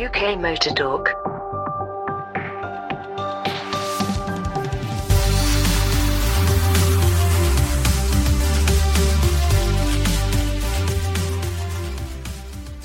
UK 0.00 0.40
Motor 0.40 0.70
Talk. 0.70 1.10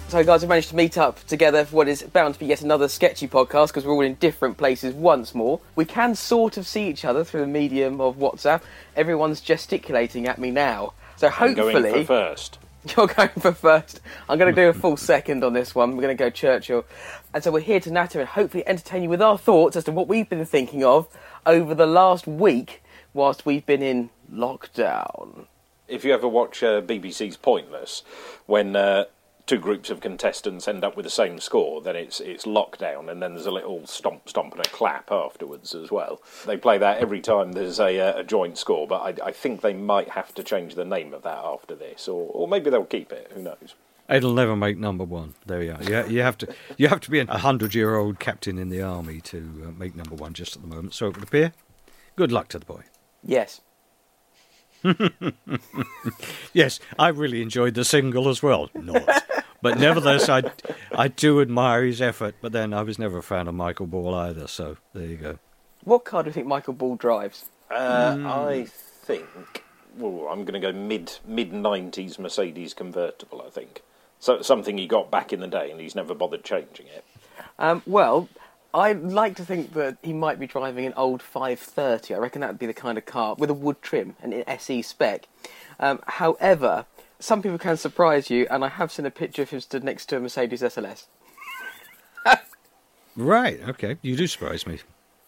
So, 0.10 0.24
guys, 0.26 0.42
we 0.42 0.50
managed 0.50 0.70
to 0.70 0.76
meet 0.76 0.98
up 0.98 1.26
together 1.26 1.64
for 1.64 1.78
what 1.78 1.88
is 1.88 2.02
bound 2.04 2.34
to 2.34 2.40
be 2.42 2.48
yet 2.48 2.62
another 2.62 2.90
sketchy 2.90 3.30
podcast 3.30 3.68
because 3.68 3.86
we're 3.86 3.94
all 3.94 4.02
in 4.02 4.16
different 4.16 4.58
places 4.58 4.94
once 4.94 5.34
more. 5.34 5.62
We 5.78 5.86
can 5.86 6.16
sort 6.16 6.58
of 6.58 6.68
see 6.68 6.90
each 6.90 7.06
other 7.06 7.24
through 7.24 7.42
the 7.42 7.48
medium 7.48 8.02
of 8.02 8.18
WhatsApp. 8.18 8.62
Everyone's 8.98 9.40
gesticulating 9.40 10.28
at 10.28 10.38
me 10.38 10.52
now. 10.52 10.92
So, 11.16 11.28
I'm 11.28 11.56
hopefully. 11.56 11.82
going 11.82 11.94
for 11.94 12.04
first. 12.04 12.60
You're 12.96 13.08
going 13.08 13.30
for 13.30 13.52
first. 13.52 14.00
I'm 14.30 14.38
going 14.38 14.54
to 14.54 14.62
do 14.62 14.70
a 14.70 14.74
full 14.74 14.98
second 14.98 15.44
on 15.44 15.54
this 15.54 15.74
one. 15.74 15.96
We're 15.96 16.04
going 16.04 16.18
to 16.18 16.24
go 16.24 16.30
Churchill. 16.30 16.86
And 17.34 17.44
so 17.44 17.52
we're 17.52 17.62
here 17.62 17.80
to 17.80 17.92
natter 17.92 18.20
and 18.20 18.30
hopefully 18.30 18.68
entertain 18.68 19.04
you 19.04 19.10
with 19.10 19.22
our 19.22 19.38
thoughts 19.38 19.76
as 19.76 19.86
to 19.86 19.92
what 19.92 20.08
we've 20.08 20.30
been 20.30 20.46
thinking 20.46 20.84
of 20.84 21.08
over 21.46 21.74
the 21.74 21.88
last 21.88 22.28
week 22.28 22.84
whilst 23.14 23.46
we've 23.46 23.66
been 23.66 23.82
in 23.82 24.12
lockdown. 24.32 25.46
If 25.88 26.06
you 26.06 26.14
ever 26.14 26.28
watch 26.28 26.62
uh, 26.62 26.82
BBC's 26.82 27.38
Pointless, 27.38 28.04
when 28.46 28.76
uh, 28.76 29.06
two 29.46 29.60
groups 29.60 29.90
of 29.90 30.02
contestants 30.02 30.68
end 30.68 30.84
up 30.84 30.96
with 30.96 31.04
the 31.04 31.10
same 31.10 31.40
score, 31.40 31.82
then 31.82 31.96
it's 31.96 32.20
it's 32.20 32.46
lockdown, 32.46 33.10
and 33.10 33.22
then 33.22 33.34
there's 33.34 33.46
a 33.46 33.52
little 33.52 33.86
stomp, 33.86 34.28
stomp, 34.28 34.54
and 34.54 34.66
a 34.66 34.70
clap 34.70 35.12
afterwards 35.12 35.76
as 35.76 35.92
well. 35.92 36.22
They 36.46 36.58
play 36.58 36.78
that 36.78 36.98
every 36.98 37.22
time 37.22 37.52
there's 37.52 37.80
a, 37.80 38.00
uh, 38.00 38.20
a 38.20 38.24
joint 38.24 38.58
score, 38.58 38.88
but 38.88 39.02
I, 39.02 39.28
I 39.28 39.32
think 39.32 39.62
they 39.62 39.74
might 39.74 40.10
have 40.10 40.34
to 40.36 40.44
change 40.44 40.76
the 40.76 40.86
name 40.86 41.14
of 41.14 41.24
that 41.24 41.38
after 41.44 41.76
this, 41.76 42.08
or, 42.08 42.30
or 42.32 42.48
maybe 42.48 42.70
they'll 42.70 42.86
keep 42.86 43.12
it. 43.12 43.32
Who 43.34 43.42
knows? 43.42 43.76
It'll 44.08 44.34
never 44.34 44.56
make 44.56 44.78
number 44.78 45.04
one. 45.04 45.34
There 45.48 45.64
you 45.64 45.74
are. 45.74 45.84
You, 45.84 46.08
you 46.08 46.22
have 46.22 46.38
to 46.40 46.54
you 46.78 46.88
have 46.90 47.02
to 47.02 47.12
be 47.12 47.20
a 47.20 47.38
hundred-year-old 47.38 48.20
captain 48.20 48.60
in 48.60 48.70
the 48.70 48.82
army 48.82 49.20
to 49.22 49.66
uh, 49.68 49.72
make 49.72 49.96
number 49.96 50.16
one 50.16 50.34
just 50.34 50.56
at 50.56 50.62
the 50.62 50.68
moment. 50.68 50.94
So 50.94 51.08
it 51.08 51.16
would 51.16 51.24
appear. 51.24 51.54
Good 52.16 52.32
luck 52.32 52.48
to 52.50 52.60
the 52.60 52.66
boy. 52.66 52.84
Yes. 53.24 53.62
Yes, 56.54 56.80
I 56.98 57.10
really 57.10 57.42
enjoyed 57.42 57.74
the 57.74 57.84
single 57.84 58.30
as 58.30 58.42
well. 58.42 58.70
Not, 58.74 59.24
but 59.62 59.78
nevertheless, 59.78 60.30
I 60.30 60.44
I 60.94 61.08
do 61.10 61.42
admire 61.42 61.84
his 61.84 62.02
effort. 62.02 62.36
But 62.42 62.52
then 62.54 62.74
I 62.74 62.82
was 62.82 62.98
never 62.98 63.18
a 63.18 63.24
fan 63.24 63.48
of 63.48 63.56
Michael 63.56 63.88
Ball 63.88 64.16
either. 64.16 64.48
So 64.48 64.78
there 64.94 65.06
you 65.06 65.18
go. 65.18 65.40
What 65.84 66.06
car 66.06 66.24
do 66.24 66.30
you 66.30 66.34
think 66.34 66.48
Michael 66.48 66.74
Ball 66.74 66.96
drives? 66.96 67.46
Uh, 67.70 68.18
I 68.24 68.68
think. 68.70 69.64
Well, 69.98 70.28
I'm 70.30 70.46
going 70.46 70.60
to 70.60 70.60
go 70.60 70.72
mid 70.72 71.12
mid 71.26 71.52
nineties 71.52 72.20
Mercedes 72.20 72.74
convertible. 72.74 73.44
I 73.46 73.50
think 73.50 73.82
so. 74.20 74.42
Something 74.42 74.78
he 74.78 74.88
got 74.88 75.12
back 75.12 75.34
in 75.34 75.40
the 75.40 75.48
day, 75.48 75.72
and 75.72 75.80
he's 75.80 75.96
never 75.96 76.14
bothered 76.14 76.44
changing 76.44 76.88
it. 76.88 77.04
Um, 77.60 77.82
well, 77.86 78.30
I'd 78.76 79.04
like 79.04 79.38
to 79.38 79.46
think 79.46 79.74
that 79.74 79.98
he 80.04 80.12
might 80.12 80.38
be 80.38 80.48
driving 80.48 80.86
an 80.86 80.94
old 80.98 81.22
530. 81.22 82.14
I 82.14 82.18
reckon 82.18 82.42
that 82.42 82.50
would 82.50 82.60
be 82.60 82.66
the 82.66 82.74
kind 82.74 82.98
of 82.98 83.06
car 83.06 83.36
with 83.36 83.50
a 83.50 83.54
wood 83.54 83.82
trim 83.82 84.18
and 84.22 84.34
an 84.34 84.44
SE 84.48 84.82
spec. 84.82 85.28
Um, 85.80 86.02
however, 86.06 86.86
some 87.20 87.42
people 87.42 87.58
can 87.58 87.78
surprise 87.78 88.30
you, 88.30 88.48
and 88.52 88.66
I 88.66 88.68
have 88.68 88.92
seen 88.92 89.06
a 89.06 89.12
picture 89.12 89.44
of 89.44 89.50
him 89.50 89.62
stood 89.62 89.84
next 89.84 90.08
to 90.08 90.18
a 90.18 90.20
Mercedes 90.20 90.62
SLS. 90.62 91.06
Right. 93.18 93.62
Okay. 93.70 93.96
You 94.02 94.18
do 94.18 94.28
surprise 94.28 94.68
me. 94.68 94.80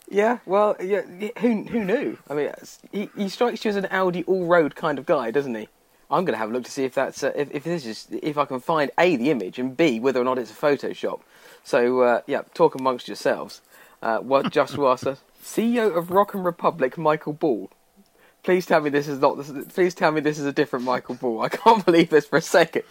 Yeah, 0.10 0.40
well, 0.46 0.76
yeah, 0.82 1.04
who 1.40 1.64
who 1.64 1.84
knew? 1.84 2.18
I 2.30 2.34
mean, 2.34 2.52
he, 2.92 3.10
he 3.16 3.30
strikes 3.30 3.64
you 3.64 3.70
as 3.70 3.78
an 3.78 3.88
Audi 3.92 4.24
all-road 4.24 4.76
kind 4.76 5.00
of 5.00 5.06
guy, 5.06 5.32
doesn't 5.32 5.56
he? 5.56 5.68
I'm 6.10 6.24
going 6.24 6.34
to 6.34 6.38
have 6.38 6.50
a 6.50 6.54
look 6.54 6.64
to 6.64 6.72
see 6.72 6.86
if 6.86 6.94
that's 6.94 7.24
uh, 7.24 7.34
if, 7.36 7.54
if 7.54 7.64
this 7.66 7.86
is 7.86 8.08
if 8.22 8.38
I 8.38 8.46
can 8.46 8.62
find 8.62 8.90
a 8.98 9.16
the 9.18 9.32
image 9.32 9.60
and 9.60 9.76
b 9.76 10.00
whether 10.00 10.22
or 10.22 10.24
not 10.24 10.38
it's 10.38 10.52
a 10.52 10.54
Photoshop. 10.54 11.22
So 11.68 12.00
uh, 12.00 12.22
yeah, 12.28 12.44
talk 12.54 12.76
amongst 12.76 13.10
yourselves. 13.10 13.60
Uh, 14.02 14.20
what 14.20 14.54
just 14.54 14.78
was 14.78 15.06
us? 15.06 15.20
CEO 15.44 15.98
of 15.98 16.12
Rock 16.12 16.34
and 16.34 16.46
Republic, 16.46 16.98
Michael 16.98 17.34
Ball. 17.34 17.70
Please 18.42 18.66
tell 18.66 18.80
me 18.80 18.90
this 18.90 19.10
is 19.10 19.20
not. 19.20 19.36
This, 19.36 19.52
please 19.74 19.94
tell 19.94 20.14
me 20.14 20.22
this 20.22 20.40
is 20.40 20.46
a 20.46 20.54
different 20.54 20.86
Michael 20.86 21.16
Ball. 21.16 21.42
I 21.42 21.50
can't 21.50 21.84
believe 21.86 22.10
this 22.10 22.26
for 22.26 22.38
a 22.38 22.42
second. 22.42 22.86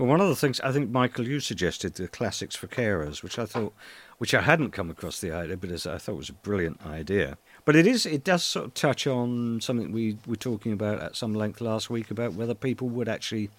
Well, 0.00 0.08
one 0.08 0.22
of 0.22 0.28
the 0.28 0.36
things 0.36 0.60
I 0.60 0.72
think, 0.72 0.90
Michael, 0.90 1.28
you 1.28 1.40
suggested 1.40 1.94
the 1.94 2.08
classics 2.08 2.56
for 2.56 2.66
carers, 2.66 3.22
which 3.22 3.38
I 3.38 3.44
thought, 3.44 3.74
which 4.16 4.32
I 4.32 4.40
hadn't 4.40 4.70
come 4.70 4.88
across 4.88 5.20
the 5.20 5.30
idea, 5.30 5.58
but 5.58 5.70
as 5.70 5.86
I 5.86 5.98
thought 5.98 6.16
was 6.16 6.30
a 6.30 6.32
brilliant 6.32 6.86
idea. 6.86 7.36
But 7.66 7.76
it 7.76 7.86
is, 7.86 8.06
it 8.06 8.24
does 8.24 8.42
sort 8.42 8.64
of 8.64 8.72
touch 8.72 9.06
on 9.06 9.60
something 9.60 9.92
we 9.92 10.16
were 10.26 10.36
talking 10.36 10.72
about 10.72 11.00
at 11.00 11.16
some 11.16 11.34
length 11.34 11.60
last 11.60 11.90
week 11.90 12.10
about 12.10 12.32
whether 12.32 12.54
people 12.54 12.88
would 12.88 13.10
actually 13.10 13.50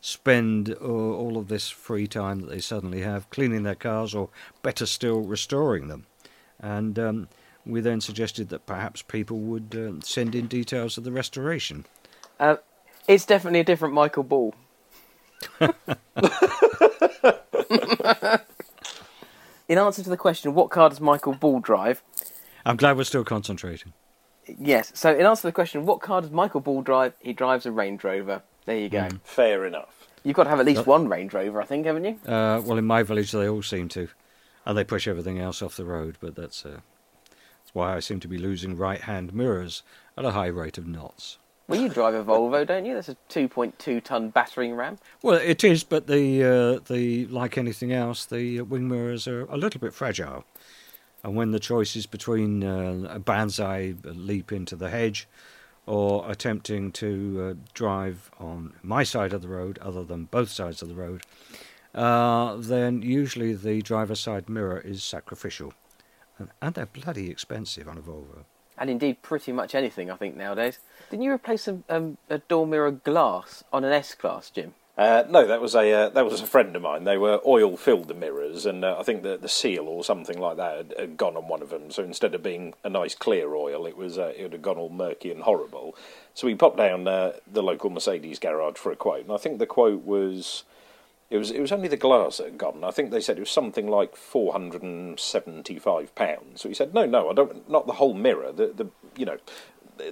spend 0.00 0.74
uh, 0.80 0.84
all 0.84 1.36
of 1.36 1.48
this 1.48 1.68
free 1.68 2.06
time 2.06 2.40
that 2.40 2.50
they 2.50 2.60
suddenly 2.60 3.02
have 3.02 3.28
cleaning 3.30 3.62
their 3.62 3.74
cars, 3.74 4.14
or 4.14 4.30
better 4.62 4.86
still, 4.86 5.20
restoring 5.20 5.88
them. 5.88 6.06
And 6.60 6.98
um, 6.98 7.28
we 7.66 7.80
then 7.80 8.00
suggested 8.00 8.48
that 8.48 8.66
perhaps 8.66 9.02
people 9.02 9.38
would 9.38 9.74
uh, 9.74 10.04
send 10.04 10.34
in 10.34 10.46
details 10.46 10.98
of 10.98 11.04
the 11.04 11.12
restoration. 11.12 11.84
Uh, 12.40 12.56
it's 13.06 13.26
definitely 13.26 13.60
a 13.60 13.64
different 13.64 13.94
Michael 13.94 14.22
Ball. 14.22 14.54
In 19.68 19.76
answer 19.76 20.02
to 20.02 20.08
the 20.08 20.16
question, 20.16 20.54
what 20.54 20.70
car 20.70 20.88
does 20.88 21.00
Michael 21.00 21.34
Ball 21.34 21.60
drive? 21.60 22.02
I'm 22.64 22.76
glad 22.76 22.96
we're 22.96 23.04
still 23.04 23.24
concentrating. 23.24 23.92
Yes. 24.46 24.90
So, 24.94 25.14
in 25.14 25.26
answer 25.26 25.42
to 25.42 25.48
the 25.48 25.52
question, 25.52 25.84
what 25.84 26.00
car 26.00 26.22
does 26.22 26.30
Michael 26.30 26.60
Ball 26.60 26.80
drive? 26.80 27.12
He 27.20 27.34
drives 27.34 27.66
a 27.66 27.72
Range 27.72 28.02
Rover. 28.02 28.42
There 28.68 28.76
you 28.76 28.90
go. 28.90 29.08
Fair 29.24 29.64
enough. 29.64 30.08
You've 30.24 30.36
got 30.36 30.44
to 30.44 30.50
have 30.50 30.60
at 30.60 30.66
least 30.66 30.86
one 30.86 31.08
Range 31.08 31.32
Rover, 31.32 31.62
I 31.62 31.64
think, 31.64 31.86
haven't 31.86 32.04
you? 32.04 32.18
Uh, 32.30 32.60
well, 32.62 32.76
in 32.76 32.84
my 32.84 33.02
village, 33.02 33.32
they 33.32 33.48
all 33.48 33.62
seem 33.62 33.88
to, 33.88 34.08
and 34.66 34.76
they 34.76 34.84
push 34.84 35.08
everything 35.08 35.38
else 35.38 35.62
off 35.62 35.78
the 35.78 35.86
road. 35.86 36.18
But 36.20 36.34
that's 36.34 36.66
uh, 36.66 36.80
that's 37.30 37.72
why 37.72 37.96
I 37.96 38.00
seem 38.00 38.20
to 38.20 38.28
be 38.28 38.36
losing 38.36 38.76
right-hand 38.76 39.32
mirrors 39.32 39.82
at 40.18 40.26
a 40.26 40.32
high 40.32 40.48
rate 40.48 40.76
of 40.76 40.86
knots. 40.86 41.38
Well, 41.66 41.80
you 41.80 41.88
drive 41.88 42.12
a 42.12 42.22
Volvo, 42.22 42.66
don't 42.66 42.84
you? 42.84 42.92
That's 42.92 43.08
a 43.08 43.16
2.2 43.30 44.04
ton 44.04 44.28
battering 44.28 44.74
ram. 44.74 44.98
Well, 45.22 45.36
it 45.36 45.64
is, 45.64 45.82
but 45.82 46.06
the 46.06 46.44
uh, 46.44 46.80
the 46.92 47.24
like 47.28 47.56
anything 47.56 47.94
else, 47.94 48.26
the 48.26 48.60
uh, 48.60 48.64
wing 48.64 48.86
mirrors 48.86 49.26
are 49.26 49.46
a 49.46 49.56
little 49.56 49.80
bit 49.80 49.94
fragile, 49.94 50.44
and 51.24 51.34
when 51.34 51.52
the 51.52 51.60
choice 51.60 51.96
is 51.96 52.04
between 52.04 52.62
uh, 52.62 53.08
a 53.08 53.18
banzai 53.18 53.94
leap 54.04 54.52
into 54.52 54.76
the 54.76 54.90
hedge, 54.90 55.26
or 55.88 56.30
attempting 56.30 56.92
to 56.92 57.40
uh, 57.42 57.54
drive 57.72 58.30
on 58.38 58.74
my 58.82 59.02
side 59.02 59.32
of 59.32 59.40
the 59.40 59.48
road, 59.48 59.78
other 59.78 60.04
than 60.04 60.26
both 60.26 60.50
sides 60.50 60.82
of 60.82 60.88
the 60.88 60.94
road, 60.94 61.22
uh, 61.94 62.56
then 62.56 63.00
usually 63.00 63.54
the 63.54 63.80
driver's 63.80 64.20
side 64.20 64.48
mirror 64.48 64.78
is 64.78 65.02
sacrificial, 65.02 65.72
and, 66.38 66.50
and 66.60 66.74
they're 66.74 66.86
bloody 66.86 67.30
expensive 67.30 67.88
on 67.88 67.96
a 67.96 68.02
Volvo. 68.02 68.44
And 68.76 68.90
indeed, 68.90 69.22
pretty 69.22 69.50
much 69.50 69.74
anything, 69.74 70.10
I 70.10 70.16
think, 70.16 70.36
nowadays. 70.36 70.78
Didn't 71.10 71.24
you 71.24 71.32
replace 71.32 71.66
a, 71.66 71.78
um, 71.88 72.18
a 72.28 72.38
door 72.38 72.66
mirror 72.66 72.92
glass 72.92 73.64
on 73.72 73.82
an 73.82 73.92
S 73.92 74.14
Class, 74.14 74.50
Jim? 74.50 74.74
Uh, 74.98 75.22
no, 75.30 75.46
that 75.46 75.60
was 75.60 75.76
a 75.76 75.92
uh, 75.92 76.08
that 76.08 76.24
was 76.24 76.40
a 76.40 76.46
friend 76.46 76.74
of 76.74 76.82
mine. 76.82 77.04
They 77.04 77.16
were 77.16 77.40
oil 77.46 77.76
filled 77.76 78.08
the 78.08 78.14
mirrors, 78.14 78.66
and 78.66 78.84
uh, 78.84 78.96
I 78.98 79.04
think 79.04 79.22
the 79.22 79.36
the 79.36 79.48
seal 79.48 79.86
or 79.86 80.02
something 80.02 80.40
like 80.40 80.56
that 80.56 80.76
had, 80.76 80.94
had 80.98 81.16
gone 81.16 81.36
on 81.36 81.46
one 81.46 81.62
of 81.62 81.70
them. 81.70 81.92
So 81.92 82.02
instead 82.02 82.34
of 82.34 82.42
being 82.42 82.74
a 82.82 82.90
nice 82.90 83.14
clear 83.14 83.54
oil, 83.54 83.86
it 83.86 83.96
was 83.96 84.18
uh, 84.18 84.32
it 84.36 84.50
had 84.50 84.60
gone 84.60 84.76
all 84.76 84.88
murky 84.88 85.30
and 85.30 85.42
horrible. 85.42 85.94
So 86.34 86.48
we 86.48 86.56
popped 86.56 86.78
down 86.78 87.06
uh, 87.06 87.34
the 87.46 87.62
local 87.62 87.90
Mercedes 87.90 88.40
garage 88.40 88.76
for 88.76 88.90
a 88.90 88.96
quote, 88.96 89.22
and 89.22 89.32
I 89.32 89.36
think 89.36 89.60
the 89.60 89.66
quote 89.66 90.04
was 90.04 90.64
it 91.30 91.38
was 91.38 91.52
it 91.52 91.60
was 91.60 91.70
only 91.70 91.86
the 91.86 91.96
glass 91.96 92.38
that 92.38 92.46
had 92.46 92.58
gone. 92.58 92.82
I 92.82 92.90
think 92.90 93.12
they 93.12 93.20
said 93.20 93.36
it 93.36 93.40
was 93.40 93.50
something 93.52 93.86
like 93.86 94.16
four 94.16 94.52
hundred 94.52 94.82
and 94.82 95.20
seventy 95.20 95.78
five 95.78 96.12
pounds. 96.16 96.62
So 96.62 96.68
he 96.68 96.74
said, 96.74 96.92
no, 96.92 97.06
no, 97.06 97.30
I 97.30 97.34
don't, 97.34 97.70
not 97.70 97.86
the 97.86 97.94
whole 97.94 98.14
mirror. 98.14 98.50
The 98.50 98.72
the 98.74 98.88
you 99.16 99.26
know 99.26 99.38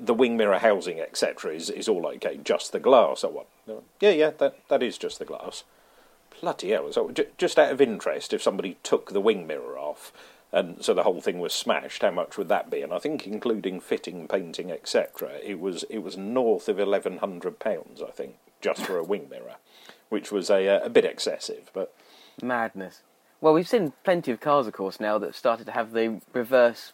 the 0.00 0.14
wing 0.14 0.36
mirror 0.36 0.58
housing, 0.58 1.00
etc., 1.00 1.54
is, 1.54 1.70
is 1.70 1.88
all 1.88 2.06
okay. 2.06 2.38
Just 2.42 2.72
the 2.72 2.80
glass. 2.80 3.24
I 3.24 3.28
want. 3.28 3.48
Yeah, 4.00 4.10
yeah, 4.10 4.30
that 4.38 4.68
that 4.68 4.82
is 4.82 4.98
just 4.98 5.18
the 5.18 5.24
glass. 5.24 5.64
Bloody 6.40 6.70
hell! 6.70 6.92
So 6.92 7.10
j- 7.10 7.28
just 7.38 7.58
out 7.58 7.72
of 7.72 7.80
interest, 7.80 8.32
if 8.32 8.42
somebody 8.42 8.76
took 8.82 9.12
the 9.12 9.20
wing 9.20 9.46
mirror 9.46 9.78
off, 9.78 10.12
and 10.52 10.84
so 10.84 10.94
the 10.94 11.02
whole 11.02 11.20
thing 11.20 11.38
was 11.38 11.52
smashed, 11.52 12.02
how 12.02 12.10
much 12.10 12.36
would 12.36 12.48
that 12.48 12.70
be? 12.70 12.82
And 12.82 12.92
I 12.92 12.98
think, 12.98 13.26
including 13.26 13.80
fitting, 13.80 14.28
painting, 14.28 14.70
etc., 14.70 15.38
it 15.42 15.60
was 15.60 15.84
it 15.84 15.98
was 15.98 16.16
north 16.16 16.68
of 16.68 16.78
eleven 16.78 17.18
hundred 17.18 17.58
pounds. 17.58 18.02
I 18.02 18.10
think 18.10 18.36
just 18.60 18.82
for 18.82 18.98
a 18.98 19.04
wing 19.04 19.28
mirror, 19.30 19.56
which 20.08 20.30
was 20.30 20.50
a 20.50 20.66
a 20.66 20.90
bit 20.90 21.04
excessive, 21.04 21.70
but. 21.72 21.94
Madness. 22.42 23.00
Well, 23.40 23.54
we've 23.54 23.68
seen 23.68 23.92
plenty 24.02 24.30
of 24.30 24.40
cars, 24.40 24.66
of 24.66 24.72
course, 24.72 24.98
now 24.98 25.18
that 25.18 25.34
started 25.34 25.66
to 25.66 25.72
have 25.72 25.92
the 25.92 26.20
reverse 26.32 26.92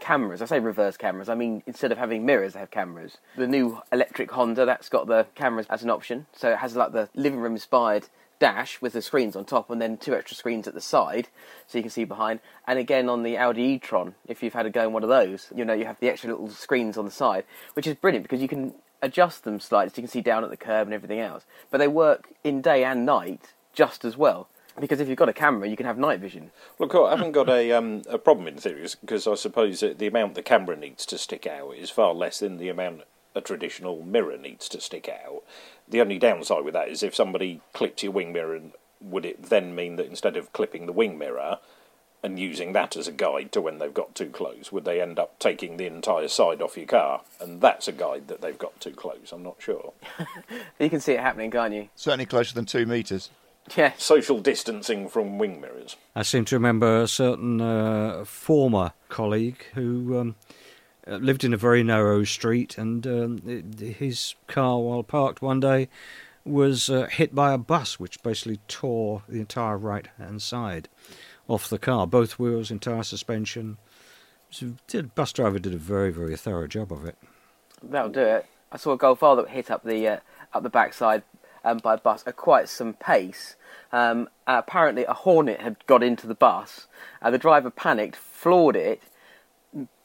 cameras. 0.00 0.42
I 0.42 0.46
say 0.46 0.60
reverse 0.60 0.96
cameras. 0.96 1.28
I 1.28 1.34
mean, 1.34 1.62
instead 1.66 1.92
of 1.92 1.98
having 1.98 2.24
mirrors, 2.24 2.54
they 2.54 2.60
have 2.60 2.70
cameras. 2.70 3.18
The 3.36 3.46
new 3.46 3.80
electric 3.92 4.30
Honda, 4.30 4.64
that's 4.64 4.88
got 4.88 5.06
the 5.06 5.26
cameras 5.34 5.66
as 5.70 5.82
an 5.82 5.90
option. 5.90 6.26
So 6.34 6.50
it 6.50 6.58
has 6.58 6.76
like 6.76 6.92
the 6.92 7.08
living 7.14 7.40
room 7.40 7.52
inspired 7.52 8.08
dash 8.38 8.80
with 8.80 8.92
the 8.92 9.02
screens 9.02 9.34
on 9.34 9.44
top 9.44 9.70
and 9.70 9.82
then 9.82 9.96
two 9.96 10.14
extra 10.14 10.36
screens 10.36 10.68
at 10.68 10.74
the 10.74 10.80
side 10.80 11.28
so 11.66 11.78
you 11.78 11.82
can 11.82 11.90
see 11.90 12.04
behind. 12.04 12.40
And 12.66 12.78
again 12.78 13.08
on 13.08 13.22
the 13.22 13.36
Audi 13.36 13.62
e-tron, 13.62 14.14
if 14.26 14.42
you've 14.42 14.52
had 14.52 14.66
a 14.66 14.70
go 14.70 14.86
in 14.86 14.92
one 14.92 15.02
of 15.02 15.08
those, 15.08 15.48
you 15.54 15.64
know, 15.64 15.74
you 15.74 15.86
have 15.86 15.98
the 16.00 16.08
extra 16.08 16.30
little 16.30 16.48
screens 16.48 16.96
on 16.96 17.04
the 17.04 17.10
side, 17.10 17.44
which 17.74 17.86
is 17.86 17.94
brilliant 17.94 18.24
because 18.24 18.40
you 18.40 18.48
can 18.48 18.74
adjust 19.02 19.44
them 19.44 19.60
slightly 19.60 19.90
so 19.90 19.94
you 19.96 20.02
can 20.02 20.10
see 20.10 20.20
down 20.20 20.44
at 20.44 20.50
the 20.50 20.56
curb 20.56 20.86
and 20.86 20.94
everything 20.94 21.20
else. 21.20 21.44
But 21.70 21.78
they 21.78 21.88
work 21.88 22.28
in 22.44 22.62
day 22.62 22.84
and 22.84 23.04
night 23.04 23.54
just 23.72 24.04
as 24.04 24.16
well. 24.16 24.48
Because 24.80 25.00
if 25.00 25.08
you've 25.08 25.18
got 25.18 25.28
a 25.28 25.34
camera, 25.34 25.68
you 25.68 25.76
can 25.76 25.86
have 25.86 25.98
night 25.98 26.20
vision. 26.20 26.50
Look, 26.78 26.94
I 26.94 27.10
haven't 27.10 27.32
got 27.32 27.48
a 27.48 27.72
um, 27.72 28.02
a 28.08 28.18
problem 28.18 28.48
in 28.48 28.56
theory 28.56 28.86
because 29.00 29.26
I 29.26 29.34
suppose 29.34 29.80
that 29.80 29.98
the 29.98 30.06
amount 30.06 30.34
the 30.34 30.42
camera 30.42 30.76
needs 30.76 31.04
to 31.06 31.18
stick 31.18 31.46
out 31.46 31.72
is 31.72 31.90
far 31.90 32.14
less 32.14 32.38
than 32.38 32.58
the 32.58 32.68
amount 32.68 33.02
a 33.34 33.40
traditional 33.40 34.02
mirror 34.02 34.36
needs 34.36 34.68
to 34.70 34.80
stick 34.80 35.08
out. 35.08 35.42
The 35.88 36.00
only 36.00 36.18
downside 36.18 36.64
with 36.64 36.74
that 36.74 36.88
is 36.88 37.02
if 37.02 37.14
somebody 37.14 37.60
clipped 37.72 38.02
your 38.02 38.12
wing 38.12 38.32
mirror, 38.32 38.56
and 38.56 38.72
would 39.00 39.24
it 39.24 39.44
then 39.44 39.74
mean 39.74 39.96
that 39.96 40.06
instead 40.06 40.36
of 40.36 40.52
clipping 40.52 40.86
the 40.86 40.92
wing 40.92 41.18
mirror 41.18 41.58
and 42.22 42.38
using 42.38 42.72
that 42.72 42.96
as 42.96 43.06
a 43.06 43.12
guide 43.12 43.52
to 43.52 43.60
when 43.60 43.78
they've 43.78 43.94
got 43.94 44.14
too 44.14 44.28
close, 44.28 44.72
would 44.72 44.84
they 44.84 45.00
end 45.00 45.18
up 45.18 45.38
taking 45.38 45.76
the 45.76 45.86
entire 45.86 46.26
side 46.28 46.60
off 46.60 46.76
your 46.76 46.86
car? 46.86 47.22
And 47.40 47.60
that's 47.60 47.86
a 47.86 47.92
guide 47.92 48.26
that 48.28 48.40
they've 48.40 48.58
got 48.58 48.80
too 48.80 48.90
close. 48.90 49.32
I'm 49.32 49.42
not 49.42 49.56
sure. 49.58 49.92
You 50.80 50.90
can 50.90 51.00
see 51.00 51.12
it 51.12 51.20
happening, 51.20 51.50
can't 51.50 51.74
you? 51.74 51.88
Certainly 51.96 52.26
closer 52.26 52.54
than 52.54 52.64
two 52.64 52.86
metres. 52.86 53.30
Yeah. 53.76 53.92
Social 53.98 54.40
distancing 54.40 55.08
from 55.08 55.38
wing 55.38 55.60
mirrors. 55.60 55.96
I 56.14 56.22
seem 56.22 56.44
to 56.46 56.56
remember 56.56 57.02
a 57.02 57.08
certain 57.08 57.60
uh, 57.60 58.24
former 58.24 58.92
colleague 59.08 59.64
who 59.74 60.18
um, 60.18 60.36
uh, 61.06 61.16
lived 61.16 61.44
in 61.44 61.54
a 61.54 61.56
very 61.56 61.82
narrow 61.82 62.24
street, 62.24 62.78
and 62.78 63.06
um, 63.06 63.64
his 63.78 64.34
car, 64.46 64.78
while 64.80 65.02
parked 65.02 65.42
one 65.42 65.60
day, 65.60 65.88
was 66.44 66.88
uh, 66.88 67.06
hit 67.10 67.34
by 67.34 67.52
a 67.52 67.58
bus, 67.58 68.00
which 68.00 68.22
basically 68.22 68.60
tore 68.68 69.22
the 69.28 69.40
entire 69.40 69.76
right 69.76 70.08
hand 70.18 70.42
side 70.42 70.88
off 71.46 71.68
the 71.68 71.78
car, 71.78 72.06
both 72.06 72.38
wheels, 72.38 72.70
entire 72.70 73.02
suspension. 73.02 73.78
So 74.50 74.74
the 74.88 75.02
bus 75.02 75.32
driver 75.32 75.58
did 75.58 75.74
a 75.74 75.78
very, 75.78 76.10
very 76.10 76.36
thorough 76.36 76.66
job 76.66 76.92
of 76.92 77.04
it. 77.04 77.16
That'll 77.82 78.10
do 78.10 78.20
it. 78.20 78.46
I 78.70 78.76
saw 78.76 78.92
a 78.92 78.98
Golf 78.98 79.22
R 79.22 79.36
that 79.36 79.48
hit 79.48 79.70
up 79.70 79.84
the 79.84 80.06
uh, 80.06 80.18
up 80.52 80.62
the 80.62 80.70
backside 80.70 81.22
um, 81.64 81.78
by 81.78 81.94
a 81.94 81.98
bus 81.98 82.24
at 82.26 82.36
quite 82.36 82.68
some 82.68 82.94
pace. 82.94 83.56
Um, 83.92 84.28
apparently, 84.46 85.04
a 85.04 85.14
Hornet 85.14 85.60
had 85.60 85.76
got 85.86 86.02
into 86.02 86.26
the 86.26 86.34
bus. 86.34 86.86
Uh, 87.22 87.30
the 87.30 87.38
driver 87.38 87.70
panicked, 87.70 88.16
floored 88.16 88.76
it, 88.76 89.02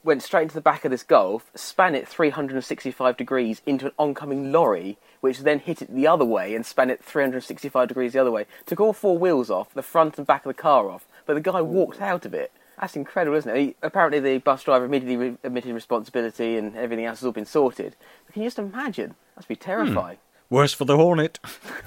went 0.03 0.21
straight 0.21 0.43
into 0.43 0.55
the 0.55 0.61
back 0.61 0.83
of 0.85 0.91
this 0.91 1.03
Golf, 1.03 1.49
span 1.55 1.95
it 1.95 2.07
365 2.07 3.15
degrees 3.17 3.61
into 3.65 3.87
an 3.87 3.91
oncoming 3.97 4.51
lorry, 4.51 4.97
which 5.21 5.39
then 5.39 5.59
hit 5.59 5.81
it 5.81 5.93
the 5.93 6.07
other 6.07 6.25
way 6.25 6.53
and 6.53 6.65
span 6.65 6.89
it 6.89 7.03
365 7.03 7.87
degrees 7.87 8.13
the 8.13 8.19
other 8.19 8.31
way. 8.31 8.45
Took 8.65 8.79
all 8.79 8.93
four 8.93 9.17
wheels 9.17 9.49
off, 9.49 9.73
the 9.73 9.81
front 9.81 10.17
and 10.17 10.27
back 10.27 10.45
of 10.45 10.49
the 10.49 10.61
car 10.61 10.89
off, 10.89 11.05
but 11.25 11.35
the 11.35 11.41
guy 11.41 11.61
walked 11.61 12.01
out 12.01 12.25
of 12.25 12.33
it. 12.33 12.51
That's 12.79 12.95
incredible, 12.95 13.37
isn't 13.37 13.55
it? 13.55 13.59
He, 13.59 13.75
apparently, 13.81 14.19
the 14.19 14.39
bus 14.39 14.63
driver 14.63 14.85
immediately 14.85 15.15
re- 15.15 15.37
admitted 15.43 15.73
responsibility 15.73 16.57
and 16.57 16.75
everything 16.75 17.05
else 17.05 17.19
has 17.19 17.25
all 17.25 17.31
been 17.31 17.45
sorted. 17.45 17.95
But 18.25 18.33
can 18.33 18.41
you 18.41 18.47
just 18.47 18.59
imagine? 18.59 19.15
That'd 19.35 19.47
be 19.47 19.55
terrifying. 19.55 20.17
Worse 20.53 20.71
for 20.71 20.85
the 20.85 20.97
Hornet. 20.97 21.39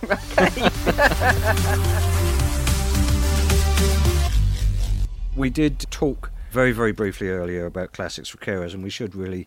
we 5.37 5.51
did 5.51 5.87
talk 5.93 6.33
very, 6.51 6.73
very 6.73 6.91
briefly 6.91 7.29
earlier 7.29 7.67
about 7.67 7.93
classics 7.93 8.29
for 8.29 8.39
carers, 8.39 8.75
and 8.75 8.83
we 8.83 8.91
should 8.91 9.15
really, 9.15 9.47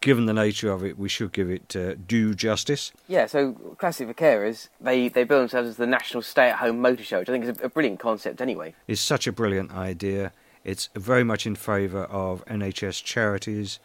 given 0.00 0.26
the 0.26 0.32
nature 0.32 0.72
of 0.72 0.84
it, 0.84 0.98
we 0.98 1.08
should 1.08 1.30
give 1.30 1.48
it 1.48 1.76
uh, 1.76 1.94
due 2.08 2.34
justice. 2.34 2.90
Yeah, 3.06 3.26
so 3.26 3.52
Classic 3.78 4.08
for 4.08 4.14
Carers, 4.14 4.70
they, 4.80 5.06
they 5.06 5.22
bill 5.22 5.38
themselves 5.38 5.68
as 5.68 5.76
the 5.76 5.86
National 5.86 6.20
Stay 6.20 6.50
at 6.50 6.56
Home 6.56 6.80
Motor 6.80 7.04
Show, 7.04 7.20
which 7.20 7.28
I 7.28 7.32
think 7.32 7.44
is 7.44 7.60
a, 7.60 7.66
a 7.66 7.68
brilliant 7.68 8.00
concept 8.00 8.40
anyway. 8.40 8.74
It's 8.88 9.00
such 9.00 9.28
a 9.28 9.32
brilliant 9.32 9.70
idea. 9.70 10.32
It's 10.64 10.88
very 10.96 11.22
much 11.22 11.46
in 11.46 11.54
favour 11.54 12.06
of 12.06 12.44
NHS 12.46 13.04
charities 13.04 13.78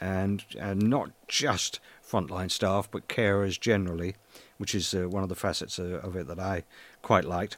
and, 0.00 0.44
and 0.58 0.82
not 0.82 1.10
just 1.28 1.80
frontline 2.06 2.50
staff, 2.50 2.90
but 2.90 3.08
carers 3.08 3.60
generally, 3.60 4.16
which 4.58 4.74
is 4.74 4.94
uh, 4.94 5.08
one 5.08 5.22
of 5.22 5.28
the 5.28 5.34
facets 5.34 5.78
of, 5.78 5.92
of 5.92 6.16
it 6.16 6.26
that 6.26 6.40
I 6.40 6.64
quite 7.02 7.24
liked. 7.24 7.56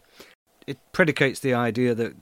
It 0.66 0.78
predicates 0.92 1.40
the 1.40 1.54
idea 1.54 1.94
that, 1.94 2.14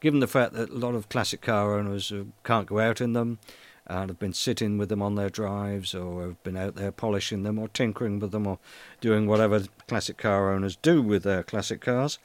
given 0.00 0.20
the 0.20 0.26
fact 0.26 0.52
that 0.52 0.70
a 0.70 0.74
lot 0.74 0.94
of 0.94 1.08
classic 1.08 1.40
car 1.40 1.78
owners 1.78 2.12
uh, 2.12 2.24
can't 2.44 2.66
go 2.66 2.78
out 2.78 3.00
in 3.00 3.12
them 3.12 3.38
and 3.86 4.10
have 4.10 4.18
been 4.18 4.34
sitting 4.34 4.78
with 4.78 4.88
them 4.90 5.02
on 5.02 5.14
their 5.14 5.30
drives 5.30 5.94
or 5.94 6.22
have 6.22 6.42
been 6.42 6.56
out 6.56 6.74
there 6.74 6.92
polishing 6.92 7.42
them 7.42 7.58
or 7.58 7.68
tinkering 7.68 8.18
with 8.20 8.30
them 8.30 8.46
or 8.46 8.58
doing 9.00 9.26
whatever 9.26 9.64
classic 9.86 10.18
car 10.18 10.52
owners 10.52 10.76
do 10.76 11.00
with 11.00 11.22
their 11.22 11.42
classic 11.42 11.80
cars, 11.80 12.18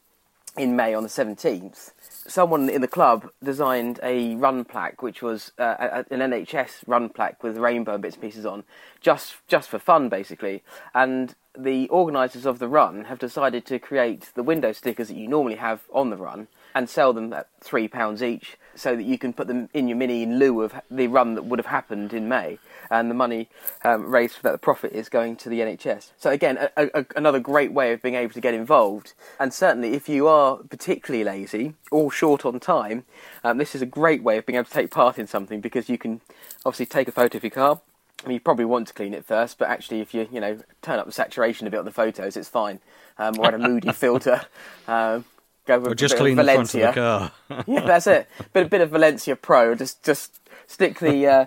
in 0.57 0.75
May 0.75 0.93
on 0.93 1.03
the 1.03 1.09
17th, 1.09 1.91
someone 2.27 2.69
in 2.69 2.81
the 2.81 2.87
club 2.87 3.29
designed 3.43 3.99
a 4.01 4.35
run 4.35 4.63
plaque, 4.65 5.01
which 5.01 5.21
was 5.21 5.51
uh, 5.57 6.03
an 6.09 6.19
NHS 6.19 6.83
run 6.87 7.09
plaque 7.09 7.43
with 7.43 7.57
rainbow 7.57 7.97
bits 7.97 8.15
and 8.15 8.21
pieces 8.23 8.45
on, 8.45 8.63
just 9.01 9.35
just 9.47 9.69
for 9.69 9.79
fun, 9.79 10.09
basically. 10.09 10.63
And 10.93 11.35
the 11.57 11.87
organisers 11.89 12.45
of 12.45 12.59
the 12.59 12.67
run 12.67 13.05
have 13.05 13.19
decided 13.19 13.65
to 13.65 13.79
create 13.79 14.31
the 14.35 14.43
window 14.43 14.71
stickers 14.71 15.07
that 15.07 15.17
you 15.17 15.27
normally 15.27 15.55
have 15.55 15.81
on 15.91 16.09
the 16.09 16.17
run 16.17 16.47
and 16.73 16.89
sell 16.89 17.13
them 17.13 17.31
at 17.33 17.47
three 17.61 17.87
pounds 17.87 18.21
each, 18.21 18.57
so 18.75 18.95
that 18.95 19.03
you 19.03 19.17
can 19.17 19.33
put 19.33 19.47
them 19.47 19.69
in 19.73 19.87
your 19.87 19.97
mini 19.97 20.23
in 20.23 20.37
lieu 20.37 20.61
of 20.61 20.73
the 20.91 21.07
run 21.07 21.35
that 21.35 21.45
would 21.45 21.59
have 21.59 21.65
happened 21.65 22.13
in 22.13 22.27
May. 22.27 22.59
And 22.91 23.09
the 23.09 23.15
money 23.15 23.49
um, 23.83 24.05
raised 24.05 24.35
for 24.35 24.43
that, 24.43 24.51
the 24.51 24.57
profit 24.57 24.93
is 24.93 25.09
going 25.09 25.37
to 25.37 25.49
the 25.49 25.59
NHS. 25.59 26.11
So 26.17 26.29
again, 26.29 26.69
a, 26.77 26.89
a, 26.93 27.05
another 27.15 27.39
great 27.39 27.71
way 27.71 27.93
of 27.93 28.01
being 28.01 28.15
able 28.15 28.33
to 28.33 28.41
get 28.41 28.53
involved. 28.53 29.13
And 29.39 29.53
certainly, 29.53 29.93
if 29.93 30.07
you 30.07 30.27
are 30.27 30.57
particularly 30.57 31.23
lazy 31.23 31.73
or 31.91 32.11
short 32.11 32.45
on 32.45 32.59
time, 32.59 33.05
um, 33.43 33.57
this 33.57 33.73
is 33.75 33.81
a 33.81 33.87
great 33.87 34.21
way 34.21 34.37
of 34.37 34.45
being 34.45 34.57
able 34.57 34.65
to 34.65 34.71
take 34.71 34.91
part 34.91 35.17
in 35.17 35.27
something 35.27 35.61
because 35.61 35.89
you 35.89 35.97
can 35.97 36.21
obviously 36.65 36.85
take 36.85 37.07
a 37.07 37.11
photo 37.11 37.37
of 37.37 37.43
your 37.43 37.51
car. 37.51 37.81
I 38.23 38.27
mean, 38.27 38.35
you 38.35 38.39
probably 38.39 38.65
want 38.65 38.87
to 38.87 38.93
clean 38.93 39.13
it 39.13 39.25
first, 39.25 39.57
but 39.57 39.69
actually, 39.69 39.99
if 39.99 40.13
you 40.13 40.27
you 40.31 40.39
know 40.39 40.59
turn 40.81 40.99
up 40.99 41.05
the 41.05 41.11
saturation 41.11 41.67
a 41.67 41.69
bit 41.69 41.79
on 41.79 41.85
the 41.85 41.91
photos, 41.91 42.37
it's 42.37 42.49
fine. 42.49 42.79
Um, 43.17 43.37
or 43.39 43.47
add 43.47 43.53
a 43.53 43.59
moody 43.59 43.91
filter. 43.93 44.41
Um, 44.87 45.25
go 45.65 45.79
with 45.79 45.91
Or 45.91 45.95
just 45.95 46.17
clean 46.17 46.35
the 46.35 46.43
front 46.43 46.59
of 46.59 46.71
Valencia 46.71 46.87
the 46.87 46.93
car. 46.93 47.63
yeah, 47.67 47.85
that's 47.85 48.07
it. 48.07 48.27
Bit 48.53 48.65
a 48.65 48.69
bit 48.69 48.81
of 48.81 48.89
Valencia 48.89 49.35
Pro. 49.35 49.75
Just 49.75 50.03
just 50.03 50.39
stick 50.67 50.99
the 50.99 51.27
uh, 51.27 51.45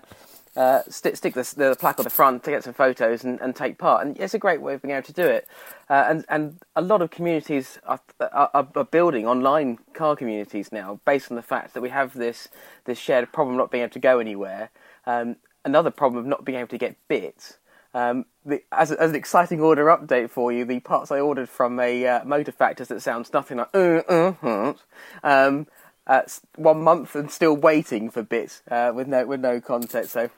uh, 0.56 0.82
stick 0.88 1.16
stick 1.16 1.34
the, 1.34 1.54
the 1.56 1.76
plaque 1.78 1.98
on 1.98 2.04
the 2.04 2.10
front 2.10 2.42
to 2.44 2.50
get 2.50 2.64
some 2.64 2.74
photos 2.74 3.24
and, 3.24 3.40
and 3.40 3.54
take 3.54 3.78
part. 3.78 4.06
And 4.06 4.18
it's 4.18 4.34
a 4.34 4.38
great 4.38 4.60
way 4.60 4.74
of 4.74 4.82
being 4.82 4.94
able 4.94 5.06
to 5.06 5.12
do 5.12 5.24
it. 5.24 5.46
Uh, 5.88 6.04
and 6.08 6.24
and 6.28 6.58
a 6.74 6.82
lot 6.82 7.00
of 7.00 7.10
communities 7.10 7.78
are, 7.86 8.00
are, 8.20 8.68
are 8.74 8.84
building 8.84 9.26
online 9.26 9.78
car 9.94 10.16
communities 10.16 10.72
now, 10.72 11.00
based 11.04 11.30
on 11.30 11.36
the 11.36 11.42
fact 11.42 11.74
that 11.74 11.80
we 11.80 11.90
have 11.90 12.14
this 12.14 12.48
this 12.84 12.98
shared 12.98 13.32
problem 13.32 13.54
of 13.54 13.58
not 13.58 13.70
being 13.70 13.84
able 13.84 13.92
to 13.92 13.98
go 13.98 14.18
anywhere. 14.18 14.70
Um, 15.06 15.36
another 15.64 15.90
problem 15.90 16.20
of 16.20 16.26
not 16.26 16.44
being 16.44 16.58
able 16.58 16.68
to 16.68 16.78
get 16.78 16.96
bits. 17.08 17.58
Um, 17.94 18.26
the, 18.44 18.62
as, 18.72 18.92
as 18.92 19.10
an 19.10 19.16
exciting 19.16 19.60
order 19.60 19.86
update 19.86 20.30
for 20.30 20.52
you, 20.52 20.64
the 20.64 20.80
parts 20.80 21.10
I 21.10 21.20
ordered 21.20 21.48
from 21.48 21.80
a 21.80 22.06
uh, 22.06 22.24
motor 22.24 22.52
factors 22.52 22.88
that 22.88 23.00
sounds 23.02 23.32
nothing 23.32 23.58
like 23.58 23.68
uh, 23.74 24.02
uh, 24.08 24.74
um, 25.22 25.66
uh, 26.06 26.22
one 26.56 26.82
month 26.82 27.14
and 27.14 27.30
still 27.30 27.56
waiting 27.56 28.10
for 28.10 28.22
bits 28.22 28.62
uh, 28.70 28.92
with 28.94 29.06
no 29.08 29.26
with 29.26 29.40
no 29.40 29.60
content. 29.60 30.08
So 30.08 30.30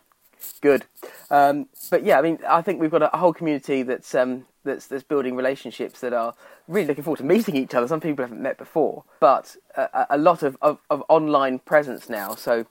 good. 0.61 0.85
Um, 1.30 1.66
but 1.90 2.04
yeah, 2.04 2.19
I 2.19 2.23
mean, 2.23 2.38
I 2.49 2.62
think 2.62 2.80
we've 2.80 2.90
got 2.90 3.02
a, 3.02 3.16
whole 3.16 3.33
community 3.33 3.83
that's 3.83 4.14
um, 4.14 4.47
that's 4.64 4.87
that's 4.87 5.04
building 5.04 5.37
relationships 5.37 6.00
that 6.00 6.12
are 6.12 6.35
really 6.69 6.88
looking 6.88 7.04
forward 7.04 7.19
to 7.19 7.25
meeting 7.25 7.57
each 7.57 7.75
other. 7.75 7.87
Some 7.88 8.00
people 8.00 8.25
haven't 8.25 8.42
met 8.42 8.59
before, 8.59 9.04
but 9.21 9.57
a, 9.76 9.83
a- 9.92 10.07
a 10.11 10.19
lot 10.19 10.42
of, 10.42 10.57
of, 10.62 10.78
of 10.88 11.02
online 11.09 11.59
presence 11.61 12.09
now. 12.09 12.35
So 12.35 12.66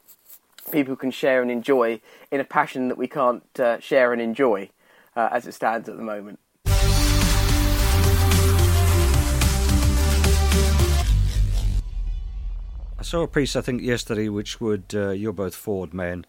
people 0.72 0.96
can 0.96 1.12
share 1.12 1.42
and 1.42 1.50
enjoy 1.52 2.02
in 2.32 2.40
a 2.40 2.44
passion 2.44 2.88
that 2.90 2.98
we 2.98 3.08
can't 3.08 3.60
uh, 3.60 3.80
share 3.80 4.14
and 4.14 4.22
enjoy 4.22 4.70
uh, 5.16 5.30
as 5.32 5.48
it 5.48 5.54
stands 5.54 5.90
at 5.90 5.98
the 5.98 6.04
moment. 6.04 6.40
I 12.98 13.02
saw 13.02 13.24
a 13.24 13.28
piece 13.28 13.56
I 13.56 13.62
think 13.62 13.82
yesterday 13.82 14.28
which 14.28 14.60
would 14.60 14.94
uh, 14.94 15.12
you're 15.12 15.32
both 15.32 15.56
Ford 15.56 15.94
men, 15.94 16.26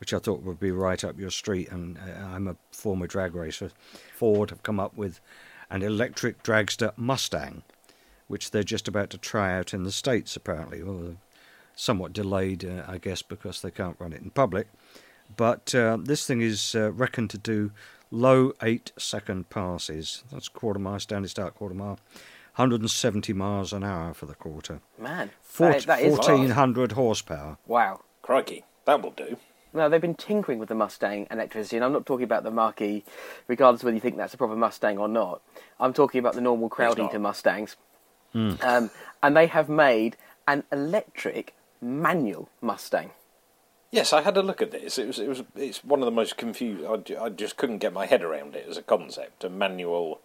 which 0.00 0.14
I 0.14 0.18
thought 0.18 0.42
would 0.42 0.58
be 0.58 0.70
right 0.70 1.04
up 1.04 1.18
your 1.18 1.30
street, 1.30 1.70
and 1.70 1.98
uh, 1.98 2.24
I'm 2.24 2.48
a 2.48 2.56
former 2.72 3.06
drag 3.06 3.34
racer. 3.34 3.70
Ford 4.16 4.50
have 4.50 4.62
come 4.62 4.80
up 4.80 4.96
with 4.96 5.20
an 5.70 5.82
electric 5.82 6.42
dragster 6.42 6.92
Mustang, 6.96 7.62
which 8.26 8.50
they're 8.50 8.62
just 8.62 8.88
about 8.88 9.10
to 9.10 9.18
try 9.18 9.54
out 9.54 9.74
in 9.74 9.84
the 9.84 9.92
states 9.92 10.34
apparently. 10.34 10.82
Well, 10.82 11.16
somewhat 11.76 12.12
delayed, 12.12 12.64
uh, 12.64 12.82
I 12.86 12.98
guess, 12.98 13.22
because 13.22 13.62
they 13.62 13.70
can't 13.70 13.96
run 13.98 14.12
it 14.12 14.22
in 14.22 14.30
public. 14.30 14.68
But 15.36 15.74
uh, 15.74 15.98
this 16.00 16.26
thing 16.26 16.40
is 16.40 16.74
uh, 16.74 16.92
reckoned 16.92 17.30
to 17.30 17.38
do 17.38 17.72
low 18.10 18.52
eight 18.62 18.92
second 18.98 19.50
passes. 19.50 20.22
That's 20.30 20.48
quarter 20.48 20.78
mile, 20.78 21.00
standard 21.00 21.30
start 21.30 21.54
quarter 21.54 21.74
mile. 21.74 21.98
170 22.56 23.32
miles 23.32 23.72
an 23.72 23.82
hour 23.82 24.14
for 24.14 24.26
the 24.26 24.34
quarter. 24.34 24.80
Man, 24.96 25.30
Four, 25.42 25.72
that, 25.72 25.86
that 25.86 26.02
is 26.02 26.12
1400 26.12 26.92
horsepower. 26.92 27.58
wow. 27.66 28.00
Crikey, 28.22 28.64
that 28.86 29.02
will 29.02 29.10
do. 29.10 29.36
No, 29.74 29.88
they've 29.88 30.00
been 30.00 30.14
tinkering 30.14 30.58
with 30.60 30.68
the 30.70 30.74
Mustang 30.74 31.26
electricity, 31.30 31.76
and 31.76 31.84
I'm 31.84 31.92
not 31.92 32.06
talking 32.06 32.24
about 32.24 32.42
the 32.44 32.50
Mach-E, 32.50 33.04
regardless 33.48 33.82
of 33.82 33.86
whether 33.86 33.96
you 33.96 34.00
think 34.00 34.16
that's 34.16 34.32
a 34.32 34.38
proper 34.38 34.56
Mustang 34.56 34.96
or 34.98 35.08
not. 35.08 35.42
I'm 35.80 35.92
talking 35.92 36.20
about 36.20 36.34
the 36.34 36.40
normal 36.40 36.68
crowd 36.70 36.96
not. 36.96 37.10
eater 37.10 37.18
Mustangs. 37.18 37.76
Um, 38.34 38.90
and 39.22 39.36
they 39.36 39.46
have 39.48 39.68
made 39.68 40.16
an 40.48 40.64
electric 40.72 41.54
manual 41.84 42.48
Mustang. 42.60 43.10
Yes, 43.90 44.12
I 44.12 44.22
had 44.22 44.36
a 44.36 44.42
look 44.42 44.60
at 44.60 44.72
this. 44.72 44.98
It 44.98 45.06
was 45.06 45.18
it 45.20 45.28
was 45.28 45.42
it's 45.54 45.84
one 45.84 46.00
of 46.00 46.06
the 46.06 46.10
most 46.10 46.36
confused. 46.36 46.84
I, 46.84 47.24
I 47.24 47.28
just 47.28 47.56
couldn't 47.56 47.78
get 47.78 47.92
my 47.92 48.06
head 48.06 48.22
around 48.22 48.56
it 48.56 48.66
as 48.68 48.76
a 48.76 48.82
concept. 48.82 49.44
A 49.44 49.48
manual 49.48 50.20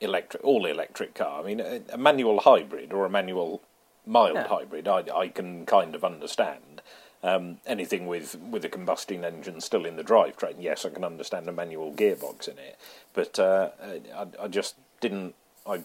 electric, 0.00 0.42
all 0.42 0.66
electric 0.66 1.14
car. 1.14 1.40
I 1.40 1.44
mean, 1.44 1.60
a, 1.60 1.80
a 1.92 1.98
manual 1.98 2.40
hybrid 2.40 2.92
or 2.92 3.04
a 3.04 3.10
manual 3.10 3.62
mild 4.06 4.34
Yeah. 4.36 4.48
hybrid. 4.48 4.88
I, 4.88 5.04
I 5.14 5.28
can 5.28 5.64
kind 5.66 5.94
of 5.94 6.02
understand. 6.04 6.82
Um, 7.22 7.58
anything 7.66 8.06
with 8.06 8.36
with 8.38 8.64
a 8.64 8.68
combusting 8.68 9.24
engine 9.24 9.60
still 9.60 9.84
in 9.84 9.96
the 9.96 10.04
drivetrain, 10.04 10.54
yes, 10.58 10.84
I 10.84 10.90
can 10.90 11.04
understand 11.04 11.48
a 11.48 11.52
manual 11.52 11.92
gearbox 11.92 12.48
in 12.48 12.58
it. 12.58 12.78
But 13.12 13.38
uh, 13.38 13.70
I, 14.16 14.26
I 14.44 14.48
just 14.48 14.76
didn't. 15.00 15.34
I 15.66 15.84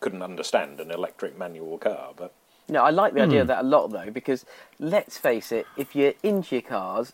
couldn't 0.00 0.22
understand 0.22 0.80
an 0.80 0.90
electric 0.90 1.38
manual 1.38 1.78
car. 1.78 2.10
But 2.16 2.32
No, 2.72 2.82
I 2.82 2.90
like 2.90 3.12
the 3.12 3.20
idea 3.20 3.42
of 3.42 3.48
that 3.48 3.60
a 3.60 3.68
lot 3.68 3.88
though, 3.88 4.10
because 4.10 4.46
let's 4.78 5.18
face 5.18 5.52
it, 5.52 5.66
if 5.76 5.94
you're 5.94 6.14
into 6.22 6.54
your 6.54 6.62
cars, 6.62 7.12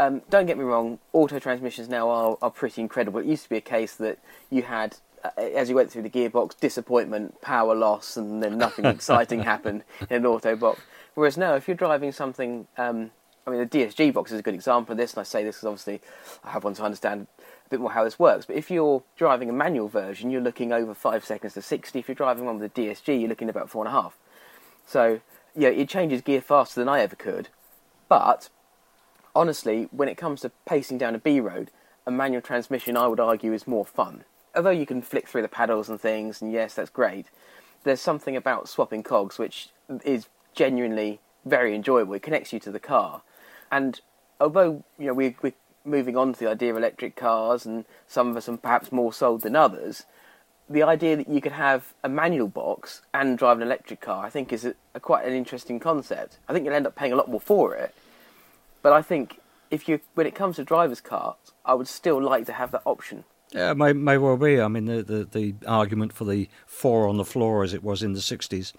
um, 0.00 0.22
don't 0.28 0.46
get 0.46 0.58
me 0.58 0.64
wrong, 0.64 0.98
auto 1.12 1.38
transmissions 1.38 1.88
now 1.88 2.10
are, 2.10 2.36
are 2.42 2.50
pretty 2.50 2.82
incredible. 2.82 3.20
It 3.20 3.26
used 3.26 3.44
to 3.44 3.48
be 3.48 3.56
a 3.56 3.62
case 3.62 3.94
that 3.94 4.18
you 4.50 4.62
had, 4.62 4.96
uh, 5.24 5.30
as 5.40 5.70
you 5.70 5.76
went 5.76 5.92
through 5.92 6.02
the 6.02 6.10
gearbox, 6.10 6.58
disappointment, 6.58 7.40
power 7.40 7.74
loss, 7.74 8.16
and 8.16 8.42
then 8.42 8.58
nothing 8.58 8.84
exciting 8.84 9.42
happened 9.44 9.84
in 10.10 10.16
an 10.16 10.26
auto 10.26 10.56
box. 10.56 10.80
Whereas 11.14 11.38
now, 11.38 11.54
if 11.54 11.68
you're 11.68 11.76
driving 11.76 12.10
something, 12.10 12.66
um, 12.76 13.12
I 13.46 13.50
mean, 13.50 13.60
the 13.60 13.66
DSG 13.66 14.12
box 14.12 14.32
is 14.32 14.40
a 14.40 14.42
good 14.42 14.54
example 14.54 14.92
of 14.92 14.98
this, 14.98 15.14
and 15.14 15.20
I 15.20 15.22
say 15.22 15.44
this 15.44 15.56
because 15.56 15.68
obviously 15.68 16.00
I 16.42 16.50
have 16.50 16.64
one 16.64 16.74
to 16.74 16.82
understand 16.82 17.28
a 17.38 17.68
bit 17.70 17.78
more 17.80 17.92
how 17.92 18.02
this 18.02 18.18
works. 18.18 18.44
But 18.44 18.56
if 18.56 18.72
you're 18.72 19.04
driving 19.16 19.48
a 19.48 19.52
manual 19.52 19.86
version, 19.88 20.32
you're 20.32 20.42
looking 20.42 20.72
over 20.72 20.94
five 20.94 21.24
seconds 21.24 21.54
to 21.54 21.62
60. 21.62 21.96
If 21.96 22.08
you're 22.08 22.16
driving 22.16 22.44
one 22.44 22.58
with 22.58 22.76
a 22.76 22.80
DSG, 22.80 23.20
you're 23.20 23.28
looking 23.28 23.48
about 23.48 23.70
four 23.70 23.86
and 23.86 23.94
a 23.94 24.02
half. 24.02 24.18
So, 24.86 25.20
yeah, 25.54 25.68
it 25.68 25.88
changes 25.88 26.22
gear 26.22 26.40
faster 26.40 26.80
than 26.80 26.88
I 26.88 27.00
ever 27.00 27.16
could. 27.16 27.48
But, 28.08 28.48
honestly, 29.34 29.88
when 29.90 30.08
it 30.08 30.16
comes 30.16 30.40
to 30.42 30.52
pacing 30.64 30.98
down 30.98 31.14
a 31.14 31.18
B 31.18 31.40
road, 31.40 31.70
a 32.06 32.10
manual 32.10 32.40
transmission, 32.40 32.96
I 32.96 33.08
would 33.08 33.20
argue, 33.20 33.52
is 33.52 33.66
more 33.66 33.84
fun. 33.84 34.24
Although 34.54 34.70
you 34.70 34.86
can 34.86 35.02
flick 35.02 35.28
through 35.28 35.42
the 35.42 35.48
paddles 35.48 35.88
and 35.88 36.00
things, 36.00 36.40
and 36.40 36.52
yes, 36.52 36.74
that's 36.74 36.88
great, 36.88 37.26
there's 37.82 38.00
something 38.00 38.36
about 38.36 38.68
swapping 38.68 39.02
cogs 39.02 39.38
which 39.38 39.68
is 40.04 40.28
genuinely 40.54 41.20
very 41.44 41.74
enjoyable. 41.74 42.14
It 42.14 42.22
connects 42.22 42.52
you 42.52 42.60
to 42.60 42.70
the 42.70 42.80
car. 42.80 43.22
And 43.70 44.00
although, 44.40 44.84
you 44.98 45.06
know, 45.06 45.14
we, 45.14 45.36
we're 45.42 45.52
moving 45.84 46.16
on 46.16 46.32
to 46.32 46.38
the 46.38 46.50
idea 46.50 46.70
of 46.70 46.76
electric 46.76 47.16
cars, 47.16 47.66
and 47.66 47.84
some 48.06 48.28
of 48.28 48.36
us 48.36 48.48
are 48.48 48.56
perhaps 48.56 48.92
more 48.92 49.12
sold 49.12 49.42
than 49.42 49.56
others, 49.56 50.04
the 50.68 50.82
idea 50.82 51.16
that 51.16 51.28
you 51.28 51.40
could 51.40 51.52
have 51.52 51.94
a 52.02 52.08
manual 52.08 52.48
box 52.48 53.02
and 53.14 53.38
drive 53.38 53.58
an 53.58 53.62
electric 53.62 54.00
car, 54.00 54.24
I 54.24 54.30
think, 54.30 54.52
is 54.52 54.64
a, 54.64 54.74
a 54.94 55.00
quite 55.00 55.24
an 55.24 55.32
interesting 55.32 55.78
concept. 55.78 56.38
I 56.48 56.52
think 56.52 56.64
you'll 56.64 56.74
end 56.74 56.86
up 56.86 56.96
paying 56.96 57.12
a 57.12 57.16
lot 57.16 57.30
more 57.30 57.40
for 57.40 57.74
it, 57.74 57.94
but 58.82 58.92
I 58.92 59.02
think 59.02 59.40
if 59.70 59.88
you, 59.88 60.00
when 60.14 60.26
it 60.26 60.34
comes 60.34 60.56
to 60.56 60.64
drivers' 60.64 61.00
cars, 61.00 61.36
I 61.64 61.74
would 61.74 61.88
still 61.88 62.22
like 62.22 62.46
to 62.46 62.52
have 62.52 62.72
that 62.72 62.82
option. 62.84 63.24
Yeah, 63.52 63.74
may 63.74 63.92
may 63.92 64.18
well 64.18 64.36
be. 64.36 64.60
I 64.60 64.66
mean, 64.66 64.86
the, 64.86 65.02
the, 65.02 65.24
the 65.24 65.54
argument 65.68 66.12
for 66.12 66.24
the 66.24 66.48
four 66.66 67.06
on 67.06 67.16
the 67.16 67.24
floor, 67.24 67.62
as 67.62 67.72
it 67.72 67.84
was 67.84 68.02
in 68.02 68.12
the 68.12 68.18
'60s, 68.18 68.72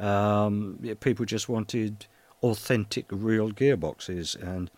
um, 0.00 0.78
people 1.00 1.26
just 1.26 1.48
wanted 1.48 2.06
authentic, 2.42 3.04
real 3.10 3.50
gearboxes, 3.50 4.34
and 4.40 4.70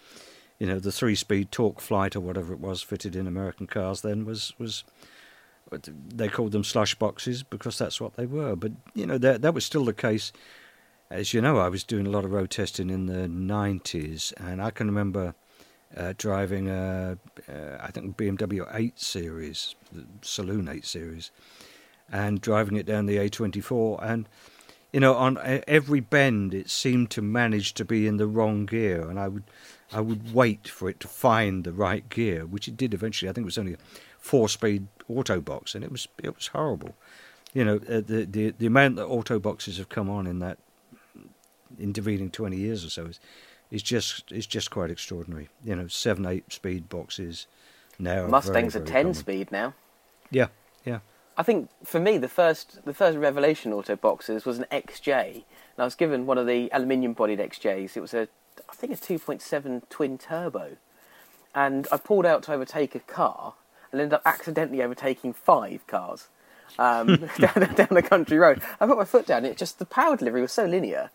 you 0.58 0.66
know, 0.66 0.80
the 0.80 0.92
three-speed 0.92 1.52
TorqueFlite 1.52 2.16
or 2.16 2.20
whatever 2.20 2.52
it 2.52 2.60
was 2.60 2.82
fitted 2.82 3.14
in 3.14 3.26
American 3.26 3.66
cars 3.66 4.02
then 4.02 4.24
was 4.24 4.52
was 4.58 4.84
they 5.70 6.28
called 6.28 6.52
them 6.52 6.64
slush 6.64 6.94
boxes 6.94 7.42
because 7.42 7.78
that's 7.78 8.00
what 8.00 8.14
they 8.14 8.26
were. 8.26 8.56
But 8.56 8.72
you 8.94 9.06
know, 9.06 9.18
that 9.18 9.42
that 9.42 9.54
was 9.54 9.64
still 9.64 9.84
the 9.84 9.92
case. 9.92 10.32
As 11.10 11.34
you 11.34 11.40
know, 11.40 11.58
I 11.58 11.68
was 11.68 11.82
doing 11.82 12.06
a 12.06 12.10
lot 12.10 12.24
of 12.24 12.30
road 12.30 12.50
testing 12.50 12.90
in 12.90 13.06
the 13.06 13.26
'90s, 13.28 14.32
and 14.36 14.62
I 14.62 14.70
can 14.70 14.86
remember 14.86 15.34
uh, 15.96 16.14
driving 16.16 16.68
a, 16.68 17.18
uh, 17.48 17.76
I 17.80 17.90
think 17.90 18.16
BMW 18.16 18.68
8 18.72 18.98
Series, 18.98 19.74
Saloon 20.22 20.68
8 20.68 20.84
Series, 20.84 21.30
and 22.12 22.40
driving 22.40 22.76
it 22.76 22.86
down 22.86 23.06
the 23.06 23.16
A24, 23.16 23.98
and 24.02 24.28
you 24.92 25.00
know, 25.00 25.14
on 25.14 25.38
every 25.68 26.00
bend, 26.00 26.52
it 26.52 26.68
seemed 26.68 27.10
to 27.10 27.22
manage 27.22 27.74
to 27.74 27.84
be 27.84 28.06
in 28.08 28.16
the 28.16 28.26
wrong 28.26 28.66
gear, 28.66 29.08
and 29.08 29.20
I 29.20 29.28
would, 29.28 29.44
I 29.92 30.00
would 30.00 30.34
wait 30.34 30.66
for 30.66 30.88
it 30.88 30.98
to 31.00 31.08
find 31.08 31.62
the 31.62 31.72
right 31.72 32.08
gear, 32.08 32.44
which 32.44 32.66
it 32.66 32.76
did 32.76 32.92
eventually. 32.92 33.28
I 33.28 33.32
think 33.32 33.44
it 33.44 33.46
was 33.46 33.58
only 33.58 33.74
a 33.74 33.78
four-speed 34.20 34.86
auto 35.08 35.40
box, 35.40 35.74
and 35.74 35.82
it 35.82 35.90
was 35.90 36.08
it 36.22 36.34
was 36.34 36.48
horrible. 36.48 36.94
You 37.52 37.64
know, 37.64 37.76
uh, 37.76 38.00
the 38.00 38.26
the 38.30 38.54
the 38.56 38.66
amount 38.66 38.96
that 38.96 39.06
auto 39.06 39.38
boxes 39.38 39.78
have 39.78 39.88
come 39.88 40.08
on 40.08 40.26
in 40.26 40.38
that 40.38 40.58
intervening 41.78 42.30
20 42.30 42.56
years 42.56 42.84
or 42.84 42.90
so 42.90 43.06
is, 43.06 43.20
is 43.70 43.82
just 43.82 44.30
is 44.30 44.46
just 44.46 44.70
quite 44.70 44.90
extraordinary. 44.90 45.48
You 45.64 45.76
know, 45.76 45.88
seven, 45.88 46.26
eight 46.26 46.52
speed 46.52 46.88
boxes 46.88 47.46
now. 47.98 48.26
Mustangs 48.26 48.74
very, 48.74 48.84
are 48.84 48.86
ten 48.86 49.02
common. 49.04 49.14
speed 49.14 49.52
now. 49.52 49.74
Yeah, 50.30 50.48
yeah. 50.84 51.00
I 51.36 51.42
think 51.42 51.70
for 51.84 52.00
me 52.00 52.18
the 52.18 52.28
first 52.28 52.84
the 52.84 52.94
first 52.94 53.16
Revelation 53.18 53.72
auto 53.72 53.96
boxes 53.96 54.44
was 54.44 54.58
an 54.58 54.66
XJ, 54.70 55.34
and 55.34 55.44
I 55.78 55.84
was 55.84 55.94
given 55.94 56.26
one 56.26 56.38
of 56.38 56.46
the 56.46 56.70
aluminium 56.72 57.14
bodied 57.14 57.38
XJs. 57.38 57.96
It 57.96 58.00
was 58.00 58.14
a 58.14 58.28
I 58.68 58.74
think 58.74 58.92
a 58.92 58.96
2.7 58.96 59.88
twin 59.88 60.18
turbo, 60.18 60.76
and 61.54 61.88
I 61.90 61.96
pulled 61.96 62.26
out 62.26 62.42
to 62.44 62.52
overtake 62.52 62.94
a 62.94 63.00
car 63.00 63.54
and 63.92 64.00
ended 64.00 64.14
up 64.14 64.22
accidentally 64.24 64.82
overtaking 64.82 65.32
five 65.32 65.86
cars 65.86 66.28
um, 66.78 67.06
down, 67.38 67.74
down 67.74 67.88
the 67.90 68.02
country 68.02 68.38
road. 68.38 68.62
I 68.80 68.86
put 68.86 68.98
my 68.98 69.04
foot 69.04 69.26
down. 69.26 69.44
It 69.44 69.56
just 69.56 69.78
the 69.78 69.86
power 69.86 70.16
delivery 70.16 70.42
was 70.42 70.52
so 70.52 70.64
linear, 70.64 71.10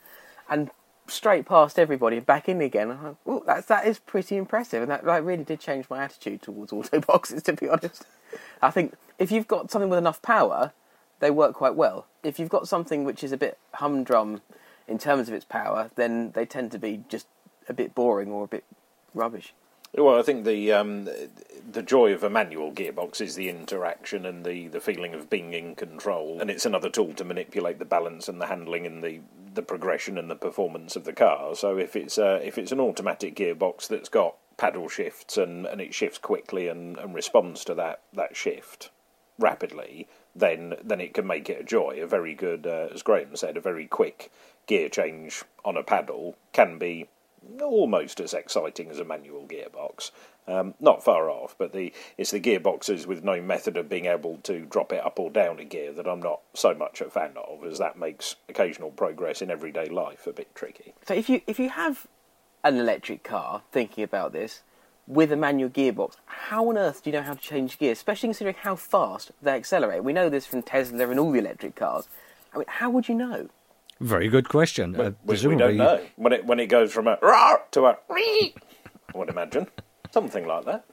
and 0.49 0.71
straight 1.07 1.45
past 1.45 1.77
everybody 1.77 2.17
and 2.17 2.25
back 2.25 2.49
in 2.49 2.61
again. 2.61 2.91
I'm 2.91 3.03
like, 3.03 3.15
"Ooh, 3.27 3.43
that's 3.45 3.67
that 3.67 3.85
is 3.85 3.99
pretty 3.99 4.37
impressive, 4.37 4.81
and 4.81 4.91
that, 4.91 5.03
that 5.05 5.23
really 5.23 5.43
did 5.43 5.59
change 5.59 5.89
my 5.89 6.03
attitude 6.03 6.41
towards 6.41 6.73
auto 6.73 6.99
boxes. 6.99 7.43
To 7.45 7.53
be 7.53 7.69
honest, 7.69 8.05
I 8.61 8.71
think 8.71 8.95
if 9.19 9.31
you've 9.31 9.47
got 9.47 9.71
something 9.71 9.89
with 9.89 9.99
enough 9.99 10.21
power, 10.21 10.73
they 11.19 11.31
work 11.31 11.53
quite 11.53 11.75
well. 11.75 12.07
If 12.23 12.39
you've 12.39 12.49
got 12.49 12.67
something 12.67 13.03
which 13.03 13.23
is 13.23 13.31
a 13.31 13.37
bit 13.37 13.57
humdrum 13.75 14.41
in 14.87 14.97
terms 14.97 15.27
of 15.27 15.33
its 15.33 15.45
power, 15.45 15.91
then 15.95 16.31
they 16.31 16.45
tend 16.45 16.71
to 16.71 16.79
be 16.79 17.03
just 17.09 17.27
a 17.67 17.73
bit 17.73 17.95
boring 17.95 18.31
or 18.31 18.43
a 18.43 18.47
bit 18.47 18.63
rubbish. 19.13 19.53
Well, 19.97 20.19
I 20.19 20.23
think 20.23 20.43
the 20.43 20.73
um, 20.73 21.07
the 21.71 21.81
joy 21.81 22.13
of 22.13 22.23
a 22.23 22.29
manual 22.29 22.71
gearbox 22.71 23.21
is 23.21 23.35
the 23.35 23.49
interaction 23.49 24.25
and 24.25 24.45
the, 24.45 24.67
the 24.67 24.81
feeling 24.81 25.13
of 25.13 25.29
being 25.29 25.53
in 25.53 25.75
control, 25.75 26.39
and 26.41 26.49
it's 26.49 26.65
another 26.65 26.89
tool 26.89 27.13
to 27.13 27.23
manipulate 27.23 27.79
the 27.79 27.85
balance 27.85 28.27
and 28.27 28.41
the 28.41 28.47
handling 28.47 28.85
and 28.85 29.03
the, 29.03 29.21
the 29.53 29.61
progression 29.61 30.17
and 30.17 30.29
the 30.29 30.35
performance 30.35 30.97
of 30.97 31.05
the 31.05 31.13
car. 31.13 31.55
So 31.55 31.77
if 31.77 31.95
it's 31.95 32.17
uh, 32.17 32.39
if 32.43 32.57
it's 32.57 32.73
an 32.73 32.81
automatic 32.81 33.35
gearbox 33.35 33.87
that's 33.87 34.09
got 34.09 34.35
paddle 34.57 34.89
shifts 34.89 35.37
and, 35.37 35.65
and 35.65 35.79
it 35.79 35.93
shifts 35.93 36.17
quickly 36.17 36.67
and, 36.67 36.97
and 36.97 37.13
responds 37.13 37.63
to 37.65 37.73
that, 37.75 38.01
that 38.13 38.35
shift 38.35 38.89
rapidly, 39.39 40.07
then 40.35 40.75
then 40.83 40.99
it 40.99 41.13
can 41.13 41.25
make 41.25 41.49
it 41.49 41.61
a 41.61 41.63
joy. 41.63 41.99
A 42.01 42.07
very 42.07 42.33
good, 42.33 42.67
uh, 42.67 42.89
as 42.93 43.01
Graham 43.01 43.37
said, 43.37 43.55
a 43.55 43.61
very 43.61 43.87
quick 43.87 44.29
gear 44.67 44.89
change 44.89 45.43
on 45.63 45.77
a 45.77 45.83
paddle 45.83 46.35
can 46.51 46.77
be 46.77 47.07
almost 47.61 48.19
as 48.19 48.33
exciting 48.33 48.89
as 48.89 48.99
a 48.99 49.05
manual 49.05 49.47
gearbox. 49.47 50.11
Um, 50.47 50.75
not 50.79 51.03
far 51.03 51.29
off, 51.29 51.55
but 51.57 51.73
the 51.73 51.91
it's 52.17 52.31
the 52.31 52.39
gearboxes 52.39 53.07
with 53.07 53.23
no 53.23 53.41
method 53.41 53.77
of 53.77 53.89
being 53.89 54.05
able 54.05 54.37
to 54.43 54.59
drop 54.65 54.93
it 54.93 55.03
up 55.03 55.19
or 55.19 55.31
down 55.31 55.59
a 55.59 55.65
gear 55.65 55.91
that 55.93 56.07
I'm 56.07 56.21
not 56.21 56.41
so 56.53 56.75
much 56.75 57.01
a 57.01 57.09
fan 57.09 57.33
of, 57.35 57.65
as 57.65 57.79
that 57.79 57.97
makes 57.97 58.35
occasional 58.47 58.91
progress 58.91 59.41
in 59.41 59.49
everyday 59.49 59.87
life 59.87 60.27
a 60.27 60.33
bit 60.33 60.53
tricky. 60.53 60.93
So 61.07 61.15
if 61.15 61.29
you 61.29 61.41
if 61.47 61.59
you 61.59 61.69
have 61.69 62.05
an 62.63 62.77
electric 62.77 63.23
car, 63.23 63.63
thinking 63.71 64.03
about 64.03 64.33
this, 64.33 64.61
with 65.07 65.31
a 65.31 65.35
manual 65.35 65.69
gearbox, 65.69 66.15
how 66.25 66.69
on 66.69 66.77
earth 66.77 67.03
do 67.03 67.09
you 67.09 67.15
know 67.15 67.23
how 67.23 67.33
to 67.33 67.41
change 67.41 67.77
gears? 67.79 67.97
Especially 67.97 68.27
considering 68.27 68.55
how 68.59 68.75
fast 68.75 69.31
they 69.41 69.51
accelerate. 69.51 70.03
We 70.03 70.13
know 70.13 70.29
this 70.29 70.45
from 70.45 70.61
Tesla 70.61 71.09
and 71.09 71.19
all 71.19 71.31
the 71.31 71.39
electric 71.39 71.75
cars. 71.75 72.07
I 72.53 72.57
mean, 72.57 72.65
how 72.67 72.89
would 72.89 73.07
you 73.07 73.15
know? 73.15 73.49
Very 74.01 74.27
good 74.27 74.49
question. 74.49 74.93
We, 74.93 75.05
Uh, 75.05 75.11
we, 75.23 75.47
we 75.47 75.55
don't 75.55 75.77
know 75.77 76.01
when 76.17 76.33
it 76.33 76.45
when 76.45 76.59
it 76.59 76.67
goes 76.67 76.91
from 76.91 77.07
a 77.07 77.17
"Rawr" 77.17 77.61
to 77.71 77.85
a 77.85 77.97
"Ree," 78.09 78.53
I 79.13 79.17
would 79.17 79.29
imagine 79.29 79.67
something 80.11 80.45
like 80.45 80.65
that. 80.65 80.85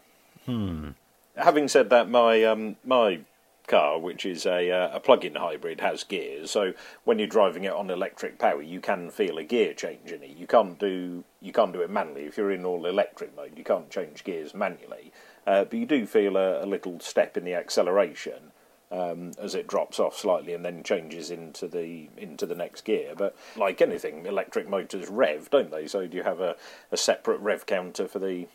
Hmm. 0.47 0.91
Having 1.37 1.69
said 1.69 1.91
that, 1.91 2.09
my 2.09 2.45
um, 2.45 2.77
my 2.85 3.21
car, 3.67 3.99
which 3.99 4.25
is 4.25 4.47
a 4.47 4.71
uh, 4.71 4.97
a 4.97 5.01
plug-in 5.01 5.35
hybrid, 5.35 5.81
has 5.81 6.05
gears. 6.05 6.51
So 6.53 6.75
when 7.05 7.19
you're 7.19 7.27
driving 7.27 7.65
it 7.65 7.73
on 7.73 7.91
electric 7.91 8.39
power, 8.39 8.63
you 8.63 8.81
can 8.81 9.11
feel 9.11 9.37
a 9.39 9.45
gear 9.45 9.75
change 9.75 10.13
in 10.13 10.23
it. 10.23 10.37
You 10.37 10.47
can't 10.47 10.79
do 10.79 11.25
you 11.41 11.53
can't 11.53 11.73
do 11.73 11.81
it 11.81 11.91
manually 11.91 12.25
if 12.27 12.37
you're 12.37 12.53
in 12.53 12.65
all 12.65 12.87
electric 12.87 13.35
mode. 13.35 13.57
You 13.57 13.65
can't 13.65 13.91
change 13.91 14.23
gears 14.23 14.55
manually, 14.55 15.13
uh, 15.45 15.65
but 15.65 15.75
you 15.77 15.87
do 15.87 16.07
feel 16.07 16.37
a, 16.37 16.65
a 16.65 16.67
little 16.67 17.01
step 17.01 17.37
in 17.37 17.45
the 17.45 17.55
acceleration 17.55 18.52
um, 18.93 19.33
as 19.39 19.55
it 19.55 19.67
drops 19.67 19.99
off 19.99 20.17
slightly 20.17 20.53
and 20.53 20.65
then 20.65 20.83
changes 20.83 21.31
into 21.31 21.67
the 21.67 22.09
into 22.17 22.47
the 22.47 22.55
next 22.55 22.85
gear. 22.85 23.15
But 23.17 23.35
like 23.57 23.81
anything, 23.81 24.27
electric 24.27 24.69
motors 24.69 25.09
rev, 25.09 25.51
don't 25.51 25.71
they? 25.71 25.87
So 25.87 26.07
do 26.07 26.17
you 26.17 26.23
have 26.23 26.41
a, 26.41 26.57
a 26.93 26.97
separate 26.97 27.41
rev 27.41 27.65
counter 27.67 28.07
for 28.07 28.19
the 28.19 28.47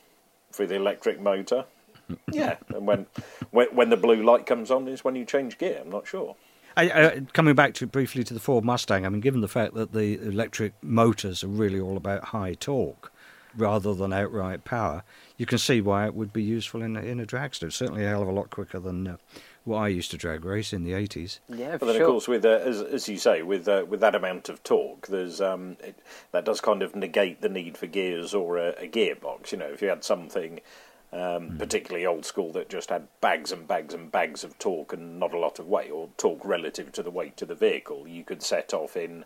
for 0.51 0.65
the 0.65 0.75
electric 0.75 1.20
motor? 1.20 1.65
yeah, 2.32 2.58
and 2.70 2.86
when, 2.86 3.08
when 3.51 3.67
when 3.75 3.89
the 3.89 3.98
blue 3.98 4.24
light 4.24 4.46
comes 4.46 4.72
on 4.72 4.88
is 4.88 5.03
when 5.03 5.15
you 5.15 5.25
change 5.25 5.58
gear. 5.58 5.79
I'm 5.82 5.89
not 5.89 6.08
sure. 6.08 6.36
I, 6.77 6.89
uh, 6.91 7.20
coming 7.34 7.56
back 7.56 7.74
to 7.75 7.88
briefly 7.88 8.24
to 8.24 8.36
the 8.36 8.39
Ford 8.39 8.63
Mustang, 8.63 9.03
I 9.03 9.10
mean, 9.10 9.20
given 9.20 9.41
the 9.41 9.48
fact 9.48 9.74
that 9.74 9.94
the 9.94 10.22
electric 10.22 10.74
motors 10.84 11.44
are 11.44 11.48
really 11.48 11.79
all 11.79 11.98
about 11.98 12.25
high 12.25 12.53
torque 12.53 13.12
rather 13.56 13.96
than 13.96 14.13
outright 14.13 14.63
power, 14.63 15.03
you 15.38 15.48
can 15.48 15.58
see 15.58 15.82
why 15.82 16.06
it 16.06 16.13
would 16.13 16.32
be 16.32 16.44
useful 16.44 16.84
in 16.84 16.96
a, 16.96 17.01
in 17.01 17.20
a 17.20 17.25
dragster. 17.25 17.63
It's 17.63 17.75
certainly 17.75 18.06
a 18.06 18.10
hell 18.10 18.22
of 18.22 18.27
a 18.27 18.32
lot 18.32 18.51
quicker 18.51 18.79
than 18.79 19.08
uh, 19.08 19.17
what 19.67 19.79
I 19.79 19.89
used 19.89 20.12
to 20.12 20.17
drag 20.17 20.45
race 20.45 20.74
in 20.74 20.83
the 20.83 20.93
80s. 20.93 21.39
Yeah, 21.50 21.77
But 21.77 21.88
then, 21.88 21.95
sure. 21.95 22.03
of 22.03 22.12
course, 22.12 22.27
with 22.27 22.45
uh, 22.45 22.50
as, 22.50 22.81
as 22.81 23.09
you 23.09 23.17
say, 23.17 23.41
with 23.41 23.67
uh, 23.67 23.86
with 23.88 24.00
that 24.00 24.15
amount 24.15 24.50
of 24.50 24.63
torque, 24.63 25.07
there's 25.07 25.41
um, 25.41 25.77
it, 25.81 26.00
that 26.31 26.45
does 26.45 26.62
kind 26.62 26.81
of 26.81 26.95
negate 26.95 27.41
the 27.41 27.50
need 27.50 27.77
for 27.77 27.88
gears 27.88 28.33
or 28.33 28.57
a, 28.57 28.69
a 28.83 28.88
gearbox. 28.88 29.51
You 29.51 29.59
know, 29.59 29.67
if 29.67 29.81
you 29.81 29.89
had 29.89 30.03
something 30.03 30.62
um, 31.12 31.57
particularly 31.57 32.05
old 32.05 32.25
school 32.25 32.51
that 32.53 32.69
just 32.69 32.89
had 32.89 33.07
bags 33.21 33.51
and 33.51 33.67
bags 33.67 33.93
and 33.93 34.12
bags 34.12 34.43
of 34.43 34.57
torque 34.59 34.93
and 34.93 35.19
not 35.19 35.33
a 35.33 35.39
lot 35.39 35.59
of 35.59 35.67
weight, 35.67 35.91
or 35.91 36.09
torque 36.17 36.43
relative 36.43 36.91
to 36.93 37.03
the 37.03 37.12
weight 37.12 37.41
of 37.41 37.47
the 37.47 37.55
vehicle, 37.55 38.07
you 38.07 38.24
could 38.24 38.41
set 38.41 38.74
off 38.74 38.97
in 38.97 39.25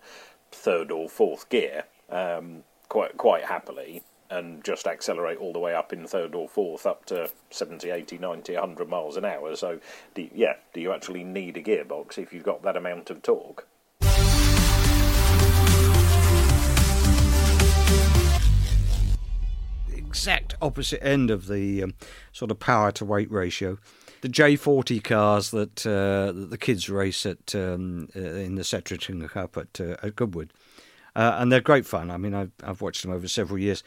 third 0.51 0.91
or 0.91 1.07
fourth 1.07 1.49
gear 1.49 1.85
um, 2.09 2.63
quite 2.89 3.17
quite 3.17 3.45
happily. 3.45 4.03
And 4.31 4.63
just 4.63 4.87
accelerate 4.87 5.39
all 5.39 5.51
the 5.51 5.59
way 5.59 5.75
up 5.75 5.91
in 5.91 6.07
third 6.07 6.33
or 6.33 6.47
fourth, 6.47 6.85
up 6.85 7.05
to 7.07 7.29
70, 7.49 7.89
80, 7.89 8.17
90, 8.17 8.53
100 8.53 8.89
miles 8.89 9.17
an 9.17 9.25
hour. 9.25 9.55
So, 9.57 9.79
do 10.15 10.29
yeah, 10.33 10.53
do 10.73 10.79
you 10.79 10.93
actually 10.93 11.25
need 11.25 11.57
a 11.57 11.61
gearbox 11.61 12.17
if 12.17 12.31
you've 12.31 12.45
got 12.45 12.63
that 12.63 12.77
amount 12.77 13.09
of 13.09 13.21
torque? 13.21 13.67
exact 20.11 20.55
opposite 20.61 21.03
end 21.03 21.31
of 21.31 21.47
the 21.47 21.81
um, 21.81 21.93
sort 22.33 22.51
of 22.51 22.59
power 22.59 22.91
to 22.91 23.05
weight 23.05 23.31
ratio. 23.31 23.77
The 24.21 24.29
J40 24.29 25.03
cars 25.03 25.51
that, 25.51 25.85
uh, 25.87 26.31
that 26.31 26.49
the 26.51 26.57
kids 26.57 26.89
race 26.89 27.25
at 27.25 27.55
um, 27.55 28.09
uh, 28.15 28.19
in 28.19 28.55
the 28.55 28.61
Settrington 28.63 29.27
Cup 29.29 29.57
at, 29.57 29.79
uh, 29.79 29.95
at 30.03 30.15
Goodwood, 30.15 30.53
uh, 31.15 31.37
and 31.39 31.51
they're 31.51 31.61
great 31.61 31.85
fun. 31.85 32.11
I 32.11 32.17
mean, 32.17 32.33
I've, 32.33 32.51
I've 32.63 32.81
watched 32.81 33.01
them 33.01 33.11
over 33.11 33.27
several 33.27 33.57
years, 33.57 33.83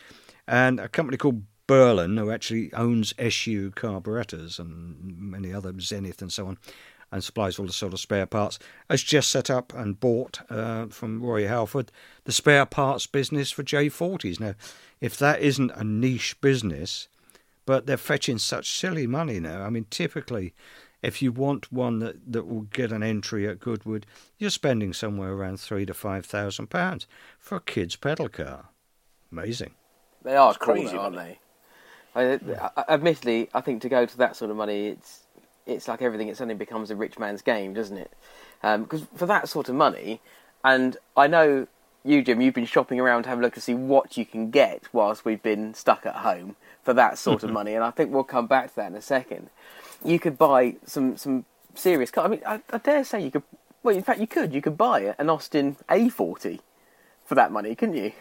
and 0.46 0.80
a 0.80 0.88
company 0.88 1.16
called 1.16 1.42
Burlen, 1.66 2.16
who 2.16 2.30
actually 2.30 2.72
owns 2.74 3.14
SU 3.18 3.70
carburetors 3.72 4.58
and 4.58 4.96
many 5.18 5.52
other 5.52 5.72
Zenith 5.80 6.20
and 6.20 6.32
so 6.32 6.46
on, 6.46 6.58
and 7.10 7.22
supplies 7.22 7.58
all 7.58 7.66
the 7.66 7.72
sort 7.72 7.92
of 7.92 8.00
spare 8.00 8.26
parts, 8.26 8.58
has 8.90 9.02
just 9.02 9.30
set 9.30 9.48
up 9.48 9.72
and 9.72 10.00
bought 10.00 10.40
uh, 10.50 10.86
from 10.86 11.22
Roy 11.22 11.46
Halford 11.46 11.90
the 12.24 12.32
spare 12.32 12.66
parts 12.66 13.06
business 13.06 13.50
for 13.50 13.62
J40s. 13.62 14.40
Now, 14.40 14.54
if 15.00 15.16
that 15.18 15.40
isn't 15.40 15.70
a 15.72 15.84
niche 15.84 16.40
business, 16.40 17.08
but 17.66 17.86
they're 17.86 17.96
fetching 17.96 18.38
such 18.38 18.76
silly 18.76 19.06
money 19.06 19.40
now. 19.40 19.62
I 19.62 19.70
mean, 19.70 19.86
typically, 19.90 20.54
if 21.02 21.22
you 21.22 21.32
want 21.32 21.72
one 21.72 21.98
that, 22.00 22.32
that 22.32 22.46
will 22.46 22.62
get 22.62 22.92
an 22.92 23.02
entry 23.02 23.48
at 23.48 23.60
Goodwood, 23.60 24.06
you're 24.38 24.50
spending 24.50 24.92
somewhere 24.92 25.32
around 25.32 25.60
three 25.60 25.86
to 25.86 25.94
five 25.94 26.26
thousand 26.26 26.68
pounds 26.68 27.06
for 27.38 27.56
a 27.56 27.60
kid's 27.60 27.96
pedal 27.96 28.28
car. 28.28 28.70
Amazing. 29.30 29.74
They 30.24 30.36
are 30.36 30.54
cool, 30.54 30.74
crazy 30.74 30.96
aren't 30.96 31.16
money. 31.16 31.38
they? 32.14 32.38
I, 32.56 32.70
I, 32.76 32.84
admittedly, 32.88 33.48
I 33.54 33.60
think 33.60 33.82
to 33.82 33.88
go 33.88 34.06
to 34.06 34.16
that 34.18 34.36
sort 34.36 34.50
of 34.50 34.56
money, 34.56 34.88
it's 34.88 35.20
it's 35.66 35.88
like 35.88 36.02
everything. 36.02 36.28
It 36.28 36.36
suddenly 36.36 36.54
becomes 36.54 36.90
a 36.90 36.96
rich 36.96 37.18
man's 37.18 37.42
game, 37.42 37.74
doesn't 37.74 37.96
it? 37.96 38.10
Um, 38.62 38.84
because 38.84 39.02
for 39.14 39.26
that 39.26 39.48
sort 39.48 39.68
of 39.68 39.74
money, 39.74 40.20
and 40.64 40.96
I 41.16 41.26
know 41.26 41.66
you, 42.04 42.22
Jim, 42.22 42.40
you've 42.40 42.54
been 42.54 42.66
shopping 42.66 43.00
around 43.00 43.24
to 43.24 43.28
have 43.30 43.38
a 43.38 43.42
look 43.42 43.54
to 43.54 43.60
see 43.60 43.74
what 43.74 44.16
you 44.16 44.26
can 44.26 44.50
get 44.50 44.82
whilst 44.92 45.24
we've 45.24 45.42
been 45.42 45.74
stuck 45.74 46.04
at 46.06 46.16
home 46.16 46.56
for 46.82 46.94
that 46.94 47.18
sort 47.18 47.42
of 47.42 47.50
money, 47.60 47.74
and 47.74 47.84
I 47.84 47.90
think 47.90 48.12
we'll 48.12 48.24
come 48.24 48.46
back 48.46 48.70
to 48.70 48.76
that 48.76 48.90
in 48.90 48.96
a 48.96 49.02
second. 49.02 49.50
You 50.04 50.18
could 50.18 50.38
buy 50.38 50.76
some 50.86 51.16
some 51.16 51.44
serious 51.74 52.10
car. 52.10 52.24
I 52.24 52.28
mean, 52.28 52.40
I, 52.46 52.60
I 52.70 52.78
dare 52.78 53.04
say 53.04 53.22
you 53.22 53.30
could. 53.30 53.42
Well, 53.82 53.96
in 53.96 54.02
fact, 54.02 54.20
you 54.20 54.26
could. 54.26 54.54
You 54.54 54.62
could 54.62 54.78
buy 54.78 55.14
an 55.18 55.28
Austin 55.28 55.76
A40 55.90 56.60
for 57.24 57.34
that 57.34 57.52
money, 57.52 57.74
couldn't 57.74 57.96
you? 57.96 58.12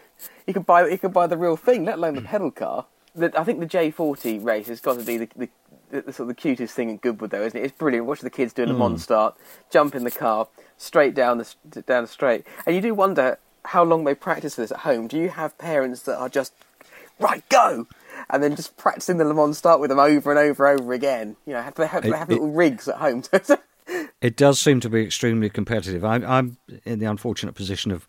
You 0.46 0.54
could 0.54 0.66
buy 0.66 0.88
you 0.88 0.98
could 0.98 1.12
buy 1.12 1.26
the 1.26 1.36
real 1.36 1.56
thing, 1.56 1.84
let 1.84 1.96
alone 1.96 2.14
the 2.14 2.20
hmm. 2.20 2.26
pedal 2.26 2.50
car. 2.50 2.86
The, 3.14 3.32
I 3.38 3.44
think 3.44 3.60
the 3.60 3.66
J40 3.66 4.44
race 4.44 4.66
has 4.66 4.80
got 4.80 4.98
to 4.98 5.04
be 5.04 5.18
the, 5.18 5.28
the, 5.36 5.48
the, 6.02 6.12
sort 6.12 6.28
of 6.28 6.28
the 6.28 6.34
cutest 6.34 6.74
thing 6.74 6.90
in 6.90 6.96
Goodwood, 6.96 7.30
though, 7.30 7.42
isn't 7.42 7.58
it? 7.58 7.64
It's 7.64 7.78
brilliant. 7.78 8.06
Watch 8.06 8.20
the 8.20 8.30
kids 8.30 8.52
doing 8.52 8.70
a 8.70 8.72
hmm. 8.72 8.80
Monstart, 8.80 9.36
jump 9.70 9.94
in 9.94 10.04
the 10.04 10.10
car, 10.10 10.48
straight 10.76 11.14
down 11.14 11.38
the 11.38 11.82
down 11.82 12.04
the 12.04 12.08
straight, 12.08 12.46
and 12.66 12.74
you 12.74 12.82
do 12.82 12.94
wonder 12.94 13.38
how 13.66 13.82
long 13.82 14.04
they 14.04 14.14
practice 14.14 14.56
for 14.56 14.62
this 14.62 14.72
at 14.72 14.80
home. 14.80 15.08
Do 15.08 15.18
you 15.18 15.30
have 15.30 15.56
parents 15.58 16.02
that 16.02 16.18
are 16.18 16.28
just 16.28 16.52
right 17.18 17.48
go? 17.48 17.86
And 18.30 18.42
then 18.42 18.56
just 18.56 18.76
practicing 18.76 19.18
the 19.18 19.24
Le 19.24 19.34
Mans 19.34 19.58
start 19.58 19.80
with 19.80 19.90
them 19.90 19.98
over 19.98 20.30
and 20.30 20.38
over 20.38 20.70
and 20.70 20.80
over 20.80 20.92
again. 20.92 21.36
You 21.46 21.54
know, 21.54 21.62
have, 21.62 21.74
they 21.74 21.86
have, 21.86 22.02
they 22.02 22.10
have 22.10 22.30
it- 22.30 22.34
little 22.34 22.52
rigs 22.52 22.88
at 22.88 22.96
home. 22.96 23.22
It 24.20 24.36
does 24.36 24.58
seem 24.58 24.80
to 24.80 24.88
be 24.88 25.02
extremely 25.02 25.50
competitive. 25.50 26.02
I'm, 26.02 26.24
I'm 26.24 26.56
in 26.86 26.98
the 26.98 27.04
unfortunate 27.04 27.54
position 27.54 27.90
of 27.90 28.06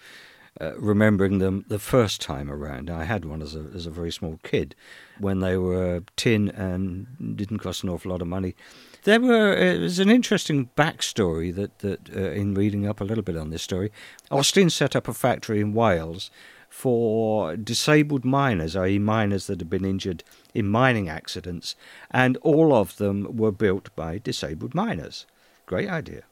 uh, 0.62 0.72
remembering 0.78 1.40
them 1.40 1.66
the 1.68 1.80
first 1.80 2.22
time 2.22 2.50
around. 2.50 2.90
I 2.90 3.04
had 3.04 3.26
one 3.26 3.42
as 3.42 3.56
a 3.56 3.66
as 3.76 3.86
a 3.86 3.92
very 3.92 4.12
small 4.12 4.40
kid 4.44 4.76
when 5.20 5.40
they 5.40 5.58
were 5.58 6.04
tin 6.16 6.50
and 6.50 7.36
didn't 7.36 7.60
cost 7.60 7.84
an 7.84 7.90
awful 7.90 8.12
lot 8.12 8.22
of 8.22 8.28
money. 8.28 8.56
There 9.04 9.20
were 9.20 9.54
it 9.54 9.82
was 9.82 10.00
an 10.00 10.10
interesting 10.10 10.70
backstory 10.78 11.54
that 11.56 11.80
that 11.80 12.10
uh, 12.16 12.32
in 12.32 12.54
reading 12.54 12.88
up 12.88 13.02
a 13.02 13.04
little 13.04 13.24
bit 13.24 13.38
on 13.38 13.50
this 13.50 13.64
story, 13.64 13.92
Austin 14.32 14.70
set 14.70 14.96
up 14.96 15.08
a 15.08 15.14
factory 15.14 15.60
in 15.60 15.74
Wales 15.74 16.32
for 16.70 17.56
disabled 17.56 18.26
miners, 18.26 18.76
i.e., 18.76 19.00
miners 19.00 19.48
that 19.48 19.62
had 19.62 19.70
been 19.70 19.86
injured 19.86 20.24
in 20.54 20.68
mining 20.68 21.08
accidents, 21.08 21.76
and 22.12 22.36
all 22.38 22.74
of 22.74 22.98
them 22.98 23.38
were 23.38 23.52
built 23.52 23.96
by 23.96 24.18
disabled 24.18 24.76
miners. 24.76 25.26
Great 25.66 25.90
idea. 25.90 26.24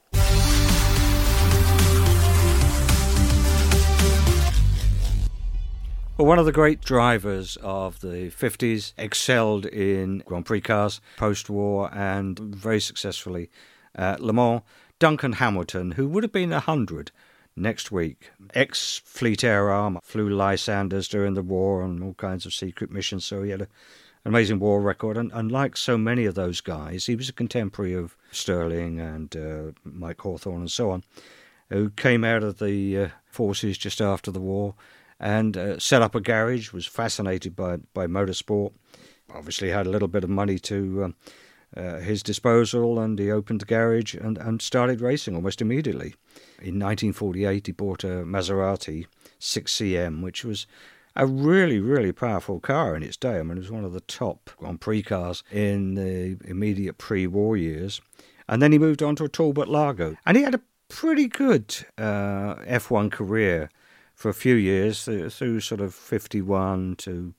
Well, 6.15 6.27
one 6.27 6.37
of 6.37 6.45
the 6.45 6.51
great 6.51 6.79
drivers 6.79 7.57
of 7.63 8.01
the 8.01 8.29
50s 8.29 8.93
excelled 8.99 9.65
in 9.65 10.19
Grand 10.19 10.45
Prix 10.45 10.61
cars 10.61 11.01
post 11.17 11.49
war 11.49 11.89
and 11.91 12.37
very 12.37 12.79
successfully 12.79 13.49
at 13.95 14.19
Le 14.19 14.31
Mans. 14.31 14.61
Duncan 14.99 15.33
Hamilton, 15.33 15.93
who 15.93 16.07
would 16.07 16.21
have 16.21 16.31
been 16.31 16.51
100 16.51 17.09
next 17.55 17.91
week, 17.91 18.29
ex 18.53 19.01
Fleet 19.03 19.43
Air 19.43 19.71
Arm, 19.71 19.97
flew 20.03 20.29
Lysanders 20.29 21.07
during 21.07 21.33
the 21.33 21.41
war 21.41 21.81
on 21.81 22.03
all 22.03 22.13
kinds 22.13 22.45
of 22.45 22.53
secret 22.53 22.91
missions, 22.91 23.25
so 23.25 23.41
he 23.41 23.49
had 23.49 23.61
a, 23.61 23.67
an 24.23 24.29
amazing 24.29 24.59
war 24.59 24.81
record. 24.81 25.17
And, 25.17 25.31
and 25.31 25.51
like 25.51 25.75
so 25.75 25.97
many 25.97 26.25
of 26.25 26.35
those 26.35 26.61
guys, 26.61 27.07
he 27.07 27.15
was 27.15 27.27
a 27.27 27.33
contemporary 27.33 27.95
of 27.95 28.15
Stirling 28.31 28.99
and 28.99 29.35
uh, 29.35 29.71
Mike 29.83 30.21
Hawthorn 30.21 30.61
and 30.61 30.71
so 30.71 30.91
on, 30.91 31.03
who 31.69 31.89
came 31.89 32.23
out 32.23 32.43
of 32.43 32.59
the 32.59 32.97
uh, 32.97 33.07
forces 33.25 33.79
just 33.79 33.99
after 33.99 34.29
the 34.29 34.39
war 34.39 34.75
and 35.23 35.55
uh, 35.55 35.79
set 35.79 36.01
up 36.01 36.15
a 36.15 36.19
garage, 36.19 36.73
was 36.73 36.85
fascinated 36.85 37.55
by, 37.55 37.77
by 37.93 38.07
motorsport, 38.07 38.73
obviously 39.33 39.69
had 39.69 39.87
a 39.87 39.89
little 39.89 40.09
bit 40.09 40.25
of 40.25 40.29
money 40.29 40.59
to 40.59 41.05
um, 41.05 41.15
uh, 41.77 41.99
his 41.99 42.21
disposal, 42.21 42.99
and 42.99 43.17
he 43.17 43.31
opened 43.31 43.61
the 43.61 43.65
garage 43.65 44.13
and, 44.15 44.37
and 44.37 44.61
started 44.61 44.99
racing 44.99 45.33
almost 45.33 45.61
immediately. 45.61 46.13
In 46.59 46.77
1948, 46.77 47.67
he 47.67 47.71
bought 47.71 48.03
a 48.03 48.25
Maserati 48.25 49.05
6CM, 49.39 50.21
which 50.21 50.43
was 50.43 50.67
a 51.15 51.25
really, 51.25 51.79
really 51.79 52.11
powerful 52.11 52.59
car 52.59 52.93
in 52.93 53.01
its 53.01 53.15
day. 53.15 53.39
I 53.39 53.43
mean, 53.43 53.57
it 53.57 53.61
was 53.61 53.71
one 53.71 53.85
of 53.85 53.93
the 53.93 54.01
top 54.01 54.49
Grand 54.57 54.81
Prix 54.81 55.03
cars 55.03 55.41
in 55.49 55.95
the 55.95 56.37
immediate 56.43 56.97
pre 56.97 57.27
war 57.27 57.55
years. 57.55 58.01
And 58.49 58.61
then 58.61 58.73
he 58.73 58.77
moved 58.77 59.01
on 59.01 59.15
to 59.15 59.23
a 59.23 59.29
Talbot 59.29 59.69
Lago. 59.69 60.17
And 60.25 60.35
he 60.35 60.43
had 60.43 60.55
a 60.55 60.61
pretty 60.89 61.29
good 61.29 61.73
uh, 61.97 62.55
F1 62.65 63.09
career 63.09 63.69
for 64.13 64.29
a 64.29 64.33
few 64.33 64.55
years, 64.55 65.03
through, 65.03 65.29
through 65.29 65.59
sort 65.59 65.81
of 65.81 65.93
51 65.93 66.95
to 66.97 67.33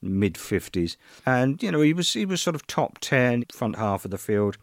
mid 0.00 0.34
50s. 0.34 0.96
And, 1.24 1.62
you 1.62 1.70
know, 1.70 1.80
he 1.80 1.92
was, 1.92 2.12
he 2.12 2.26
was 2.26 2.42
sort 2.42 2.56
of 2.56 2.66
top 2.66 2.98
10, 3.00 3.44
front 3.52 3.76
half 3.76 4.04
of 4.04 4.10
the 4.10 4.18
field. 4.18 4.58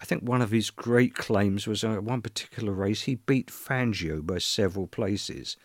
I 0.00 0.04
think 0.04 0.22
one 0.22 0.42
of 0.42 0.50
his 0.50 0.70
great 0.70 1.14
claims 1.14 1.66
was 1.66 1.82
uh, 1.82 1.96
one 1.96 2.22
particular 2.22 2.72
race 2.72 3.02
he 3.02 3.16
beat 3.16 3.48
Fangio 3.48 4.24
by 4.24 4.38
several 4.38 4.86
places. 4.86 5.56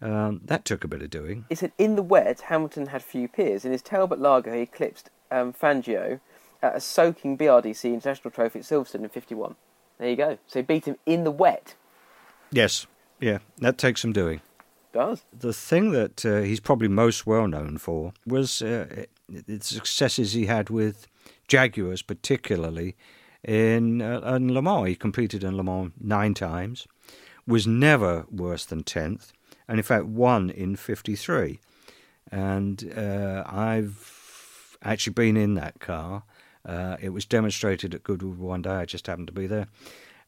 Um, 0.00 0.40
that 0.44 0.64
took 0.64 0.84
a 0.84 0.88
bit 0.88 1.00
of 1.00 1.10
doing. 1.10 1.46
He 1.48 1.54
said 1.54 1.72
in 1.78 1.96
the 1.96 2.02
wet, 2.02 2.42
Hamilton 2.42 2.86
had 2.86 3.02
few 3.02 3.28
peers. 3.28 3.64
In 3.64 3.72
his 3.72 3.82
Talbot 3.82 4.18
Lago, 4.18 4.52
he 4.52 4.62
eclipsed 4.62 5.10
um, 5.30 5.52
Fangio 5.52 6.20
at 6.62 6.76
a 6.76 6.80
soaking 6.80 7.38
BRDC 7.38 7.84
International 7.84 8.30
Trophy 8.30 8.58
at 8.58 8.64
Silverstone 8.64 9.04
in 9.04 9.08
51. 9.08 9.54
There 9.98 10.10
you 10.10 10.16
go. 10.16 10.38
So 10.46 10.58
he 10.58 10.62
beat 10.62 10.84
him 10.84 10.96
in 11.06 11.24
the 11.24 11.30
wet. 11.30 11.76
Yes, 12.50 12.86
yeah, 13.20 13.38
that 13.58 13.78
takes 13.78 14.02
some 14.02 14.12
doing. 14.12 14.40
Does. 14.92 15.22
The 15.32 15.54
thing 15.54 15.92
that 15.92 16.24
uh, 16.26 16.40
he's 16.40 16.60
probably 16.60 16.88
most 16.88 17.26
well 17.26 17.48
known 17.48 17.78
for 17.78 18.12
was 18.26 18.60
uh, 18.60 19.04
the 19.28 19.60
successes 19.60 20.34
he 20.34 20.46
had 20.46 20.68
with 20.68 21.06
Jaguars, 21.48 22.02
particularly 22.02 22.96
in, 23.42 24.02
uh, 24.02 24.20
in 24.36 24.52
Le 24.52 24.60
Mans. 24.60 24.88
He 24.88 24.94
competed 24.94 25.42
in 25.42 25.56
Le 25.56 25.64
Mans 25.64 25.92
nine 25.98 26.34
times, 26.34 26.86
was 27.46 27.66
never 27.66 28.26
worse 28.30 28.66
than 28.66 28.84
10th, 28.84 29.32
and 29.66 29.78
in 29.78 29.82
fact 29.82 30.04
won 30.04 30.50
in 30.50 30.76
53. 30.76 31.58
And 32.30 32.92
uh, 32.94 33.44
I've 33.46 34.76
actually 34.82 35.14
been 35.14 35.36
in 35.38 35.54
that 35.54 35.80
car. 35.80 36.24
Uh, 36.66 36.96
it 37.00 37.10
was 37.10 37.24
demonstrated 37.24 37.94
at 37.94 38.04
Goodwood 38.04 38.38
one 38.38 38.62
day. 38.62 38.70
I 38.70 38.84
just 38.84 39.06
happened 39.06 39.26
to 39.28 39.32
be 39.32 39.46
there. 39.46 39.68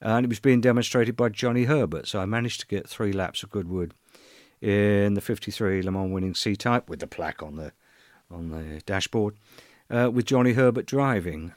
And 0.00 0.24
it 0.24 0.28
was 0.28 0.40
being 0.40 0.60
demonstrated 0.60 1.16
by 1.16 1.28
Johnny 1.28 1.64
Herbert. 1.64 2.08
So 2.08 2.20
I 2.20 2.26
managed 2.26 2.60
to 2.60 2.66
get 2.66 2.88
three 2.88 3.12
laps 3.12 3.42
of 3.42 3.50
Goodwood 3.50 3.94
in 4.64 5.12
the 5.12 5.20
53 5.20 5.82
Le 5.82 5.90
Mans 5.90 6.10
winning 6.10 6.34
C 6.34 6.56
type 6.56 6.88
with 6.88 7.00
the 7.00 7.06
plaque 7.06 7.42
on 7.42 7.56
the 7.56 7.72
on 8.30 8.48
the 8.48 8.80
dashboard 8.86 9.36
uh, 9.90 10.10
with 10.10 10.24
Johnny 10.24 10.54
Herbert 10.54 10.86
driving. 10.86 11.52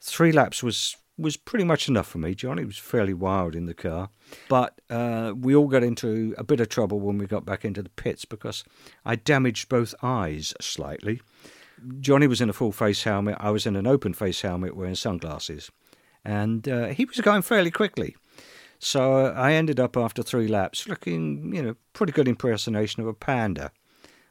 Three 0.00 0.32
laps 0.32 0.62
was 0.62 0.96
was 1.16 1.36
pretty 1.36 1.64
much 1.64 1.88
enough 1.88 2.06
for 2.08 2.18
me. 2.18 2.34
Johnny 2.34 2.64
was 2.64 2.76
fairly 2.76 3.14
wild 3.14 3.54
in 3.54 3.66
the 3.66 3.74
car, 3.74 4.10
but 4.48 4.80
uh, 4.90 5.32
we 5.36 5.54
all 5.54 5.68
got 5.68 5.84
into 5.84 6.34
a 6.36 6.44
bit 6.44 6.60
of 6.60 6.68
trouble 6.68 6.98
when 7.00 7.18
we 7.18 7.26
got 7.26 7.44
back 7.44 7.64
into 7.64 7.82
the 7.82 7.88
pits 7.90 8.24
because 8.24 8.64
I 9.04 9.14
damaged 9.14 9.68
both 9.68 9.94
eyes 10.02 10.52
slightly. 10.60 11.20
Johnny 12.00 12.26
was 12.26 12.40
in 12.40 12.50
a 12.50 12.52
full 12.52 12.72
face 12.72 13.04
helmet. 13.04 13.36
I 13.38 13.50
was 13.50 13.66
in 13.66 13.76
an 13.76 13.86
open 13.86 14.14
face 14.14 14.40
helmet 14.40 14.76
wearing 14.76 14.96
sunglasses, 14.96 15.70
and 16.24 16.68
uh, 16.68 16.88
he 16.88 17.04
was 17.04 17.20
going 17.20 17.42
fairly 17.42 17.70
quickly. 17.70 18.16
So 18.78 19.26
uh, 19.26 19.34
I 19.36 19.52
ended 19.52 19.80
up 19.80 19.96
after 19.96 20.22
three 20.22 20.48
laps 20.48 20.86
looking, 20.86 21.54
you 21.54 21.62
know, 21.62 21.76
pretty 21.92 22.12
good 22.12 22.28
impersonation 22.28 23.02
of 23.02 23.08
a 23.08 23.14
panda 23.14 23.72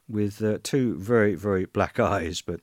with 0.08 0.42
uh, 0.42 0.58
two 0.62 0.96
very, 0.98 1.34
very 1.34 1.66
black 1.66 2.00
eyes. 2.00 2.40
But 2.40 2.60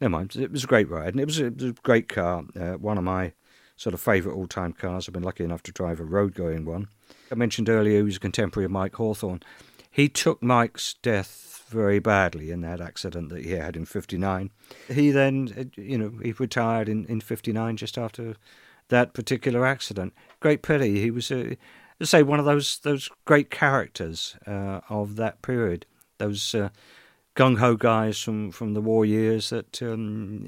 never 0.00 0.10
mind, 0.10 0.36
it 0.36 0.50
was 0.50 0.64
a 0.64 0.68
great 0.68 0.88
ride 0.88 1.14
and 1.14 1.20
it 1.20 1.26
was 1.26 1.38
a, 1.38 1.46
it 1.46 1.56
was 1.56 1.70
a 1.70 1.74
great 1.82 2.08
car. 2.08 2.44
Uh, 2.58 2.72
one 2.72 2.98
of 2.98 3.04
my 3.04 3.32
sort 3.76 3.94
of 3.94 4.00
favourite 4.00 4.36
all 4.36 4.46
time 4.46 4.72
cars. 4.72 5.08
I've 5.08 5.14
been 5.14 5.22
lucky 5.22 5.44
enough 5.44 5.62
to 5.64 5.72
drive 5.72 6.00
a 6.00 6.04
road 6.04 6.34
going 6.34 6.66
one. 6.66 6.88
I 7.32 7.34
mentioned 7.34 7.68
earlier 7.68 7.98
he 7.98 8.02
was 8.02 8.16
a 8.16 8.20
contemporary 8.20 8.66
of 8.66 8.70
Mike 8.70 8.96
Hawthorn. 8.96 9.42
He 9.90 10.08
took 10.08 10.42
Mike's 10.42 10.94
death 11.02 11.64
very 11.68 11.98
badly 11.98 12.50
in 12.50 12.60
that 12.60 12.80
accident 12.80 13.30
that 13.30 13.44
he 13.44 13.52
had 13.52 13.76
in 13.76 13.86
59. 13.86 14.50
He 14.88 15.10
then, 15.10 15.48
uh, 15.56 15.80
you 15.80 15.96
know, 15.96 16.12
he 16.22 16.32
retired 16.32 16.88
in, 16.88 17.06
in 17.06 17.20
59 17.20 17.76
just 17.76 17.96
after 17.96 18.36
that 18.88 19.14
particular 19.14 19.64
accident. 19.64 20.12
Great 20.40 20.62
pity. 20.62 21.00
He 21.00 21.10
was, 21.10 21.30
uh, 21.30 21.54
say, 22.02 22.22
one 22.22 22.38
of 22.38 22.46
those 22.46 22.78
those 22.78 23.10
great 23.24 23.50
characters 23.50 24.36
uh, 24.46 24.80
of 24.88 25.16
that 25.16 25.42
period. 25.42 25.86
Those 26.18 26.54
uh, 26.54 26.70
gung 27.36 27.58
ho 27.58 27.74
guys 27.74 28.20
from, 28.20 28.50
from 28.50 28.74
the 28.74 28.80
war 28.80 29.04
years 29.04 29.50
that 29.50 29.80
um, 29.82 30.46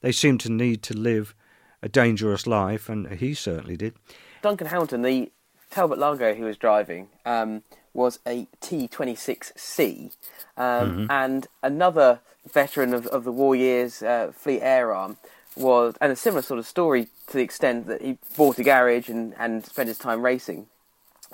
they 0.00 0.12
seemed 0.12 0.40
to 0.40 0.50
need 0.50 0.82
to 0.84 0.94
live 0.94 1.34
a 1.82 1.88
dangerous 1.88 2.46
life, 2.46 2.88
and 2.88 3.10
he 3.12 3.34
certainly 3.34 3.76
did. 3.76 3.94
Duncan 4.42 4.66
Hamilton, 4.66 5.02
the 5.02 5.32
Talbot 5.70 5.98
Lago 5.98 6.34
he 6.34 6.42
was 6.42 6.56
driving, 6.56 7.08
um, 7.24 7.62
was 7.94 8.18
a 8.26 8.46
T26C, 8.60 10.12
um, 10.56 10.62
mm-hmm. 10.62 11.06
and 11.10 11.46
another 11.62 12.20
veteran 12.50 12.94
of, 12.94 13.06
of 13.08 13.24
the 13.24 13.32
war 13.32 13.54
years, 13.54 14.02
uh, 14.02 14.32
Fleet 14.34 14.60
Air 14.60 14.94
Arm, 14.94 15.16
was, 15.56 15.94
and 16.00 16.12
a 16.12 16.16
similar 16.16 16.42
sort 16.42 16.58
of 16.58 16.66
story 16.66 17.08
to 17.28 17.32
the 17.34 17.42
extent 17.42 17.86
that 17.86 18.02
he 18.02 18.18
bought 18.36 18.58
a 18.58 18.62
garage 18.62 19.08
and, 19.08 19.34
and 19.38 19.64
spent 19.64 19.88
his 19.88 19.98
time 19.98 20.22
racing. 20.22 20.66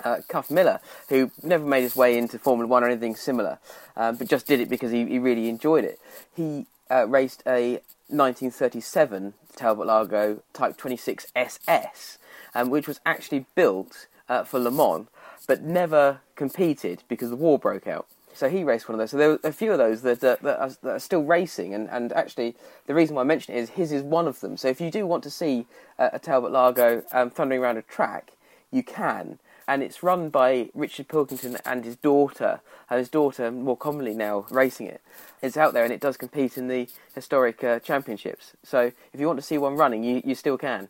Uh, 0.03 0.17
Cuff 0.27 0.51
Miller, 0.51 0.79
who 1.09 1.31
never 1.41 1.65
made 1.65 1.81
his 1.81 1.95
way 1.95 2.19
into 2.19 2.37
Formula 2.37 2.67
One 2.67 2.83
or 2.83 2.87
anything 2.87 3.15
similar, 3.15 3.57
um, 3.95 4.15
but 4.15 4.27
just 4.27 4.45
did 4.45 4.59
it 4.59 4.69
because 4.69 4.91
he, 4.91 5.05
he 5.07 5.17
really 5.17 5.49
enjoyed 5.49 5.83
it. 5.83 5.99
He 6.35 6.67
uh, 6.91 7.07
raced 7.07 7.41
a 7.47 7.81
1937 8.09 9.33
Talbot 9.55 9.87
Lago 9.87 10.43
Type 10.53 10.77
26 10.77 11.27
SS, 11.35 12.19
um, 12.53 12.69
which 12.69 12.87
was 12.87 12.99
actually 13.07 13.45
built 13.55 14.07
uh, 14.29 14.43
for 14.43 14.59
Le 14.59 14.69
Mans, 14.69 15.07
but 15.47 15.63
never 15.63 16.19
competed 16.35 17.03
because 17.07 17.31
the 17.31 17.35
war 17.35 17.57
broke 17.57 17.87
out. 17.87 18.07
So 18.37 18.49
he 18.49 18.63
raced 18.63 18.87
one 18.87 18.93
of 18.93 18.99
those. 18.99 19.09
So 19.09 19.17
there 19.17 19.29
were 19.29 19.39
a 19.43 19.51
few 19.51 19.71
of 19.71 19.79
those 19.79 20.03
that, 20.03 20.23
uh, 20.23 20.37
that, 20.43 20.59
are, 20.59 20.69
that 20.83 20.91
are, 20.91 20.99
still 20.99 21.23
racing, 21.23 21.73
and, 21.73 21.89
and 21.89 22.13
actually 22.13 22.55
the 22.85 22.93
reason 22.93 23.15
why 23.15 23.23
I 23.23 23.25
mention 23.25 23.55
it 23.55 23.57
is 23.57 23.71
his 23.71 23.91
is 23.91 24.03
one 24.03 24.27
of 24.27 24.41
them. 24.41 24.57
So 24.57 24.67
if 24.67 24.79
you 24.79 24.91
do 24.91 25.07
want 25.07 25.23
to 25.23 25.31
see 25.31 25.65
uh, 25.97 26.09
a 26.13 26.19
Talbot 26.19 26.51
Lago 26.51 27.01
um, 27.11 27.31
thundering 27.31 27.61
around 27.61 27.77
a 27.77 27.81
track, 27.81 28.33
you 28.69 28.83
can. 28.83 29.39
And 29.67 29.81
it's 29.81 30.03
run 30.03 30.29
by 30.29 30.69
Richard 30.75 31.07
Pilkington 31.07 31.57
and 31.65 31.83
his 31.83 31.95
daughter, 31.95 32.61
and 32.91 32.99
his 32.99 33.09
daughter 33.09 33.49
more 33.49 33.75
commonly 33.75 34.13
now 34.13 34.45
racing 34.51 34.85
it. 34.85 35.01
It's 35.41 35.57
out 35.57 35.73
there 35.73 35.83
and 35.83 35.91
it 35.91 35.99
does 35.99 36.15
compete 36.15 36.59
in 36.59 36.67
the 36.67 36.87
historic 37.15 37.63
uh, 37.63 37.79
championships. 37.79 38.53
So 38.63 38.91
if 39.13 39.19
you 39.19 39.25
want 39.25 39.39
to 39.39 39.45
see 39.45 39.57
one 39.57 39.75
running, 39.75 40.03
you, 40.03 40.21
you 40.23 40.35
still 40.35 40.59
can. 40.59 40.89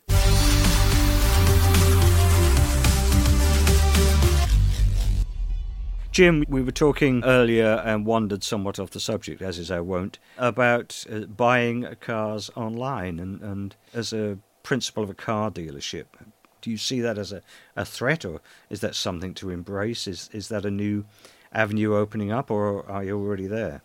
Jim, 6.18 6.42
we 6.48 6.60
were 6.60 6.72
talking 6.72 7.22
earlier 7.22 7.80
and 7.84 8.04
wandered 8.04 8.42
somewhat 8.42 8.80
off 8.80 8.90
the 8.90 8.98
subject, 8.98 9.40
as 9.40 9.56
is 9.56 9.70
our 9.70 9.84
wont, 9.84 10.18
about 10.36 11.04
uh, 11.08 11.20
buying 11.20 11.86
cars 12.00 12.50
online 12.56 13.20
and, 13.20 13.40
and 13.40 13.76
as 13.94 14.12
a 14.12 14.36
principle 14.64 15.04
of 15.04 15.10
a 15.10 15.14
car 15.14 15.48
dealership. 15.48 16.06
Do 16.60 16.72
you 16.72 16.76
see 16.76 17.00
that 17.02 17.18
as 17.18 17.30
a, 17.30 17.40
a 17.76 17.84
threat 17.84 18.24
or 18.24 18.40
is 18.68 18.80
that 18.80 18.96
something 18.96 19.32
to 19.34 19.50
embrace? 19.50 20.08
Is, 20.08 20.28
is 20.32 20.48
that 20.48 20.64
a 20.64 20.72
new 20.72 21.04
avenue 21.52 21.94
opening 21.94 22.32
up 22.32 22.50
or 22.50 22.84
are 22.90 23.04
you 23.04 23.16
already 23.16 23.46
there? 23.46 23.82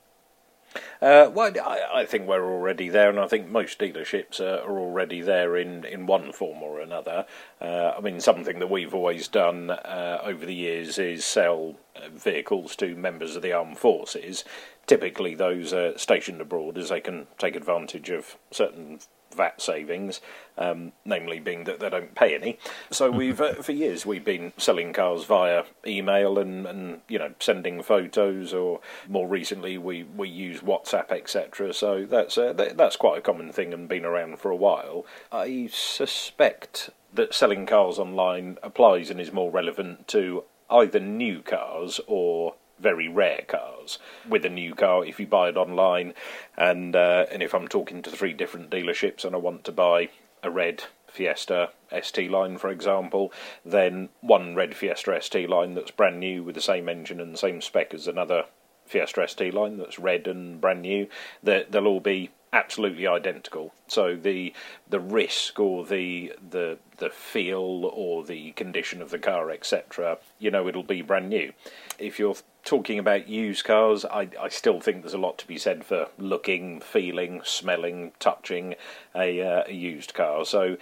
Uh, 1.02 1.30
well, 1.34 1.52
I, 1.64 2.02
I, 2.02 2.06
think 2.06 2.28
we're 2.28 2.46
already 2.46 2.90
there, 2.90 3.10
and 3.10 3.20
I 3.20 3.28
think 3.28 3.50
most 3.50 3.78
dealerships 3.78 4.40
are 4.40 4.80
already 4.80 5.22
there 5.22 5.58
in, 5.58 5.86
in 5.86 6.06
one 6.06 6.32
form 6.32 6.64
or 6.64 6.80
another. 6.80 7.26
Uh, 7.62 7.94
I 7.98 8.02
mean, 8.02 8.20
something 8.20 8.60
that 8.60 8.70
we've 8.70 8.94
always 8.94 9.28
done 9.28 9.70
uh, 9.70 10.20
over 10.24 10.46
the 10.46 10.54
years 10.54 10.98
is 10.98 11.26
sell 11.26 11.76
uh, 11.96 12.10
vehicles 12.10 12.76
to 12.78 12.96
members 12.96 13.36
of 13.36 13.42
the 13.42 13.54
armed 13.54 13.78
forces. 13.78 14.44
Typically, 14.88 15.36
those 15.36 15.74
are 15.74 15.98
stationed 15.98 16.42
abroad 16.42 16.78
as 16.78 16.90
they 16.90 17.02
can 17.02 17.28
take 17.38 17.56
advantage 17.56 18.10
of 18.10 18.38
certain 18.52 19.00
VAT 19.34 19.62
savings, 19.62 20.22
um, 20.58 20.92
namely 21.06 21.40
being 21.40 21.64
that 21.66 21.80
they 21.80 21.90
don't 21.90 22.16
pay 22.16 22.36
any. 22.36 22.58
So 22.92 23.10
we've 23.12 23.40
uh, 23.40 23.56
for 23.56 23.72
years 23.72 24.06
we've 24.06 24.26
been 24.26 24.54
selling 24.58 24.94
cars 24.94 25.26
via 25.26 25.64
email 25.86 26.40
and, 26.40 26.66
and 26.66 27.02
you 27.08 27.20
know 27.20 27.34
sending 27.40 27.82
photos, 27.84 28.54
or 28.54 28.80
more 29.08 29.28
recently 29.28 29.78
we, 29.78 30.04
we 30.04 30.30
use 30.30 30.62
WhatsApp 30.62 31.12
etc. 31.12 31.74
So 31.74 32.06
that's 32.06 32.38
uh, 32.38 32.54
that's 32.54 32.96
quite 32.96 33.20
a 33.20 33.22
common 33.22 33.52
thing 33.52 33.74
and 33.74 33.88
been 33.88 34.06
around 34.06 34.40
for 34.40 34.52
a 34.52 34.56
while. 34.56 35.06
I 35.32 35.70
suspect 35.72 36.90
that 37.14 37.34
selling 37.34 37.66
cars 37.66 38.00
online 38.00 38.58
applies 38.64 39.10
and 39.10 39.20
is 39.20 39.32
more 39.32 39.52
relevant 39.52 40.08
to 40.10 40.44
either 40.70 41.00
new 41.00 41.42
cars 41.42 42.00
or 42.08 42.56
very 42.80 43.08
rare 43.08 43.44
cars. 43.48 44.00
With 44.28 44.46
a 44.46 44.50
new 44.50 44.76
car, 44.76 45.06
if 45.06 45.20
you 45.20 45.28
buy 45.28 45.50
it 45.50 45.58
online, 45.58 46.14
and 46.58 46.96
uh, 46.96 47.26
and 47.32 47.42
if 47.44 47.54
I'm 47.54 47.68
talking 47.68 48.02
to 48.02 48.12
three 48.12 48.34
different 48.34 48.70
dealerships 48.70 49.26
and 49.26 49.36
I 49.36 49.40
want 49.40 49.64
to 49.66 49.72
buy 49.72 50.10
a 50.42 50.50
red 50.50 50.84
Fiesta 51.08 51.70
ST 52.02 52.30
line, 52.32 52.58
for 52.58 52.70
example, 52.70 53.32
then 53.64 54.10
one 54.22 54.56
red 54.56 54.76
Fiesta 54.76 55.18
ST 55.22 55.50
line 55.50 55.76
that's 55.76 55.92
brand 55.92 56.20
new 56.20 56.44
with 56.44 56.56
the 56.56 56.62
same 56.62 56.90
engine 56.90 57.22
and 57.22 57.34
the 57.34 57.38
same 57.38 57.62
spec 57.62 57.94
as 57.94 58.08
another 58.08 58.46
Fiesta 58.86 59.28
ST 59.28 59.54
line 59.54 59.78
that's 59.78 60.00
red 60.00 60.28
and 60.28 60.60
brand 60.60 60.82
new, 60.82 61.08
they'll 61.42 61.88
all 61.88 62.00
be 62.00 62.32
absolutely 62.54 63.08
identical. 63.08 63.74
So 63.88 64.16
the 64.16 64.54
the 64.88 65.00
risk 65.00 65.60
or 65.60 65.86
the 65.86 66.34
the 66.50 66.78
the 66.98 67.10
feel 67.10 67.92
or 67.94 68.24
the 68.24 68.52
condition 68.52 69.02
of 69.02 69.10
the 69.10 69.20
car, 69.20 69.50
etc., 69.50 70.20
you 70.40 70.52
know, 70.52 70.68
it'll 70.68 70.84
be 70.84 71.02
brand 71.02 71.30
new. 71.30 71.52
If 71.98 72.20
you're 72.20 72.36
talking 72.64 72.98
about 72.98 73.28
used 73.28 73.66
cars, 73.66 74.06
I, 74.06 74.30
I 74.40 74.48
still 74.50 74.80
think 74.80 75.02
there's 75.02 75.14
a 75.14 75.18
lot 75.18 75.38
to 75.40 75.48
be 75.48 75.58
said 75.58 75.84
for 75.84 76.08
looking, 76.18 76.80
feeling, 76.80 77.42
smelling, 77.44 78.14
touching 78.20 78.76
a, 79.14 79.42
uh, 79.42 79.64
a 79.68 79.74
used 79.74 80.14
car. 80.14 80.46
So 80.46 80.78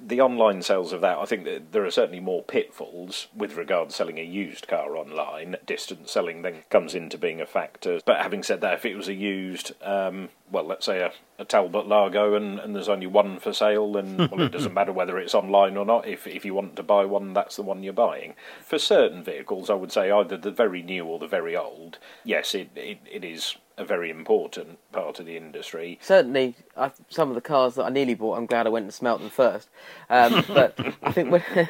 the 0.00 0.20
online 0.20 0.62
sales 0.62 0.92
of 0.92 1.00
that, 1.00 1.18
I 1.18 1.24
think 1.24 1.44
that 1.44 1.72
there 1.72 1.84
are 1.84 1.90
certainly 1.90 2.20
more 2.20 2.42
pitfalls 2.42 3.28
with 3.34 3.56
regard 3.56 3.90
to 3.90 3.94
selling 3.94 4.18
a 4.18 4.22
used 4.22 4.68
car 4.68 4.96
online. 4.96 5.56
Distance 5.66 6.10
selling 6.10 6.42
then 6.42 6.62
comes 6.70 6.94
into 6.94 7.18
being 7.18 7.40
a 7.40 7.46
factor. 7.46 8.00
But 8.04 8.20
having 8.20 8.42
said 8.42 8.60
that, 8.60 8.74
if 8.74 8.84
it 8.84 8.96
was 8.96 9.08
a 9.08 9.14
used, 9.14 9.72
um, 9.82 10.28
well, 10.50 10.64
let's 10.64 10.86
say 10.86 11.00
a, 11.00 11.12
a 11.38 11.44
Talbot 11.44 11.86
Lago 11.86 12.34
and, 12.34 12.58
and 12.58 12.74
there's 12.74 12.88
only 12.88 13.06
one 13.06 13.38
for 13.38 13.52
sale, 13.52 13.92
then 13.92 14.16
well, 14.30 14.42
it 14.42 14.52
doesn't 14.52 14.74
matter 14.74 14.92
whether 14.92 15.18
it's 15.18 15.34
online 15.34 15.76
or 15.76 15.84
not. 15.84 16.06
If 16.06 16.26
if 16.26 16.44
you 16.44 16.54
want 16.54 16.76
to 16.76 16.82
buy 16.82 17.04
one, 17.04 17.32
that's 17.32 17.56
the 17.56 17.62
one 17.62 17.82
you're 17.82 17.92
buying. 17.92 18.34
For 18.64 18.78
certain 18.78 19.22
vehicles, 19.22 19.70
I 19.70 19.74
would 19.74 19.92
say 19.92 20.10
either 20.10 20.36
the 20.36 20.50
very 20.50 20.82
new 20.82 21.04
or 21.04 21.18
the 21.18 21.26
very 21.26 21.56
old. 21.56 21.98
Yes, 22.24 22.54
it, 22.54 22.70
it, 22.74 22.98
it 23.10 23.24
is 23.24 23.56
a 23.78 23.84
very 23.84 24.10
important 24.10 24.78
part 24.92 25.20
of 25.20 25.26
the 25.26 25.36
industry. 25.36 25.98
Certainly, 26.02 26.56
I, 26.76 26.90
some 27.08 27.28
of 27.28 27.34
the 27.34 27.40
cars 27.40 27.76
that 27.76 27.84
I 27.84 27.88
nearly 27.90 28.14
bought, 28.14 28.36
I'm 28.36 28.46
glad 28.46 28.66
I 28.66 28.70
went 28.70 28.84
and 28.84 28.92
smelt 28.92 29.20
them 29.20 29.30
first. 29.30 29.68
Um, 30.10 30.44
but 30.48 30.78
I 31.02 31.12
think 31.12 31.30
when, 31.30 31.42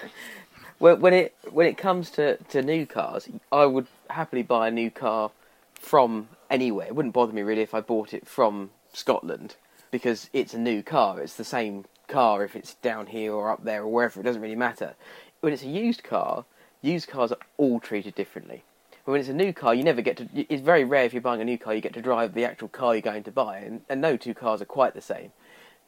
when 0.79 1.01
when 1.01 1.13
it 1.13 1.35
when 1.51 1.67
it 1.67 1.77
comes 1.77 2.11
to, 2.13 2.37
to 2.37 2.63
new 2.63 2.87
cars, 2.87 3.29
I 3.53 3.67
would 3.67 3.87
happily 4.11 4.43
buy 4.43 4.69
a 4.69 4.71
new 4.71 4.91
car 4.91 5.31
from 5.75 6.29
anywhere. 6.51 6.87
It 6.87 6.95
wouldn't 6.95 7.15
bother 7.15 7.33
me 7.33 7.43
really 7.43 7.63
if 7.63 7.75
I 7.75 7.81
bought 7.81 8.13
it 8.13 8.27
from 8.27 8.71
Scotland 8.93 9.57
because 9.91 10.31
it's 10.33 10.55
a 10.55 10.59
new 10.59 10.83
car. 10.83 11.21
It's 11.21 11.35
the 11.35 11.45
same 11.45 11.85
car 12.09 12.43
if 12.43 12.57
it's 12.57 12.75
down 12.75 13.07
here 13.09 13.33
or 13.33 13.51
up 13.51 13.65
there 13.65 13.83
or 13.83 13.89
wherever. 13.89 14.21
It 14.21 14.25
doesn't 14.25 14.43
really 14.43 14.57
matter. 14.57 14.95
When 15.41 15.53
it's 15.53 15.63
a 15.63 15.69
used 15.69 16.03
car, 16.03 16.47
used 16.83 17.09
cars 17.09 17.33
are 17.33 17.39
all 17.59 17.81
treated 17.81 18.15
differently. 18.15 18.65
But 19.09 19.13
when 19.13 19.21
it's 19.23 19.31
a 19.31 19.33
new 19.33 19.55
car, 19.55 19.75
you 19.75 19.85
never 19.85 20.03
get 20.03 20.19
to. 20.19 20.29
It's 20.53 20.61
very 20.61 20.85
rare 20.85 21.05
if 21.05 21.15
you're 21.15 21.23
buying 21.23 21.41
a 21.41 21.45
new 21.47 21.57
car, 21.57 21.75
you 21.75 21.81
get 21.81 21.95
to 21.95 22.03
drive 22.03 22.35
the 22.35 22.45
actual 22.45 22.69
car 22.69 22.95
you're 22.95 23.01
going 23.01 23.23
to 23.23 23.33
buy, 23.33 23.57
and, 23.57 23.81
and 23.89 24.03
no 24.03 24.19
two 24.19 24.35
cars 24.35 24.61
are 24.61 24.67
quite 24.67 24.93
the 24.93 25.01
same. 25.01 25.33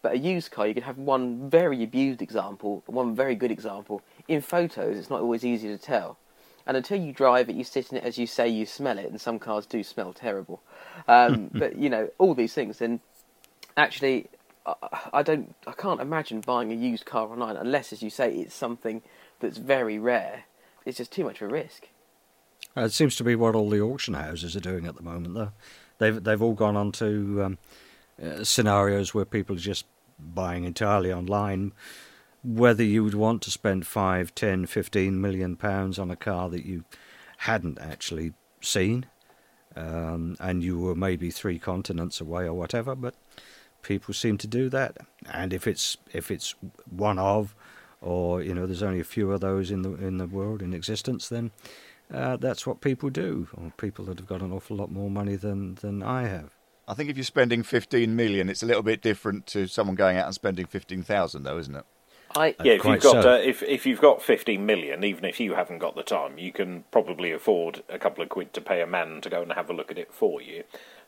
But 0.00 0.12
a 0.12 0.16
used 0.18 0.50
car, 0.50 0.66
you 0.66 0.72
could 0.72 0.84
have 0.84 0.96
one 0.96 1.50
very 1.50 1.82
abused 1.82 2.22
example, 2.22 2.82
one 2.86 3.14
very 3.14 3.34
good 3.34 3.50
example. 3.50 4.00
In 4.26 4.40
photos, 4.40 4.96
it's 4.96 5.10
not 5.10 5.20
always 5.20 5.44
easy 5.44 5.68
to 5.68 5.76
tell. 5.76 6.16
And 6.66 6.78
until 6.78 6.98
you 6.98 7.12
drive 7.12 7.50
it, 7.50 7.56
you 7.56 7.62
sit 7.62 7.92
in 7.92 7.98
it 7.98 8.04
as 8.04 8.16
you 8.16 8.26
say, 8.26 8.48
you 8.48 8.64
smell 8.64 8.96
it, 8.96 9.10
and 9.10 9.20
some 9.20 9.38
cars 9.38 9.66
do 9.66 9.84
smell 9.84 10.14
terrible. 10.14 10.62
Um, 11.06 11.50
but 11.54 11.76
you 11.76 11.90
know 11.90 12.08
all 12.16 12.34
these 12.34 12.54
things, 12.54 12.80
and 12.80 13.00
actually, 13.76 14.28
I, 14.64 14.74
I 15.12 15.22
don't, 15.22 15.54
I 15.66 15.72
can't 15.72 16.00
imagine 16.00 16.40
buying 16.40 16.72
a 16.72 16.74
used 16.74 17.04
car 17.04 17.28
online 17.28 17.56
unless, 17.56 17.92
as 17.92 18.02
you 18.02 18.08
say, 18.08 18.32
it's 18.32 18.54
something 18.54 19.02
that's 19.40 19.58
very 19.58 19.98
rare. 19.98 20.44
It's 20.86 20.96
just 20.96 21.12
too 21.12 21.24
much 21.24 21.42
of 21.42 21.50
a 21.50 21.52
risk. 21.52 21.88
Uh, 22.76 22.82
it 22.82 22.92
seems 22.92 23.16
to 23.16 23.24
be 23.24 23.34
what 23.34 23.54
all 23.54 23.68
the 23.68 23.80
auction 23.80 24.14
houses 24.14 24.54
are 24.54 24.60
doing 24.60 24.86
at 24.86 24.96
the 24.96 25.02
moment, 25.02 25.34
though. 25.34 25.52
They've 25.98 26.22
they've 26.22 26.42
all 26.42 26.54
gone 26.54 26.76
on 26.76 26.92
to 26.92 27.42
um, 27.44 27.58
uh, 28.22 28.44
scenarios 28.44 29.12
where 29.14 29.24
people 29.24 29.56
are 29.56 29.60
just 29.60 29.86
buying 30.18 30.64
entirely 30.64 31.12
online. 31.12 31.72
Whether 32.42 32.84
you 32.84 33.04
would 33.04 33.14
want 33.14 33.42
to 33.42 33.50
spend 33.50 33.86
five, 33.86 34.34
ten, 34.34 34.66
fifteen 34.66 35.20
million 35.20 35.56
pounds 35.56 35.98
on 35.98 36.10
a 36.10 36.16
car 36.16 36.48
that 36.48 36.64
you 36.64 36.84
hadn't 37.38 37.78
actually 37.78 38.32
seen, 38.62 39.06
um, 39.76 40.36
and 40.40 40.62
you 40.62 40.78
were 40.78 40.94
maybe 40.94 41.30
three 41.30 41.58
continents 41.58 42.20
away 42.20 42.44
or 42.44 42.54
whatever, 42.54 42.94
but 42.94 43.14
people 43.82 44.14
seem 44.14 44.38
to 44.38 44.46
do 44.46 44.68
that. 44.70 44.96
And 45.30 45.52
if 45.52 45.66
it's 45.66 45.96
if 46.12 46.30
it's 46.30 46.54
one 46.88 47.18
of, 47.18 47.54
or 48.00 48.42
you 48.42 48.54
know, 48.54 48.66
there's 48.66 48.82
only 48.82 49.00
a 49.00 49.04
few 49.04 49.32
of 49.32 49.40
those 49.40 49.70
in 49.70 49.82
the 49.82 49.94
in 49.94 50.18
the 50.18 50.26
world 50.26 50.62
in 50.62 50.72
existence, 50.72 51.28
then 51.28 51.50
uh, 52.12 52.36
that's 52.36 52.66
what 52.66 52.80
people 52.80 53.10
do, 53.10 53.48
or 53.54 53.72
people 53.76 54.04
that 54.06 54.18
have 54.18 54.28
got 54.28 54.42
an 54.42 54.52
awful 54.52 54.76
lot 54.76 54.90
more 54.90 55.10
money 55.10 55.36
than, 55.36 55.76
than 55.76 56.02
I 56.02 56.26
have. 56.28 56.54
I 56.88 56.94
think 56.94 57.08
if 57.08 57.16
you're 57.16 57.24
spending 57.24 57.62
15 57.62 58.16
million, 58.16 58.48
it's 58.48 58.62
a 58.62 58.66
little 58.66 58.82
bit 58.82 59.00
different 59.00 59.46
to 59.48 59.66
someone 59.66 59.94
going 59.94 60.16
out 60.16 60.26
and 60.26 60.34
spending 60.34 60.66
15,000, 60.66 61.42
though, 61.42 61.58
isn't 61.58 61.76
it? 61.76 61.84
I, 62.36 62.54
Yeah, 62.62 62.74
if 62.74 62.84
you've 62.84 63.00
got 63.00 63.22
so. 63.22 63.32
uh, 63.32 63.36
if 63.38 63.62
if 63.62 63.86
you've 63.86 64.00
got 64.00 64.22
fifteen 64.22 64.64
million, 64.64 65.02
even 65.02 65.24
if 65.24 65.40
you 65.40 65.54
haven't 65.54 65.78
got 65.78 65.96
the 65.96 66.02
time, 66.04 66.38
you 66.38 66.52
can 66.52 66.84
probably 66.92 67.32
afford 67.32 67.82
a 67.88 67.98
couple 67.98 68.22
of 68.22 68.28
quid 68.28 68.52
to 68.54 68.60
pay 68.60 68.80
a 68.80 68.86
man 68.86 69.20
to 69.22 69.30
go 69.30 69.42
and 69.42 69.52
have 69.52 69.68
a 69.68 69.72
look 69.72 69.90
at 69.90 69.98
it 69.98 70.12
for 70.12 70.40
you, 70.40 70.62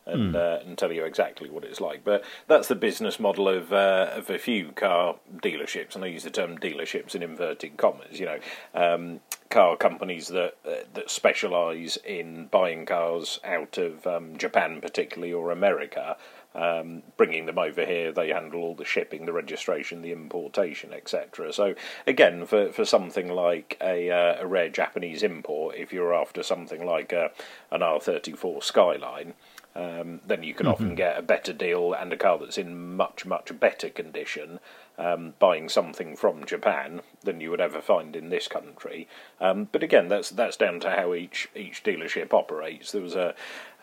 and 0.05 0.35
uh, 0.35 0.59
and 0.65 0.77
tell 0.77 0.91
you 0.91 1.05
exactly 1.05 1.49
what 1.49 1.63
it's 1.63 1.79
like. 1.79 2.03
But 2.03 2.23
that's 2.47 2.67
the 2.67 2.75
business 2.75 3.19
model 3.19 3.47
of 3.47 3.71
uh, 3.71 4.09
of 4.13 4.29
a 4.29 4.37
few 4.37 4.73
car 4.73 5.15
dealerships, 5.37 5.95
and 5.95 6.03
I 6.03 6.07
use 6.07 6.23
the 6.23 6.29
term 6.29 6.57
dealerships 6.57 7.15
in 7.15 7.23
inverted 7.23 7.77
commas. 7.77 8.19
You 8.19 8.25
know, 8.25 8.39
um, 8.73 9.21
car 9.53 9.77
companies 9.77 10.29
that 10.29 10.55
uh, 10.67 10.83
that 10.95 11.11
specialise 11.11 11.95
in 11.97 12.47
buying 12.47 12.87
cars 12.87 13.39
out 13.43 13.77
of 13.77 14.07
um, 14.07 14.35
Japan, 14.35 14.81
particularly 14.81 15.31
or 15.31 15.51
America, 15.51 16.17
um, 16.55 17.03
bringing 17.17 17.45
them 17.45 17.59
over 17.59 17.85
here. 17.85 18.11
They 18.11 18.29
handle 18.29 18.61
all 18.61 18.73
the 18.73 18.83
shipping, 18.83 19.27
the 19.27 19.31
registration, 19.31 20.01
the 20.01 20.11
importation, 20.11 20.91
etc. 20.91 21.53
So 21.53 21.75
again, 22.07 22.47
for 22.47 22.71
for 22.71 22.83
something 22.83 23.29
like 23.29 23.77
a 23.79 24.09
uh, 24.09 24.41
a 24.41 24.47
rare 24.47 24.69
Japanese 24.69 25.21
import, 25.21 25.75
if 25.77 25.93
you're 25.93 26.15
after 26.15 26.41
something 26.41 26.83
like 26.83 27.13
a, 27.13 27.29
an 27.69 27.81
R34 27.81 28.63
Skyline. 28.63 29.35
Um, 29.75 30.21
then 30.25 30.43
you 30.43 30.53
can 30.53 30.67
often 30.67 30.93
get 30.95 31.17
a 31.17 31.23
better 31.23 31.51
deal 31.51 31.93
and 31.93 32.13
a 32.13 32.17
car 32.17 32.37
that's 32.37 32.59
in 32.59 32.95
much, 32.95 33.25
much 33.25 33.59
better 33.59 33.89
condition 33.89 34.59
um, 34.97 35.33
buying 35.39 35.69
something 35.69 36.15
from 36.15 36.45
Japan 36.45 37.01
than 37.23 37.41
you 37.41 37.49
would 37.49 37.61
ever 37.61 37.81
find 37.81 38.15
in 38.15 38.29
this 38.29 38.47
country. 38.47 39.07
Um, 39.41 39.67
but 39.71 39.83
again, 39.83 40.07
that's 40.07 40.29
that's 40.29 40.57
down 40.57 40.79
to 40.81 40.91
how 40.91 41.13
each 41.13 41.49
each 41.55 41.83
dealership 41.83 42.33
operates. 42.33 42.91
There 42.91 43.01
was 43.01 43.15
a 43.15 43.33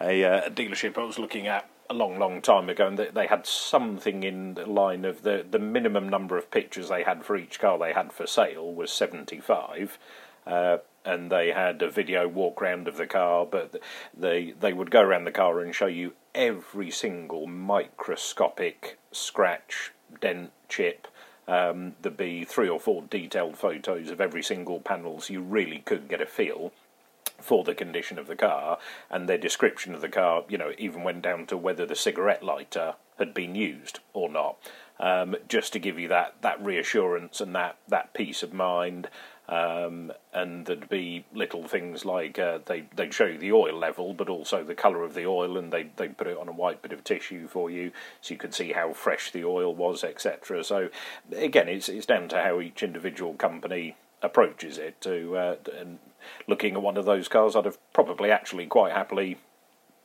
a, 0.00 0.24
uh, 0.24 0.46
a 0.46 0.50
dealership 0.50 0.96
I 0.96 1.04
was 1.04 1.18
looking 1.18 1.46
at 1.46 1.68
a 1.88 1.94
long, 1.94 2.18
long 2.18 2.40
time 2.40 2.68
ago, 2.68 2.86
and 2.86 2.98
they, 2.98 3.08
they 3.08 3.26
had 3.26 3.44
something 3.44 4.22
in 4.22 4.54
the 4.54 4.66
line 4.66 5.04
of 5.04 5.22
the 5.22 5.44
the 5.48 5.58
minimum 5.58 6.08
number 6.08 6.38
of 6.38 6.50
pictures 6.50 6.88
they 6.88 7.02
had 7.02 7.24
for 7.24 7.36
each 7.36 7.58
car 7.58 7.78
they 7.78 7.92
had 7.92 8.12
for 8.12 8.26
sale 8.26 8.72
was 8.72 8.92
seventy 8.92 9.40
five. 9.40 9.98
Uh, 10.46 10.78
and 11.04 11.30
they 11.30 11.50
had 11.52 11.80
a 11.82 11.90
video 11.90 12.28
walk 12.28 12.60
round 12.60 12.86
of 12.86 12.96
the 12.96 13.06
car, 13.06 13.46
but 13.46 13.80
they 14.16 14.52
they 14.60 14.72
would 14.72 14.90
go 14.90 15.00
around 15.00 15.24
the 15.24 15.32
car 15.32 15.60
and 15.60 15.74
show 15.74 15.86
you 15.86 16.12
every 16.34 16.90
single 16.90 17.46
microscopic 17.46 18.98
scratch, 19.12 19.92
dent, 20.20 20.50
chip. 20.68 21.08
Um, 21.48 21.94
there'd 22.02 22.16
be 22.16 22.44
three 22.44 22.68
or 22.68 22.78
four 22.78 23.02
detailed 23.02 23.56
photos 23.56 24.10
of 24.10 24.20
every 24.20 24.42
single 24.42 24.80
panel, 24.80 25.20
so 25.20 25.32
you 25.32 25.40
really 25.40 25.78
could 25.78 26.08
get 26.08 26.20
a 26.20 26.26
feel 26.26 26.72
for 27.38 27.64
the 27.64 27.74
condition 27.74 28.18
of 28.18 28.26
the 28.26 28.36
car, 28.36 28.78
and 29.10 29.28
their 29.28 29.38
description 29.38 29.94
of 29.94 30.00
the 30.00 30.08
car, 30.08 30.44
you 30.48 30.58
know, 30.58 30.72
even 30.78 31.02
went 31.02 31.22
down 31.22 31.46
to 31.46 31.56
whether 31.56 31.86
the 31.86 31.96
cigarette 31.96 32.42
lighter 32.42 32.94
had 33.18 33.34
been 33.34 33.54
used 33.54 34.00
or 34.12 34.28
not, 34.28 34.56
um, 34.98 35.34
just 35.48 35.72
to 35.72 35.78
give 35.78 35.98
you 35.98 36.08
that, 36.08 36.34
that 36.42 36.62
reassurance 36.62 37.40
and 37.40 37.54
that, 37.54 37.76
that 37.88 38.12
peace 38.14 38.42
of 38.42 38.52
mind. 38.52 39.08
Um, 39.50 40.12
and 40.32 40.64
there'd 40.64 40.88
be 40.88 41.24
little 41.34 41.66
things 41.66 42.04
like 42.04 42.38
uh, 42.38 42.60
they 42.66 42.84
they'd 42.94 43.12
show 43.12 43.26
you 43.26 43.36
the 43.36 43.50
oil 43.50 43.76
level, 43.76 44.14
but 44.14 44.28
also 44.28 44.62
the 44.62 44.76
colour 44.76 45.02
of 45.02 45.14
the 45.14 45.26
oil, 45.26 45.58
and 45.58 45.72
they 45.72 45.90
they 45.96 46.06
put 46.06 46.28
it 46.28 46.38
on 46.38 46.46
a 46.46 46.52
white 46.52 46.82
bit 46.82 46.92
of 46.92 47.02
tissue 47.02 47.48
for 47.48 47.68
you, 47.68 47.90
so 48.20 48.32
you 48.32 48.38
could 48.38 48.54
see 48.54 48.72
how 48.72 48.92
fresh 48.92 49.32
the 49.32 49.44
oil 49.44 49.74
was, 49.74 50.04
etc. 50.04 50.62
So 50.62 50.88
again, 51.36 51.68
it's 51.68 51.88
it's 51.88 52.06
down 52.06 52.28
to 52.28 52.40
how 52.40 52.60
each 52.60 52.84
individual 52.84 53.34
company 53.34 53.96
approaches 54.22 54.78
it. 54.78 55.00
To 55.00 55.36
uh, 55.36 55.56
and 55.76 55.98
looking 56.46 56.74
at 56.74 56.82
one 56.82 56.96
of 56.96 57.04
those 57.04 57.26
cars, 57.26 57.56
I'd 57.56 57.64
have 57.64 57.78
probably 57.92 58.30
actually 58.30 58.66
quite 58.66 58.92
happily 58.92 59.38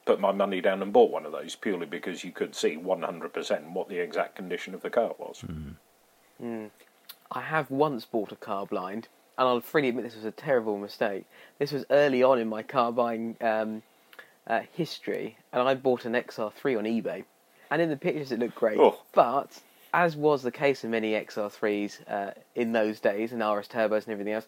put 0.06 0.20
my 0.20 0.32
money 0.32 0.60
down 0.60 0.82
and 0.82 0.92
bought 0.92 1.12
one 1.12 1.26
of 1.26 1.32
those 1.32 1.56
purely 1.56 1.86
because 1.86 2.24
you 2.24 2.32
could 2.32 2.56
see 2.56 2.78
100% 2.78 3.74
what 3.74 3.90
the 3.90 3.98
exact 3.98 4.36
condition 4.36 4.74
of 4.76 4.82
the 4.82 4.90
car 4.90 5.14
was. 5.18 5.44
I 7.32 7.42
have 7.42 7.72
once 7.72 8.06
bought 8.06 8.32
a 8.32 8.36
car 8.36 8.68
blind, 8.68 9.08
and 9.38 9.48
I'll 9.48 9.62
freely 9.62 9.90
admit 9.90 10.06
this 10.06 10.16
was 10.16 10.26
a 10.26 10.32
terrible 10.32 10.78
mistake. 10.78 11.26
This 11.60 11.72
was 11.72 11.86
early 11.90 12.24
on 12.24 12.40
in 12.40 12.48
my 12.48 12.64
car 12.64 12.92
buying 12.92 13.36
um, 13.42 13.82
uh, 14.48 14.62
history, 14.74 15.38
and 15.54 15.62
I 15.68 15.74
bought 15.76 16.06
an 16.06 16.14
XR3 16.14 16.78
on 16.78 16.84
eBay. 16.86 17.24
And 17.72 17.82
in 17.82 17.90
the 17.90 17.98
pictures, 17.98 18.32
it 18.32 18.40
looked 18.40 18.56
great, 18.56 18.78
Oh. 18.80 19.00
but 19.14 19.60
as 19.94 20.16
was 20.16 20.44
the 20.44 20.52
case 20.52 20.84
in 20.84 20.92
many 20.92 21.14
XR3s 21.14 22.00
uh, 22.10 22.32
in 22.56 22.72
those 22.72 23.00
days, 23.00 23.32
and 23.34 23.42
RS 23.42 23.68
turbos 23.68 24.04
and 24.06 24.10
everything 24.10 24.34
else, 24.34 24.46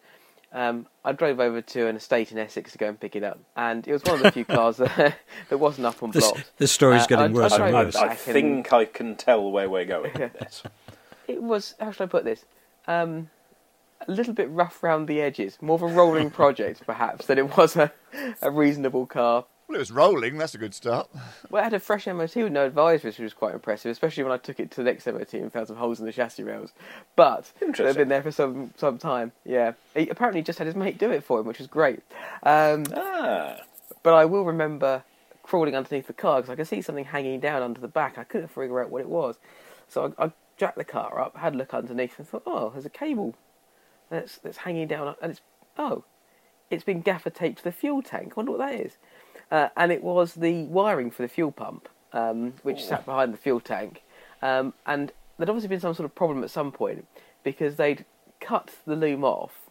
um, 0.54 0.86
I 1.04 1.12
drove 1.12 1.40
over 1.42 1.62
to 1.62 1.88
an 1.88 1.96
estate 1.98 2.32
in 2.32 2.38
Essex 2.38 2.72
to 2.72 2.78
go 2.78 2.88
and 2.88 3.00
pick 3.00 3.16
it 3.16 3.24
up, 3.24 3.40
and 3.58 3.86
it 3.88 3.92
was 3.92 4.04
one 4.04 4.16
of 4.16 4.24
the 4.24 4.32
few 4.32 4.46
cars 4.58 4.78
that, 4.78 5.18
that 5.50 5.58
wasn't 5.58 5.88
up 5.88 6.02
on 6.04 6.12
This, 6.12 6.30
blocks. 6.32 6.52
this 6.58 6.72
story's 6.72 7.04
Uh, 7.04 7.08
getting 7.08 7.26
I- 7.38 7.40
worse 7.42 7.54
I 7.54 7.66
and 7.68 7.76
worse. 7.76 7.96
back 7.96 8.04
I 8.04 8.10
and- 8.12 8.20
think 8.20 8.72
I 8.74 8.86
can 8.86 9.16
tell 9.16 9.52
where 9.52 9.70
we're 9.70 9.86
going 9.86 10.14
with 10.18 10.34
this. 10.34 10.64
it 11.28 11.42
was 11.42 11.76
how 11.80 11.92
should 11.92 12.04
I 12.04 12.08
put 12.08 12.24
this? 12.24 12.46
Um, 12.88 13.30
a 14.08 14.12
little 14.12 14.34
bit 14.34 14.50
rough 14.50 14.84
round 14.84 15.08
the 15.08 15.22
edges, 15.22 15.58
more 15.62 15.76
of 15.76 15.82
a 15.82 15.88
rolling 15.88 16.30
project 16.42 16.86
perhaps 16.86 17.26
than 17.28 17.38
it 17.38 17.58
was 17.58 17.76
a, 17.76 17.92
a 18.42 18.52
reasonable 18.52 19.06
car. 19.06 19.46
Well, 19.68 19.76
it 19.76 19.80
was 19.80 19.92
rolling. 19.92 20.38
That's 20.38 20.56
a 20.56 20.58
good 20.58 20.74
start. 20.74 21.10
Well, 21.50 21.62
it 21.62 21.66
had 21.66 21.74
a 21.74 21.80
fresh 21.82 22.08
MOT 22.08 22.34
with 22.38 22.54
no 22.54 22.70
advisories, 22.70 23.04
which 23.04 23.20
was 23.20 23.34
quite 23.34 23.54
impressive, 23.54 23.92
especially 23.92 24.24
when 24.24 24.32
I 24.32 24.38
took 24.38 24.62
it 24.62 24.72
to 24.72 24.78
the 24.78 24.84
next 24.84 25.06
MOT 25.06 25.34
and 25.34 25.52
found 25.52 25.68
some 25.68 25.76
holes 25.76 26.00
in 26.00 26.06
the 26.06 26.14
chassis 26.14 26.44
rails. 26.44 26.72
But 27.18 27.52
they've 27.60 27.96
been 27.98 28.08
there 28.08 28.24
for 28.24 28.32
some 28.32 28.74
some 28.78 28.98
time. 28.98 29.34
Yeah, 29.44 29.74
he 29.94 30.08
apparently 30.08 30.42
just 30.42 30.58
had 30.60 30.68
his 30.68 30.76
mate 30.76 30.98
do 30.98 31.12
it 31.12 31.22
for 31.22 31.42
him, 31.42 31.46
which 31.46 31.58
was 31.60 31.68
great. 31.68 32.00
Um, 32.44 32.86
Ah, 32.96 33.58
but 34.04 34.14
I 34.14 34.24
will 34.24 34.46
remember 34.46 35.04
crawling 35.44 35.76
underneath 35.76 36.08
the 36.08 36.14
car 36.14 36.40
because 36.40 36.50
I 36.50 36.56
could 36.56 36.68
see 36.68 36.82
something 36.82 37.04
hanging 37.06 37.42
down 37.42 37.62
under 37.62 37.82
the 37.82 37.88
back. 37.90 38.18
I 38.18 38.24
couldn't 38.24 38.48
figure 38.48 38.82
out 38.82 38.90
what 38.90 39.02
it 39.02 39.10
was. 39.10 39.36
So 39.90 40.14
I, 40.18 40.26
I 40.28 40.32
jacked 40.56 40.78
the 40.78 40.86
car 40.86 41.20
up, 41.20 41.36
had 41.36 41.56
a 41.56 41.58
look 41.58 41.74
underneath, 41.74 42.18
and 42.20 42.28
thought, 42.28 42.44
oh, 42.46 42.70
there's 42.70 42.86
a 42.86 42.90
cable 42.90 43.36
that's 44.10 44.38
that's 44.38 44.58
hanging 44.58 44.88
down, 44.88 45.16
and 45.22 45.32
it's 45.32 45.42
oh, 45.78 46.04
it's 46.70 46.84
been 46.84 47.02
gaffer 47.02 47.30
taped 47.30 47.60
to 47.60 47.64
the 47.64 47.72
fuel 47.72 48.02
tank. 48.02 48.34
I 48.34 48.36
wonder 48.36 48.52
what 48.52 48.60
that 48.60 48.74
is. 48.74 48.98
Uh, 49.50 49.70
and 49.78 49.92
it 49.92 50.04
was 50.04 50.34
the 50.34 50.64
wiring 50.64 51.10
for 51.10 51.22
the 51.22 51.28
fuel 51.28 51.52
pump, 51.52 51.88
um, 52.12 52.54
which 52.64 52.84
sat 52.84 53.06
behind 53.06 53.34
the 53.34 53.38
fuel 53.38 53.62
tank. 53.62 54.04
Um, 54.42 54.74
and 54.86 55.12
there'd 55.38 55.50
obviously 55.50 55.70
been 55.70 55.80
some 55.80 55.94
sort 55.94 56.06
of 56.06 56.16
problem 56.16 56.44
at 56.44 56.52
some 56.52 56.72
point 56.72 57.08
because 57.44 57.78
they'd 57.78 58.04
cut 58.42 58.72
the 58.86 58.96
loom 58.96 59.24
off, 59.24 59.70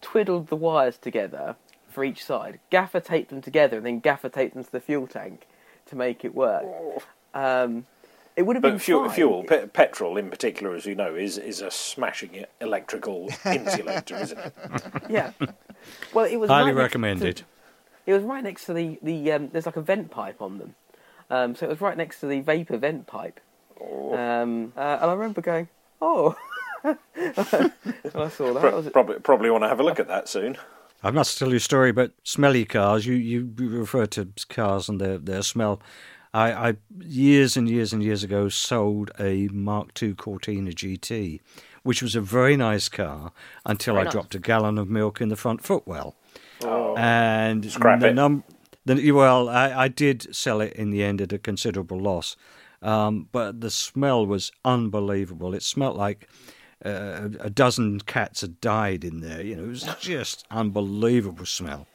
twiddled 0.00 0.48
the 0.48 0.56
wires 0.56 0.96
together 0.96 1.56
for 1.88 2.04
each 2.04 2.24
side, 2.24 2.60
gaffer 2.70 3.00
taped 3.00 3.30
them 3.30 3.42
together, 3.42 3.78
and 3.78 3.86
then 3.86 3.98
gaffer 4.00 4.28
taped 4.28 4.54
them 4.54 4.62
to 4.62 4.70
the 4.70 4.80
fuel 4.80 5.06
tank 5.06 5.46
to 5.86 5.96
make 5.96 6.24
it 6.24 6.34
work. 6.34 6.64
Um, 7.34 7.86
it 8.36 8.42
would 8.42 8.56
have 8.56 8.62
been 8.62 8.74
But 8.74 8.82
fuel, 8.82 9.06
fine. 9.06 9.14
fuel 9.14 9.44
pe- 9.44 9.66
petrol 9.68 10.16
in 10.16 10.28
particular, 10.30 10.74
as 10.74 10.84
you 10.86 10.94
know, 10.94 11.14
is, 11.14 11.38
is 11.38 11.60
a 11.62 11.70
smashing 11.70 12.44
electrical 12.60 13.28
insulator, 13.46 14.16
isn't 14.16 14.38
it? 14.38 14.52
Yeah. 15.08 15.32
Well, 16.12 16.26
it 16.26 16.36
was 16.36 16.50
Highly 16.50 16.66
right 16.72 16.74
next 16.74 16.76
to- 16.76 16.82
recommended. 16.82 17.42
It 18.06 18.12
was 18.12 18.22
right 18.22 18.44
next 18.44 18.66
to 18.66 18.72
the 18.74 18.98
the 19.02 19.32
um, 19.32 19.48
there's 19.52 19.66
like 19.66 19.76
a 19.76 19.80
vent 19.82 20.10
pipe 20.12 20.40
on 20.40 20.58
them, 20.58 20.74
um, 21.28 21.56
so 21.56 21.66
it 21.66 21.70
was 21.70 21.80
right 21.80 21.96
next 21.96 22.20
to 22.20 22.26
the 22.26 22.40
vapor 22.40 22.76
vent 22.76 23.06
pipe. 23.08 23.40
Um, 23.80 24.72
uh, 24.76 24.80
and 24.80 25.10
I 25.10 25.12
remember 25.12 25.40
going, 25.40 25.68
oh, 26.00 26.36
I 26.84 26.98
saw 28.28 28.52
that. 28.52 28.60
Pro- 28.60 28.76
was, 28.76 28.88
probably, 28.90 29.18
probably 29.18 29.50
want 29.50 29.64
to 29.64 29.68
have 29.68 29.80
a 29.80 29.82
look 29.82 29.98
at 29.98 30.08
that 30.08 30.28
soon. 30.28 30.56
I 31.02 31.10
must 31.10 31.38
tell 31.38 31.50
you 31.50 31.56
a 31.56 31.60
story 31.60 31.90
about 31.90 32.12
smelly 32.22 32.64
cars. 32.64 33.06
You 33.06 33.14
you 33.14 33.52
refer 33.58 34.06
to 34.06 34.28
cars 34.48 34.88
and 34.88 35.00
their 35.00 35.18
their 35.18 35.42
smell. 35.42 35.80
I, 36.36 36.68
I 36.68 36.74
years 37.00 37.56
and 37.56 37.68
years 37.68 37.92
and 37.94 38.02
years 38.02 38.22
ago 38.22 38.48
sold 38.48 39.10
a 39.18 39.48
Mark 39.48 40.00
II 40.02 40.14
Cortina 40.14 40.70
GT, 40.70 41.40
which 41.82 42.02
was 42.02 42.14
a 42.14 42.20
very 42.20 42.56
nice 42.56 42.88
car 42.88 43.32
until 43.64 43.94
Very 43.94 44.02
I 44.02 44.04
nice. 44.04 44.12
dropped 44.12 44.34
a 44.34 44.38
gallon 44.38 44.76
of 44.78 44.88
milk 44.88 45.20
in 45.20 45.28
the 45.28 45.36
front 45.36 45.62
footwell. 45.62 46.14
and 46.96 47.70
Scrap 47.70 48.00
the 48.00 48.08
it. 48.08 48.14
num- 48.14 48.44
the, 48.84 49.10
well, 49.12 49.48
I, 49.48 49.84
I 49.84 49.88
did 49.88 50.34
sell 50.34 50.60
it 50.60 50.72
in 50.74 50.90
the 50.90 51.02
end 51.02 51.20
at 51.20 51.32
a 51.32 51.38
considerable 51.38 51.98
loss, 51.98 52.36
um, 52.82 53.28
but 53.32 53.60
the 53.60 53.70
smell 53.70 54.26
was 54.26 54.52
unbelievable. 54.64 55.54
It 55.54 55.62
smelt 55.62 55.96
like 55.96 56.28
uh, 56.84 57.30
a 57.40 57.50
dozen 57.50 58.00
cats 58.00 58.42
had 58.42 58.60
died 58.60 59.04
in 59.04 59.20
there. 59.20 59.42
You 59.42 59.56
know, 59.56 59.64
it 59.64 59.68
was 59.68 59.82
just 60.00 60.46
unbelievable 60.50 61.46
smell. 61.46 61.86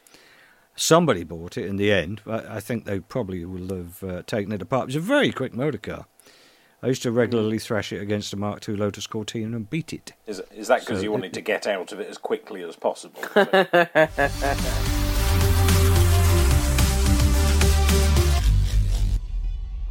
Somebody 0.76 1.24
bought 1.24 1.58
it 1.58 1.66
in 1.66 1.76
the 1.78 1.92
end. 1.92 2.22
but 2.26 2.46
I 2.48 2.60
think 2.60 2.86
they 2.86 3.00
probably 3.00 3.46
will 3.46 3.76
have 3.76 4.04
uh, 4.04 4.22
taken 4.26 4.52
it 4.52 4.62
apart. 4.62 4.84
It 4.84 4.88
was 4.88 4.96
a 4.96 5.00
very 5.02 5.32
quick 5.32 5.54
motor 5.54 5.78
car. 5.78 6.06
I 6.84 6.88
used 6.88 7.04
to 7.04 7.12
regularly 7.12 7.60
thrash 7.60 7.94
it 7.94 8.02
against 8.02 8.34
a 8.34 8.38
Mark 8.38 8.68
II 8.68 8.76
Lotus 8.76 9.06
Cortina 9.06 9.56
and 9.56 9.70
beat 9.70 9.94
it. 9.94 10.14
Is, 10.26 10.42
is 10.56 10.68
that 10.68 10.80
because 10.80 10.98
So 11.00 11.04
you 11.04 11.12
it- 11.12 11.14
wanted 11.14 11.34
to 11.34 11.42
get 11.42 11.68
out 11.68 11.92
of 11.92 12.00
it 12.00 12.10
as 12.10 12.18
quickly 12.18 12.64
as 12.64 12.76
possible? 12.76 13.22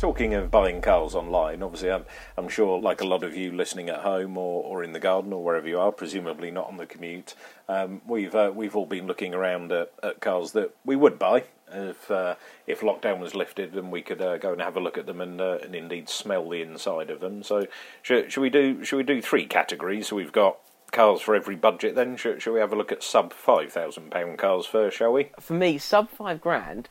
Talking 0.00 0.32
of 0.32 0.50
buying 0.50 0.80
cars 0.80 1.14
online, 1.14 1.62
obviously, 1.62 1.90
I'm, 1.90 2.06
I'm 2.38 2.48
sure, 2.48 2.80
like 2.80 3.02
a 3.02 3.06
lot 3.06 3.22
of 3.22 3.36
you 3.36 3.52
listening 3.52 3.90
at 3.90 4.00
home 4.00 4.38
or, 4.38 4.64
or 4.64 4.82
in 4.82 4.92
the 4.92 4.98
garden 4.98 5.30
or 5.30 5.44
wherever 5.44 5.68
you 5.68 5.78
are, 5.78 5.92
presumably 5.92 6.50
not 6.50 6.68
on 6.68 6.78
the 6.78 6.86
commute, 6.86 7.34
um, 7.68 8.00
we've 8.06 8.34
uh, 8.34 8.50
we've 8.54 8.74
all 8.74 8.86
been 8.86 9.06
looking 9.06 9.34
around 9.34 9.70
at, 9.72 9.92
at 10.02 10.22
cars 10.22 10.52
that 10.52 10.74
we 10.86 10.96
would 10.96 11.18
buy 11.18 11.44
if 11.70 12.10
uh, 12.10 12.36
if 12.66 12.80
lockdown 12.80 13.20
was 13.20 13.34
lifted 13.34 13.74
and 13.74 13.92
we 13.92 14.00
could 14.00 14.22
uh, 14.22 14.38
go 14.38 14.52
and 14.52 14.62
have 14.62 14.74
a 14.74 14.80
look 14.80 14.96
at 14.96 15.04
them 15.04 15.20
and 15.20 15.38
uh, 15.38 15.58
and 15.62 15.74
indeed 15.74 16.08
smell 16.08 16.48
the 16.48 16.62
inside 16.62 17.10
of 17.10 17.20
them. 17.20 17.42
So, 17.42 17.66
should, 18.00 18.32
should 18.32 18.40
we 18.40 18.48
do 18.48 18.82
should 18.82 18.96
we 18.96 19.02
do 19.02 19.20
three 19.20 19.44
categories? 19.44 20.08
So 20.08 20.16
we've 20.16 20.32
got 20.32 20.56
cars 20.92 21.20
for 21.20 21.34
every 21.34 21.56
budget. 21.56 21.94
Then, 21.94 22.16
should, 22.16 22.40
should 22.40 22.54
we 22.54 22.60
have 22.60 22.72
a 22.72 22.76
look 22.76 22.90
at 22.90 23.02
sub 23.02 23.34
five 23.34 23.70
thousand 23.70 24.10
pound 24.10 24.38
cars 24.38 24.64
first? 24.64 24.96
Shall 24.96 25.12
we? 25.12 25.28
for 25.38 25.52
me, 25.52 25.76
sub 25.76 26.08
five 26.08 26.40
grand. 26.40 26.88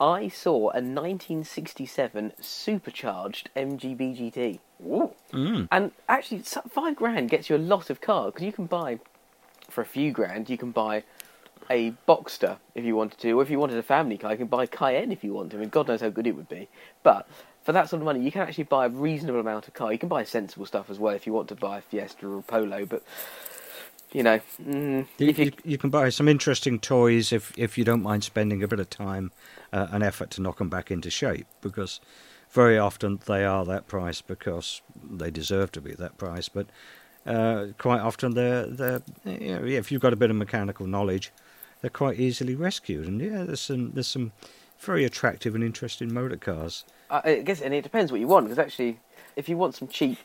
I 0.00 0.28
saw 0.28 0.70
a 0.70 0.80
1967 0.80 2.32
supercharged 2.40 3.50
MGB 3.54 4.18
GT. 4.18 4.58
Ooh. 4.86 5.12
Mm. 5.32 5.68
And 5.70 5.92
actually, 6.08 6.40
five 6.40 6.96
grand 6.96 7.28
gets 7.28 7.50
you 7.50 7.56
a 7.56 7.58
lot 7.58 7.90
of 7.90 8.00
car 8.00 8.26
because 8.26 8.42
you 8.42 8.52
can 8.52 8.66
buy, 8.66 8.98
for 9.68 9.82
a 9.82 9.86
few 9.86 10.10
grand, 10.10 10.48
you 10.48 10.56
can 10.56 10.70
buy 10.70 11.04
a 11.68 11.92
Boxster 12.08 12.56
if 12.74 12.84
you 12.84 12.96
wanted 12.96 13.18
to, 13.20 13.32
or 13.32 13.42
if 13.42 13.50
you 13.50 13.58
wanted 13.58 13.76
a 13.76 13.82
family 13.82 14.16
car, 14.16 14.32
you 14.32 14.38
can 14.38 14.46
buy 14.46 14.64
a 14.64 14.66
Cayenne 14.66 15.12
if 15.12 15.22
you 15.22 15.34
want 15.34 15.50
to. 15.50 15.58
I 15.58 15.60
mean, 15.60 15.68
God 15.68 15.86
knows 15.86 16.00
how 16.00 16.08
good 16.08 16.26
it 16.26 16.34
would 16.34 16.48
be. 16.48 16.68
But 17.02 17.28
for 17.62 17.72
that 17.72 17.88
sort 17.88 18.00
of 18.00 18.06
money, 18.06 18.20
you 18.20 18.32
can 18.32 18.40
actually 18.42 18.64
buy 18.64 18.86
a 18.86 18.88
reasonable 18.88 19.40
amount 19.40 19.68
of 19.68 19.74
car. 19.74 19.92
You 19.92 19.98
can 19.98 20.08
buy 20.08 20.24
sensible 20.24 20.66
stuff 20.66 20.90
as 20.90 20.98
well 20.98 21.14
if 21.14 21.26
you 21.26 21.32
want 21.32 21.48
to 21.48 21.54
buy 21.54 21.78
a 21.78 21.82
Fiesta 21.82 22.26
or 22.26 22.38
a 22.38 22.42
Polo. 22.42 22.86
But 22.86 23.02
you 24.12 24.22
know, 24.22 24.40
mm, 24.62 25.06
You, 25.18 25.28
if 25.28 25.38
you, 25.38 25.44
you, 25.46 25.52
you 25.64 25.78
can 25.78 25.90
buy 25.90 26.08
some 26.08 26.28
interesting 26.28 26.78
toys 26.78 27.32
if, 27.32 27.52
if 27.56 27.78
you 27.78 27.84
don't 27.84 28.02
mind 28.02 28.24
spending 28.24 28.62
a 28.62 28.68
bit 28.68 28.80
of 28.80 28.90
time 28.90 29.30
uh, 29.72 29.88
and 29.90 30.02
effort 30.02 30.30
to 30.32 30.42
knock 30.42 30.58
them 30.58 30.68
back 30.68 30.90
into 30.90 31.10
shape 31.10 31.46
because 31.60 32.00
very 32.50 32.78
often 32.78 33.20
they 33.26 33.44
are 33.44 33.64
that 33.64 33.86
price 33.86 34.20
because 34.20 34.82
they 35.08 35.30
deserve 35.30 35.70
to 35.72 35.80
be 35.80 35.92
that 35.94 36.18
price. 36.18 36.48
But 36.48 36.66
uh, 37.26 37.68
quite 37.78 38.00
often 38.00 38.34
they're, 38.34 38.66
they're 38.66 39.02
you 39.24 39.54
know, 39.58 39.64
if 39.64 39.92
you've 39.92 40.02
got 40.02 40.12
a 40.12 40.16
bit 40.16 40.30
of 40.30 40.36
mechanical 40.36 40.86
knowledge, 40.86 41.30
they're 41.80 41.90
quite 41.90 42.18
easily 42.18 42.54
rescued. 42.54 43.06
And 43.06 43.20
yeah, 43.20 43.44
there's 43.44 43.60
some 43.60 43.92
there's 43.92 44.08
some 44.08 44.32
very 44.78 45.04
attractive 45.04 45.54
and 45.54 45.62
interesting 45.62 46.12
motor 46.12 46.36
cars. 46.36 46.84
I 47.10 47.20
I 47.24 47.42
guess, 47.42 47.60
and 47.60 47.72
it 47.72 47.82
depends 47.82 48.10
what 48.10 48.20
you 48.20 48.28
want. 48.28 48.46
Because 48.46 48.58
actually, 48.58 48.98
if 49.36 49.48
you 49.48 49.56
want 49.56 49.74
some 49.74 49.88
cheap 49.88 50.18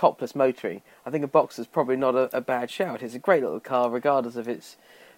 topless 0.00 0.34
motoring, 0.34 0.80
I 1.04 1.10
think 1.10 1.22
a 1.24 1.28
Boxster's 1.28 1.66
probably 1.66 1.96
not 1.96 2.14
a, 2.14 2.34
a 2.34 2.40
bad 2.40 2.70
shout. 2.70 3.02
It's 3.02 3.14
a 3.14 3.18
great 3.18 3.42
little 3.42 3.60
car, 3.60 3.90
regardless 3.90 4.34
of 4.34 4.48
it's 4.48 4.76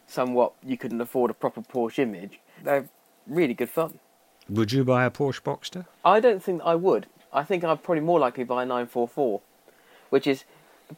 somewhat 0.09 0.55
you 0.65 0.77
couldn't 0.77 1.01
afford 1.01 1.31
a 1.31 1.35
proper 1.35 1.61
Porsche 1.63 2.01
image. 2.01 2.41
They're 2.65 2.89
really 3.29 3.55
good 3.55 3.71
fun. 3.71 4.01
Would 4.49 4.73
you 4.73 4.83
buy 4.83 5.05
a 5.05 5.11
Porsche 5.11 5.41
Boxster? 5.41 5.87
I 6.05 6.19
don't 6.19 6.43
think 6.43 6.63
I 6.65 6.75
would. 6.75 7.07
I 7.33 7.45
think 7.45 7.63
I'd 7.63 7.85
probably 7.85 8.03
more 8.03 8.19
likely 8.19 8.43
buy 8.43 8.65
a 8.65 8.67
944, 8.67 9.41
which 10.11 10.27
is 10.27 10.45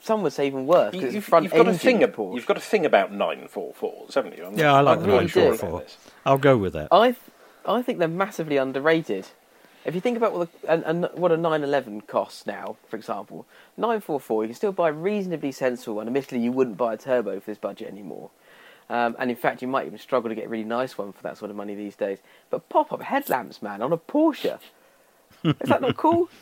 some 0.00 0.22
would 0.22 0.32
say 0.32 0.46
even 0.46 0.66
worse 0.66 0.90
because 0.92 1.14
you've 1.14 1.24
front 1.24 1.50
got 1.50 1.56
a 1.66 1.70
engine 1.70 1.78
thing. 1.78 2.02
ab- 2.02 2.16
Porsche. 2.16 2.34
You've 2.36 2.46
got 2.46 2.56
a 2.56 2.60
thing 2.60 2.86
about 2.86 3.12
nine 3.12 3.46
four 3.48 3.74
fours, 3.74 4.14
haven't 4.14 4.36
you? 4.38 4.46
I'm 4.46 4.58
Yeah, 4.58 4.72
I 4.72 4.80
like 4.80 4.96
I'm 4.96 5.02
the 5.02 5.08
not 5.08 5.14
really 5.16 5.28
sure 5.28 5.42
do. 5.42 5.48
about 5.54 5.62
944. 5.62 6.10
I'll 6.24 6.38
go 6.38 6.56
with 6.56 6.72
that. 6.72 6.88
I 6.90 7.08
th- 7.08 7.20
I 7.66 7.82
think 7.82 7.98
they're 7.98 8.08
massively 8.08 8.56
underrated. 8.56 9.26
If 9.84 9.94
you 9.94 10.00
think 10.00 10.16
about 10.16 10.32
what, 10.32 10.50
the, 10.50 10.70
and, 10.70 10.82
and 10.84 11.08
what 11.14 11.30
a 11.30 11.36
911 11.36 12.02
costs 12.02 12.46
now, 12.46 12.76
for 12.88 12.96
example, 12.96 13.46
944, 13.76 14.44
you 14.44 14.48
can 14.48 14.56
still 14.56 14.72
buy 14.72 14.88
a 14.88 14.92
reasonably 14.92 15.52
sensible 15.52 15.96
one. 15.96 16.06
Admittedly, 16.06 16.40
you 16.40 16.52
wouldn't 16.52 16.76
buy 16.76 16.94
a 16.94 16.96
turbo 16.96 17.38
for 17.38 17.50
this 17.50 17.58
budget 17.58 17.88
anymore. 17.88 18.30
Um, 18.88 19.16
and 19.18 19.30
in 19.30 19.36
fact, 19.36 19.62
you 19.62 19.68
might 19.68 19.86
even 19.86 19.98
struggle 19.98 20.28
to 20.28 20.34
get 20.34 20.46
a 20.46 20.48
really 20.48 20.64
nice 20.64 20.96
one 20.96 21.12
for 21.12 21.22
that 21.22 21.36
sort 21.36 21.50
of 21.50 21.56
money 21.56 21.74
these 21.74 21.96
days. 21.96 22.18
But 22.50 22.68
pop-up 22.68 23.02
headlamps, 23.02 23.62
man, 23.62 23.82
on 23.82 23.92
a 23.92 23.98
Porsche. 23.98 24.58
Is 25.44 25.68
that 25.68 25.80
not 25.80 25.96
cool? 25.96 26.28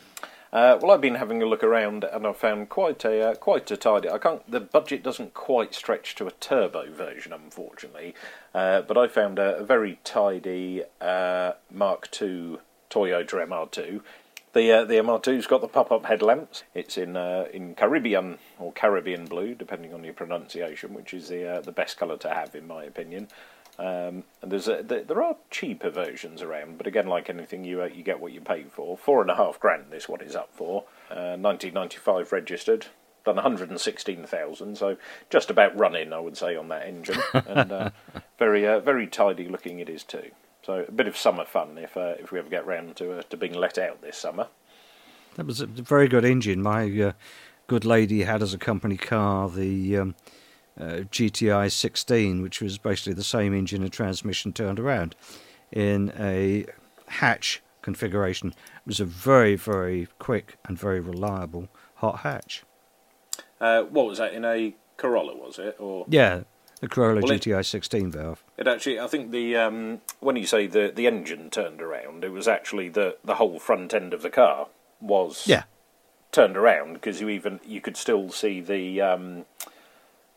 Uh, 0.52 0.78
well, 0.83 0.90
I've 0.90 1.00
been 1.00 1.14
having 1.14 1.42
a 1.42 1.46
look 1.46 1.64
around, 1.64 2.05
and 2.05 2.26
I've 2.26 2.37
found 2.37 2.68
quite 2.68 3.07
a 3.07 3.31
uh, 3.31 3.35
quite 3.37 3.70
a 3.70 3.76
tidy. 3.78 4.11
I 4.11 4.18
can't. 4.18 4.48
The 4.50 4.61
budget 4.61 5.02
doesn't 5.02 5.33
quite 5.33 5.74
stretch 5.74 6.14
to 6.16 6.26
a 6.26 6.31
turbo 6.31 6.92
version, 6.92 7.33
unfortunately. 7.33 8.14
Uh, 8.55 8.83
but 8.83 8.98
I 8.98 9.09
found 9.09 9.38
a, 9.38 9.57
a 9.57 9.64
very 9.64 9.98
tidy 10.05 10.83
uh, 11.00 11.52
Mark 11.70 12.11
II 12.20 12.59
Toyota 12.92 13.46
MR2. 13.46 14.02
The 14.52 14.70
uh, 14.70 14.85
the 14.85 14.96
MR2's 14.96 15.46
got 15.46 15.62
the 15.62 15.68
pop-up 15.68 16.05
headlamps. 16.05 16.64
It's 16.74 16.98
in 16.98 17.16
uh, 17.16 17.46
in 17.55 17.74
Caribbean 17.74 18.38
or 18.59 18.72
Caribbean 18.72 19.24
blue, 19.24 19.55
depending 19.55 19.94
on 19.94 20.05
your 20.05 20.12
pronunciation, 20.12 20.92
which 20.92 21.14
is 21.14 21.28
the 21.28 21.57
uh, 21.57 21.61
the 21.62 21.72
best 21.72 21.96
colour 21.96 22.18
to 22.18 22.28
have, 22.28 22.55
in 22.55 22.66
my 22.66 22.85
opinion. 22.85 23.28
Um, 23.78 24.24
and 24.42 24.52
there's 24.52 24.68
a, 24.68 24.83
there, 24.83 25.02
there 25.02 25.22
are 25.22 25.37
cheaper 25.50 25.88
versions 25.88 26.42
around, 26.42 26.76
but 26.76 26.87
again, 26.87 27.07
like 27.07 27.31
anything, 27.31 27.64
you 27.64 27.81
uh, 27.81 27.87
you 27.87 28.02
get 28.02 28.20
what 28.20 28.33
you 28.33 28.42
pay 28.42 28.64
for. 28.64 28.98
Four 28.98 29.22
and 29.22 29.31
a 29.31 29.37
half 29.37 29.59
grand. 29.59 29.87
This 29.90 30.09
one 30.09 30.20
is 30.20 30.37
up 30.37 30.50
for. 30.52 30.85
Uh, 31.11 31.37
1995 31.37 32.31
registered. 32.33 32.87
Done 33.24 33.37
116,000, 33.37 34.76
so 34.76 34.96
just 35.31 35.48
about 35.48 35.78
running, 35.78 36.12
I 36.12 36.18
would 36.18 36.37
say, 36.37 36.57
on 36.57 36.66
that 36.68 36.88
engine, 36.88 37.20
and 37.33 37.70
uh, 37.70 37.90
very 38.37 38.66
uh, 38.66 38.81
very 38.81 39.07
tidy 39.07 39.48
looking 39.48 39.78
it 39.78 39.88
is 39.88 40.02
too. 40.02 40.33
So 40.62 40.85
a 40.87 40.92
bit 40.92 41.09
of 41.09 41.16
summer 41.16 41.44
fun 41.44 41.77
if 41.79 41.96
uh, 41.96 42.15
if 42.19 42.31
we 42.33 42.38
ever 42.38 42.48
get 42.48 42.67
round 42.67 42.96
to 42.96 43.19
uh, 43.19 43.23
to 43.31 43.37
being 43.37 43.54
let 43.54 43.79
out 43.79 44.00
this 44.02 44.17
summer. 44.17 44.48
That 45.35 45.46
was 45.46 45.60
a 45.60 45.67
very 45.67 46.08
good 46.08 46.25
engine. 46.25 46.63
My 46.63 46.85
uh, 47.00 47.13
good 47.67 47.85
lady 47.85 48.23
had 48.23 48.42
as 48.42 48.52
a 48.52 48.58
company 48.58 48.96
car 48.96 49.48
the 49.48 49.96
um, 49.96 50.15
uh, 50.79 51.04
GTI 51.10 51.73
16, 51.73 52.42
which 52.42 52.60
was 52.60 52.79
basically 52.79 53.15
the 53.15 53.25
same 53.25 53.54
engine 53.54 53.83
and 53.83 53.92
transmission 53.92 54.52
turned 54.52 54.79
around 54.79 55.15
in 55.71 56.13
a 56.19 56.67
hatch 57.06 57.63
configuration. 57.81 58.48
It 58.48 58.87
was 58.87 59.00
a 59.00 59.04
very, 59.04 59.56
very 59.56 60.08
quick 60.19 60.58
and 60.67 60.79
very 60.79 61.00
reliable 61.00 61.69
hot 61.96 62.21
hatch. 62.21 62.63
Uh, 63.60 63.83
what 63.85 64.06
was 64.06 64.19
that 64.19 64.35
in 64.35 64.44
a 64.44 64.75
Corolla? 64.96 65.35
Was 65.37 65.58
it 65.58 65.77
or 65.79 66.04
Yeah, 66.08 66.42
the 66.83 66.88
Corolla 66.88 67.20
Well, 67.22 67.30
it- 67.30 67.42
GTI 67.42 67.64
16 67.64 68.10
valve. 68.10 68.42
It 68.58 68.66
actually, 68.66 68.98
I 69.00 69.06
think 69.06 69.30
the 69.30 69.56
um, 69.56 70.00
when 70.20 70.37
you 70.37 70.44
say 70.46 70.66
the 70.66 70.92
the 70.94 71.06
engine 71.06 71.48
turned 71.48 71.80
around, 71.80 72.24
it 72.24 72.33
was 72.33 72.46
actually 72.48 72.88
the 72.90 73.16
the 73.24 73.37
whole 73.37 73.58
front 73.58 73.94
end 73.94 74.12
of 74.12 74.20
the 74.22 74.28
car 74.30 74.66
was 75.00 75.46
Yeah, 75.46 75.62
turned 76.33 76.56
around 76.56 76.94
because 76.94 77.20
you 77.20 77.28
even 77.28 77.60
you 77.64 77.80
could 77.80 77.96
still 77.96 78.30
see 78.30 78.60
the 78.60 79.00
um, 79.00 79.44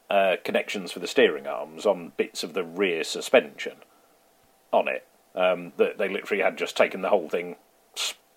uh, 0.10 0.36
connections 0.44 0.92
for 0.92 1.00
the 1.00 1.08
steering 1.08 1.48
arms 1.48 1.84
on 1.86 2.12
bits 2.16 2.44
of 2.44 2.54
the 2.54 2.64
rear 2.64 3.04
suspension 3.04 3.78
on 4.72 4.88
it. 4.88 5.06
Um, 5.34 5.74
that 5.78 5.98
they 5.98 6.08
literally 6.08 6.42
had 6.44 6.58
just 6.58 6.78
taken 6.78 7.02
the 7.02 7.10
whole 7.10 7.28
thing, 7.28 7.56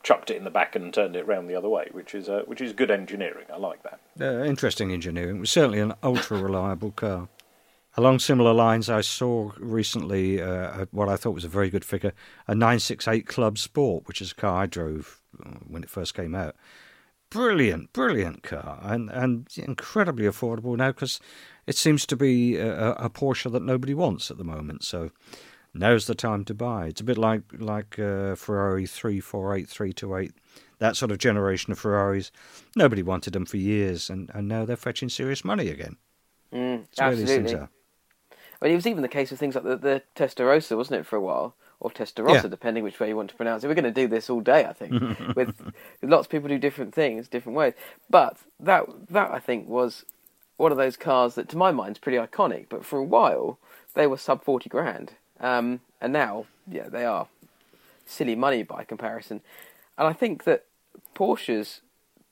chucked 0.02 0.30
it 0.30 0.36
in 0.36 0.44
the 0.44 0.50
back, 0.50 0.74
and 0.74 0.92
turned 0.92 1.14
it 1.14 1.26
round 1.26 1.48
the 1.48 1.54
other 1.54 1.68
way, 1.68 1.88
which 1.92 2.14
is 2.14 2.28
uh, 2.30 2.42
which 2.46 2.62
is 2.62 2.72
good 2.72 2.90
engineering. 2.90 3.44
I 3.52 3.58
like 3.58 3.82
that. 3.82 4.00
Uh, 4.18 4.44
interesting 4.44 4.92
engineering. 4.92 5.36
It 5.36 5.40
was 5.40 5.50
certainly 5.50 5.78
an 5.78 5.92
ultra 6.02 6.38
reliable 6.38 6.90
car. 6.92 7.28
Along 7.98 8.20
similar 8.20 8.52
lines, 8.52 8.88
I 8.88 9.00
saw 9.00 9.50
recently 9.58 10.40
uh, 10.40 10.86
what 10.92 11.08
I 11.08 11.16
thought 11.16 11.32
was 11.32 11.44
a 11.44 11.48
very 11.48 11.68
good 11.68 11.84
figure 11.84 12.12
a 12.46 12.54
968 12.54 13.26
Club 13.26 13.58
Sport, 13.58 14.06
which 14.06 14.22
is 14.22 14.30
a 14.30 14.36
car 14.36 14.62
I 14.62 14.66
drove 14.66 15.20
uh, 15.44 15.54
when 15.66 15.82
it 15.82 15.90
first 15.90 16.14
came 16.14 16.32
out. 16.32 16.54
Brilliant, 17.28 17.92
brilliant 17.92 18.44
car, 18.44 18.78
and, 18.84 19.10
and 19.10 19.48
incredibly 19.56 20.26
affordable 20.26 20.76
now 20.76 20.92
because 20.92 21.18
it 21.66 21.74
seems 21.74 22.06
to 22.06 22.14
be 22.14 22.54
a, 22.54 22.92
a, 22.92 23.10
Porsche 23.10 23.50
that 23.50 23.64
nobody 23.64 23.94
wants 23.94 24.30
at 24.30 24.38
the 24.38 24.44
moment. 24.44 24.84
So 24.84 25.10
now's 25.74 26.06
the 26.06 26.14
time 26.14 26.44
to 26.44 26.54
buy. 26.54 26.86
It's 26.86 27.00
a 27.00 27.04
bit 27.04 27.18
like 27.18 27.42
like 27.58 27.98
uh, 27.98 28.36
Ferrari 28.36 28.86
348, 28.86 29.68
328, 29.68 30.32
that 30.78 30.96
sort 30.96 31.10
of 31.10 31.18
generation 31.18 31.72
of 31.72 31.80
Ferraris. 31.80 32.30
Nobody 32.76 33.02
wanted 33.02 33.32
them 33.32 33.44
for 33.44 33.56
years, 33.56 34.08
and, 34.08 34.30
and 34.32 34.46
now 34.46 34.64
they're 34.64 34.76
fetching 34.76 35.08
serious 35.08 35.44
money 35.44 35.68
again. 35.68 35.96
Mm, 36.52 36.86
absolutely. 36.96 37.68
I 38.60 38.64
mean, 38.64 38.72
it 38.72 38.76
was 38.76 38.86
even 38.86 39.02
the 39.02 39.08
case 39.08 39.30
with 39.30 39.38
things 39.38 39.54
like 39.54 39.64
the, 39.64 39.76
the 39.76 40.02
Testarossa, 40.16 40.76
wasn't 40.76 41.00
it, 41.00 41.06
for 41.06 41.16
a 41.16 41.20
while? 41.20 41.54
Or 41.80 41.90
Testarossa, 41.90 42.42
yeah. 42.42 42.48
depending 42.48 42.82
which 42.82 42.98
way 42.98 43.08
you 43.08 43.16
want 43.16 43.30
to 43.30 43.36
pronounce 43.36 43.62
it. 43.62 43.68
We're 43.68 43.74
going 43.74 43.84
to 43.84 43.90
do 43.92 44.08
this 44.08 44.28
all 44.28 44.40
day, 44.40 44.64
I 44.64 44.72
think. 44.72 44.92
with 45.36 45.54
lots 46.02 46.26
of 46.26 46.30
people 46.30 46.48
do 46.48 46.58
different 46.58 46.92
things, 46.92 47.28
different 47.28 47.56
ways. 47.56 47.74
But 48.10 48.38
that 48.58 48.86
that 49.10 49.30
I 49.30 49.38
think 49.38 49.68
was 49.68 50.04
one 50.56 50.72
of 50.72 50.78
those 50.78 50.96
cars 50.96 51.36
that, 51.36 51.48
to 51.50 51.56
my 51.56 51.70
mind, 51.70 51.92
is 51.92 51.98
pretty 51.98 52.18
iconic. 52.18 52.66
But 52.68 52.84
for 52.84 52.98
a 52.98 53.04
while, 53.04 53.58
they 53.94 54.08
were 54.08 54.16
sub 54.16 54.42
forty 54.42 54.68
grand, 54.68 55.12
um, 55.38 55.80
and 56.00 56.12
now, 56.12 56.46
yeah, 56.68 56.88
they 56.88 57.04
are 57.04 57.28
silly 58.06 58.34
money 58.34 58.64
by 58.64 58.82
comparison. 58.82 59.40
And 59.96 60.08
I 60.08 60.12
think 60.12 60.42
that 60.44 60.64
Porsches 61.14 61.80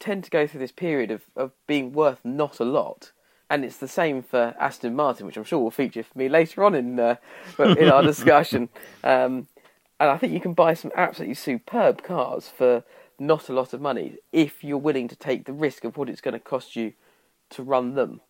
tend 0.00 0.24
to 0.24 0.30
go 0.30 0.46
through 0.46 0.60
this 0.60 0.72
period 0.72 1.10
of, 1.10 1.22
of 1.36 1.52
being 1.66 1.92
worth 1.92 2.18
not 2.24 2.60
a 2.60 2.64
lot 2.64 3.12
and 3.48 3.64
it's 3.64 3.76
the 3.76 3.88
same 3.88 4.22
for 4.22 4.54
Aston 4.58 4.94
Martin, 4.94 5.26
which 5.26 5.36
I'm 5.36 5.44
sure 5.44 5.60
will 5.60 5.70
feature 5.70 6.02
for 6.02 6.18
me 6.18 6.28
later 6.28 6.64
on 6.64 6.74
in 6.74 6.98
uh, 6.98 7.16
in 7.58 7.88
our 7.88 8.02
discussion. 8.12 8.68
Um, 9.04 9.48
and 9.98 10.10
I 10.10 10.18
think 10.18 10.32
you 10.32 10.40
can 10.40 10.52
buy 10.52 10.74
some 10.74 10.92
absolutely 10.94 11.34
superb 11.34 12.02
cars 12.02 12.48
for 12.48 12.84
not 13.18 13.48
a 13.48 13.52
lot 13.52 13.72
of 13.72 13.80
money 13.80 14.16
if 14.32 14.62
you're 14.62 14.76
willing 14.76 15.08
to 15.08 15.16
take 15.16 15.46
the 15.46 15.52
risk 15.52 15.84
of 15.84 15.96
what 15.96 16.08
it's 16.08 16.20
going 16.20 16.34
to 16.34 16.40
cost 16.40 16.76
you 16.76 16.92
to 17.50 17.62
run 17.62 17.94
them. 17.94 18.20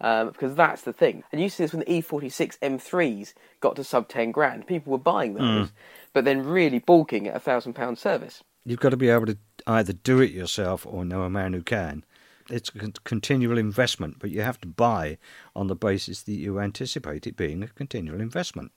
Um, 0.00 0.28
because 0.28 0.54
that's 0.54 0.82
the 0.82 0.92
thing. 0.92 1.24
And 1.32 1.40
you 1.40 1.48
see 1.48 1.64
this 1.64 1.72
when 1.72 1.80
the 1.80 1.86
E46 1.86 2.56
M3s 2.60 3.32
got 3.58 3.74
to 3.74 3.82
sub 3.82 4.08
10 4.08 4.30
grand. 4.30 4.68
People 4.68 4.92
were 4.92 4.98
buying 4.98 5.34
those, 5.34 5.68
mm. 5.68 5.72
but 6.12 6.24
then 6.24 6.44
really 6.44 6.78
balking 6.78 7.26
at 7.26 7.34
a 7.34 7.40
thousand 7.40 7.72
pound 7.72 7.98
service. 7.98 8.44
You've 8.64 8.78
got 8.78 8.90
to 8.90 8.96
be 8.96 9.08
able 9.08 9.26
to 9.26 9.36
either 9.66 9.92
do 9.92 10.20
it 10.20 10.30
yourself 10.30 10.86
or 10.86 11.04
know 11.04 11.22
a 11.22 11.30
man 11.30 11.52
who 11.52 11.62
can 11.62 12.04
it's 12.50 12.70
a 12.70 12.90
continual 13.04 13.58
investment, 13.58 14.18
but 14.18 14.30
you 14.30 14.40
have 14.40 14.60
to 14.60 14.68
buy 14.68 15.18
on 15.54 15.66
the 15.66 15.74
basis 15.74 16.22
that 16.22 16.32
you 16.32 16.60
anticipate 16.60 17.26
it 17.26 17.36
being 17.36 17.62
a 17.62 17.68
continual 17.68 18.20
investment. 18.20 18.72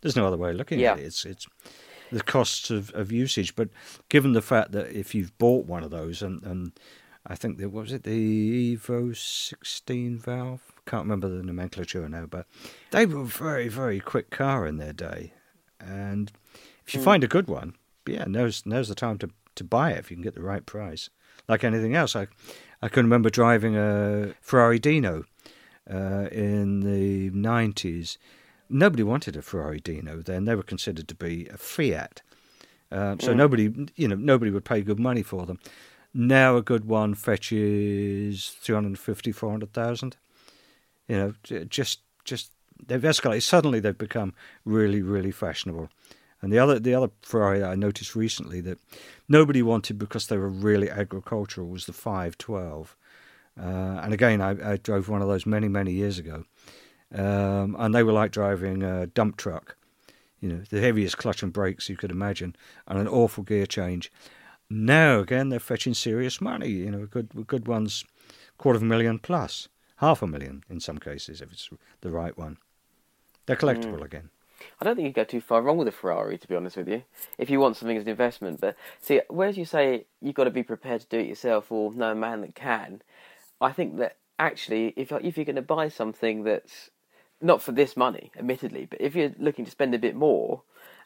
There's 0.00 0.16
no 0.16 0.26
other 0.26 0.36
way 0.36 0.50
of 0.50 0.56
looking 0.56 0.80
yeah. 0.80 0.92
at 0.92 0.98
it. 0.98 1.04
It's 1.04 1.24
it's 1.24 1.46
the 2.12 2.22
costs 2.22 2.70
of, 2.70 2.90
of 2.94 3.10
usage. 3.10 3.56
But 3.56 3.68
given 4.08 4.32
the 4.32 4.42
fact 4.42 4.72
that 4.72 4.92
if 4.92 5.14
you've 5.14 5.36
bought 5.38 5.66
one 5.66 5.82
of 5.82 5.90
those, 5.90 6.22
and, 6.22 6.42
and 6.42 6.72
I 7.26 7.34
think 7.34 7.58
there 7.58 7.68
was 7.68 7.92
it 7.92 8.04
the 8.04 8.76
Evo 8.76 9.16
16 9.16 10.18
valve, 10.18 10.60
can't 10.86 11.04
remember 11.04 11.28
the 11.28 11.42
nomenclature 11.42 12.08
now, 12.08 12.26
but 12.26 12.46
they 12.90 13.06
were 13.06 13.22
a 13.22 13.24
very 13.24 13.68
very 13.68 14.00
quick 14.00 14.30
car 14.30 14.66
in 14.66 14.76
their 14.76 14.92
day, 14.92 15.32
and 15.80 16.30
if 16.86 16.94
you 16.94 17.00
mm. 17.00 17.04
find 17.04 17.24
a 17.24 17.28
good 17.28 17.48
one, 17.48 17.74
yeah, 18.06 18.24
now's 18.26 18.64
now's 18.64 18.88
the 18.88 18.94
time 18.94 19.18
to 19.18 19.30
to 19.56 19.64
buy 19.64 19.90
it 19.90 19.98
if 19.98 20.10
you 20.10 20.16
can 20.16 20.22
get 20.22 20.34
the 20.34 20.42
right 20.42 20.64
price. 20.64 21.10
Like 21.48 21.64
anything 21.64 21.94
else, 21.94 22.16
I 22.16 22.28
I 22.82 22.88
can 22.88 23.04
remember 23.04 23.30
driving 23.30 23.76
a 23.76 24.34
Ferrari 24.40 24.78
Dino 24.78 25.24
uh, 25.90 26.28
in 26.30 26.80
the 26.80 27.30
90s. 27.30 28.18
Nobody 28.68 29.02
wanted 29.02 29.36
a 29.36 29.42
Ferrari 29.42 29.80
Dino 29.80 30.20
then. 30.22 30.44
They 30.44 30.54
were 30.54 30.62
considered 30.62 31.08
to 31.08 31.14
be 31.14 31.46
a 31.48 31.56
Fiat. 31.56 32.22
Uh, 32.90 33.16
so 33.18 33.32
mm. 33.32 33.36
nobody, 33.36 33.88
you 33.96 34.08
know, 34.08 34.16
nobody 34.16 34.50
would 34.50 34.64
pay 34.64 34.82
good 34.82 34.98
money 34.98 35.22
for 35.22 35.46
them. 35.46 35.58
Now 36.12 36.56
a 36.56 36.62
good 36.62 36.86
one 36.86 37.14
fetches 37.14 38.56
350, 38.60 39.32
400,000. 39.32 40.16
You 41.08 41.16
know, 41.16 41.64
just, 41.68 42.00
just, 42.24 42.50
they've 42.84 43.00
escalated. 43.00 43.42
Suddenly 43.42 43.80
they've 43.80 43.96
become 43.96 44.34
really, 44.64 45.02
really 45.02 45.30
fashionable. 45.30 45.88
And 46.46 46.52
the 46.52 46.60
other 46.60 46.78
the 46.78 46.94
other 46.94 47.10
Ferrari 47.22 47.64
I 47.64 47.74
noticed 47.74 48.14
recently 48.14 48.60
that 48.60 48.78
nobody 49.28 49.62
wanted 49.62 49.98
because 49.98 50.28
they 50.28 50.36
were 50.36 50.48
really 50.48 50.88
agricultural 50.88 51.66
was 51.66 51.86
the 51.86 51.92
512. 51.92 52.96
Uh, 53.60 53.64
and 53.64 54.14
again, 54.14 54.40
I, 54.40 54.74
I, 54.74 54.76
drove 54.76 55.08
one 55.08 55.22
of 55.22 55.26
those 55.26 55.44
many 55.44 55.66
many 55.66 55.90
years 55.90 56.20
ago, 56.20 56.44
um, 57.12 57.74
and 57.80 57.92
they 57.92 58.04
were 58.04 58.12
like 58.12 58.30
driving 58.30 58.84
a 58.84 59.08
dump 59.08 59.38
truck. 59.38 59.76
You 60.38 60.48
know, 60.50 60.62
the 60.70 60.80
heaviest 60.80 61.18
clutch 61.18 61.42
and 61.42 61.52
brakes 61.52 61.88
you 61.88 61.96
could 61.96 62.12
imagine, 62.12 62.54
and 62.86 62.96
an 62.96 63.08
awful 63.08 63.42
gear 63.42 63.66
change. 63.66 64.12
Now 64.70 65.18
again, 65.18 65.48
they're 65.48 65.58
fetching 65.58 65.94
serious 65.94 66.40
money. 66.40 66.68
You 66.68 66.92
know, 66.92 67.06
good 67.06 67.48
good 67.48 67.66
ones, 67.66 68.04
quarter 68.56 68.76
of 68.76 68.82
a 68.84 68.86
million 68.86 69.18
plus, 69.18 69.68
half 69.96 70.22
a 70.22 70.28
million 70.28 70.62
in 70.70 70.78
some 70.78 70.98
cases 70.98 71.40
if 71.40 71.50
it's 71.50 71.68
the 72.02 72.12
right 72.12 72.38
one. 72.38 72.58
They're 73.46 73.56
collectible 73.56 73.98
mm. 73.98 74.04
again. 74.04 74.30
I 74.80 74.84
don't 74.84 74.96
think 74.96 75.06
you 75.06 75.12
go 75.12 75.24
too 75.24 75.40
far 75.40 75.62
wrong 75.62 75.76
with 75.76 75.88
a 75.88 75.92
Ferrari, 75.92 76.38
to 76.38 76.48
be 76.48 76.56
honest 76.56 76.76
with 76.76 76.88
you, 76.88 77.02
if 77.38 77.50
you 77.50 77.60
want 77.60 77.76
something 77.76 77.96
as 77.96 78.04
an 78.04 78.08
investment. 78.08 78.60
But 78.60 78.76
see, 79.00 79.20
whereas 79.28 79.56
you 79.56 79.64
say 79.64 80.06
you've 80.20 80.34
got 80.34 80.44
to 80.44 80.50
be 80.50 80.62
prepared 80.62 81.00
to 81.02 81.06
do 81.08 81.18
it 81.18 81.26
yourself 81.26 81.70
or 81.70 81.92
know 81.92 82.12
a 82.12 82.14
man 82.14 82.40
that 82.42 82.54
can, 82.54 83.02
I 83.60 83.72
think 83.72 83.98
that 83.98 84.16
actually, 84.38 84.92
if 84.96 85.12
if 85.12 85.36
you're 85.36 85.44
going 85.44 85.56
to 85.56 85.62
buy 85.62 85.88
something 85.88 86.44
that's 86.44 86.90
not 87.40 87.62
for 87.62 87.72
this 87.72 87.96
money, 87.96 88.30
admittedly, 88.36 88.86
but 88.88 89.00
if 89.00 89.14
you're 89.14 89.32
looking 89.38 89.64
to 89.64 89.70
spend 89.70 89.94
a 89.94 89.98
bit 89.98 90.14
more, 90.14 90.62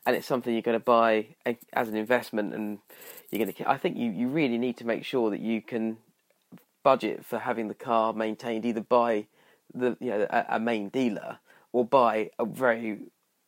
and 0.06 0.16
it's 0.16 0.26
something 0.26 0.52
you're 0.52 0.62
going 0.62 0.78
to 0.78 0.84
buy 0.84 1.26
as 1.72 1.88
an 1.88 1.96
investment, 1.96 2.54
and 2.54 2.78
you're 3.30 3.44
going 3.44 3.52
to, 3.52 3.70
I 3.70 3.76
think 3.76 3.96
you, 3.96 4.10
you 4.10 4.28
really 4.28 4.58
need 4.58 4.76
to 4.78 4.86
make 4.86 5.04
sure 5.04 5.30
that 5.30 5.40
you 5.40 5.60
can 5.60 5.98
budget 6.82 7.24
for 7.24 7.38
having 7.38 7.68
the 7.68 7.74
car 7.74 8.12
maintained 8.12 8.64
either 8.64 8.80
by 8.80 9.26
the 9.74 9.96
you 10.00 10.10
know 10.10 10.26
a, 10.30 10.46
a 10.50 10.60
main 10.60 10.88
dealer 10.88 11.38
or 11.72 11.84
by 11.84 12.30
a 12.38 12.44
very 12.44 12.98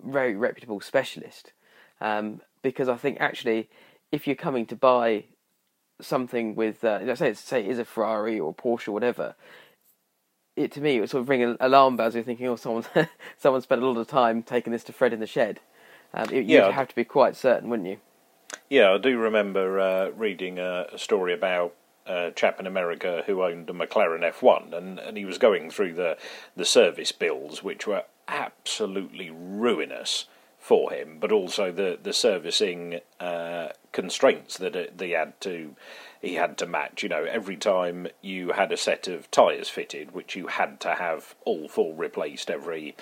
very 0.04 0.34
reputable 0.34 0.80
specialist. 0.80 1.52
Um, 2.00 2.40
because 2.62 2.88
I 2.88 2.96
think 2.96 3.18
actually, 3.20 3.68
if 4.10 4.26
you're 4.26 4.36
coming 4.36 4.66
to 4.66 4.76
buy 4.76 5.24
something 6.00 6.54
with, 6.54 6.84
uh, 6.84 7.00
let's 7.02 7.20
say, 7.20 7.32
say 7.34 7.60
it 7.60 7.70
is 7.70 7.78
a 7.78 7.84
Ferrari 7.84 8.38
or 8.38 8.50
a 8.50 8.54
Porsche 8.54 8.88
or 8.88 8.92
whatever, 8.92 9.34
it 10.56 10.72
to 10.72 10.80
me 10.80 10.96
it 10.96 11.00
would 11.00 11.10
sort 11.10 11.22
of 11.22 11.28
ring 11.28 11.56
alarm 11.60 11.96
bells. 11.96 12.14
You're 12.14 12.24
thinking, 12.24 12.46
oh, 12.48 12.56
someone 12.56 12.84
someone 13.38 13.62
spent 13.62 13.82
a 13.82 13.86
lot 13.86 13.98
of 13.98 14.06
time 14.06 14.42
taking 14.42 14.72
this 14.72 14.84
to 14.84 14.92
Fred 14.92 15.12
in 15.12 15.20
the 15.20 15.26
shed. 15.26 15.60
Um, 16.14 16.28
it, 16.30 16.46
yeah, 16.46 16.66
you'd 16.66 16.74
have 16.74 16.88
to 16.88 16.94
be 16.94 17.04
quite 17.04 17.36
certain, 17.36 17.70
wouldn't 17.70 17.88
you? 17.88 17.98
Yeah, 18.68 18.92
I 18.92 18.98
do 18.98 19.18
remember 19.18 19.80
uh, 19.80 20.10
reading 20.10 20.58
a, 20.58 20.86
a, 20.92 20.98
story 20.98 21.32
about 21.32 21.74
a 22.06 22.30
chap 22.32 22.58
in 22.60 22.66
America 22.66 23.22
who 23.26 23.42
owned 23.42 23.70
a 23.70 23.72
McLaren 23.72 24.28
F1, 24.32 24.72
and, 24.72 24.98
and 24.98 25.16
he 25.16 25.24
was 25.24 25.38
going 25.38 25.70
through 25.70 25.94
the 25.94 26.16
the 26.56 26.64
service 26.64 27.12
bills, 27.12 27.62
which 27.62 27.86
were 27.86 28.04
absolutely 28.28 29.30
ruinous 29.30 30.26
for 30.58 30.92
him, 30.92 31.18
but 31.18 31.32
also 31.32 31.72
the 31.72 31.98
the 32.02 32.12
servicing 32.12 33.00
uh, 33.20 33.68
constraints 33.90 34.56
that 34.58 34.96
they 34.96 35.10
had 35.10 35.40
to 35.40 35.74
he 36.20 36.34
had 36.34 36.56
to 36.58 36.66
match. 36.66 37.02
You 37.02 37.08
know, 37.08 37.24
every 37.24 37.56
time 37.56 38.06
you 38.20 38.52
had 38.52 38.70
a 38.72 38.76
set 38.76 39.08
of 39.08 39.30
tyres 39.30 39.68
fitted, 39.68 40.12
which 40.12 40.36
you 40.36 40.46
had 40.46 40.80
to 40.80 40.94
have 40.94 41.34
all 41.44 41.68
four 41.68 41.94
replaced 41.94 42.50
every 42.50 42.94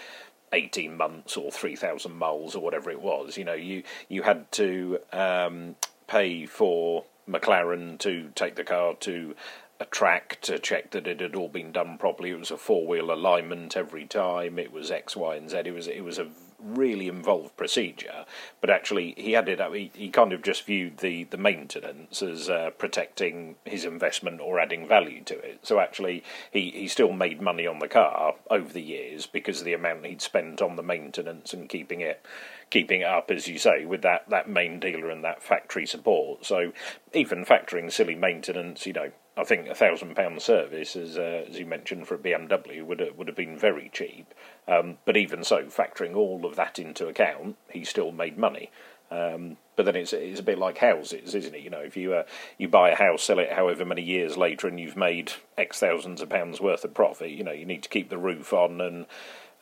18 0.52 0.96
months 0.96 1.36
or 1.36 1.50
3,000 1.50 2.12
miles 2.12 2.56
or 2.56 2.62
whatever 2.62 2.90
it 2.90 3.00
was. 3.00 3.36
You 3.36 3.44
know, 3.44 3.54
you 3.54 3.82
you 4.08 4.22
had 4.22 4.50
to 4.52 4.98
um, 5.12 5.76
pay 6.06 6.46
for 6.46 7.04
McLaren 7.30 7.98
to 8.00 8.30
take 8.34 8.56
the 8.56 8.64
car 8.64 8.94
to 9.00 9.34
a 9.80 9.86
track 9.86 10.38
to 10.42 10.58
check 10.58 10.90
that 10.90 11.06
it 11.06 11.20
had 11.20 11.34
all 11.34 11.48
been 11.48 11.72
done 11.72 11.96
properly. 11.96 12.30
It 12.30 12.38
was 12.38 12.50
a 12.50 12.58
four 12.58 12.86
wheel 12.86 13.10
alignment 13.10 13.76
every 13.76 14.06
time. 14.06 14.58
It 14.58 14.72
was 14.72 14.90
X, 14.90 15.16
Y, 15.16 15.36
and 15.36 15.48
Z. 15.48 15.62
It 15.64 15.74
was 15.74 15.88
it 15.88 16.04
was 16.04 16.18
a 16.18 16.28
really 16.62 17.08
involved 17.08 17.56
procedure. 17.56 18.26
But 18.60 18.68
actually, 18.68 19.14
he 19.16 19.32
had 19.32 19.48
it. 19.48 19.60
He, 19.72 19.90
he 19.94 20.10
kind 20.10 20.34
of 20.34 20.42
just 20.42 20.64
viewed 20.64 20.98
the 20.98 21.24
the 21.24 21.38
maintenance 21.38 22.22
as 22.22 22.50
uh, 22.50 22.70
protecting 22.76 23.56
his 23.64 23.86
investment 23.86 24.40
or 24.40 24.60
adding 24.60 24.86
value 24.86 25.22
to 25.24 25.38
it. 25.38 25.60
So 25.62 25.80
actually, 25.80 26.22
he 26.50 26.70
he 26.70 26.86
still 26.86 27.12
made 27.12 27.40
money 27.40 27.66
on 27.66 27.78
the 27.78 27.88
car 27.88 28.34
over 28.50 28.70
the 28.70 28.82
years 28.82 29.26
because 29.26 29.60
of 29.60 29.64
the 29.64 29.74
amount 29.74 30.04
he'd 30.04 30.20
spent 30.22 30.60
on 30.60 30.76
the 30.76 30.82
maintenance 30.82 31.54
and 31.54 31.68
keeping 31.68 32.02
it 32.02 32.24
keeping 32.70 33.02
up, 33.02 33.30
as 33.30 33.48
you 33.48 33.58
say, 33.58 33.84
with 33.84 34.02
that, 34.02 34.28
that 34.30 34.48
main 34.48 34.80
dealer 34.80 35.10
and 35.10 35.24
that 35.24 35.42
factory 35.42 35.86
support. 35.86 36.46
So 36.46 36.72
even 37.12 37.44
factoring 37.44 37.92
silly 37.92 38.14
maintenance, 38.14 38.86
you 38.86 38.92
know, 38.92 39.10
I 39.36 39.44
think 39.44 39.68
a 39.68 39.74
thousand 39.74 40.16
pound 40.16 40.42
service, 40.42 40.96
as 40.96 41.16
uh, 41.16 41.44
as 41.48 41.58
you 41.58 41.66
mentioned 41.66 42.06
for 42.06 42.14
a 42.14 42.18
BMW, 42.18 42.84
would 42.84 43.00
have, 43.00 43.16
would 43.16 43.26
have 43.26 43.36
been 43.36 43.58
very 43.58 43.90
cheap. 43.92 44.34
Um, 44.68 44.98
but 45.04 45.16
even 45.16 45.44
so, 45.44 45.64
factoring 45.64 46.14
all 46.14 46.44
of 46.44 46.56
that 46.56 46.78
into 46.78 47.08
account, 47.08 47.56
he 47.70 47.84
still 47.84 48.12
made 48.12 48.36
money. 48.36 48.70
Um, 49.10 49.56
but 49.76 49.86
then 49.86 49.96
it's 49.96 50.12
it's 50.12 50.40
a 50.40 50.44
bit 50.44 50.58
like 50.58 50.78
houses, 50.78 51.34
isn't 51.34 51.54
it? 51.54 51.62
You 51.62 51.70
know, 51.70 51.80
if 51.80 51.96
you 51.96 52.14
uh, 52.14 52.24
you 52.58 52.68
buy 52.68 52.90
a 52.90 52.96
house, 52.96 53.22
sell 53.22 53.38
it 53.38 53.52
however 53.52 53.84
many 53.84 54.02
years 54.02 54.36
later, 54.36 54.68
and 54.68 54.78
you've 54.78 54.96
made 54.96 55.32
X 55.56 55.80
thousands 55.80 56.20
of 56.20 56.28
pounds 56.28 56.60
worth 56.60 56.84
of 56.84 56.94
profit, 56.94 57.30
you 57.30 57.42
know, 57.42 57.52
you 57.52 57.64
need 57.64 57.82
to 57.82 57.88
keep 57.88 58.10
the 58.10 58.18
roof 58.18 58.52
on 58.52 58.80
and 58.80 59.06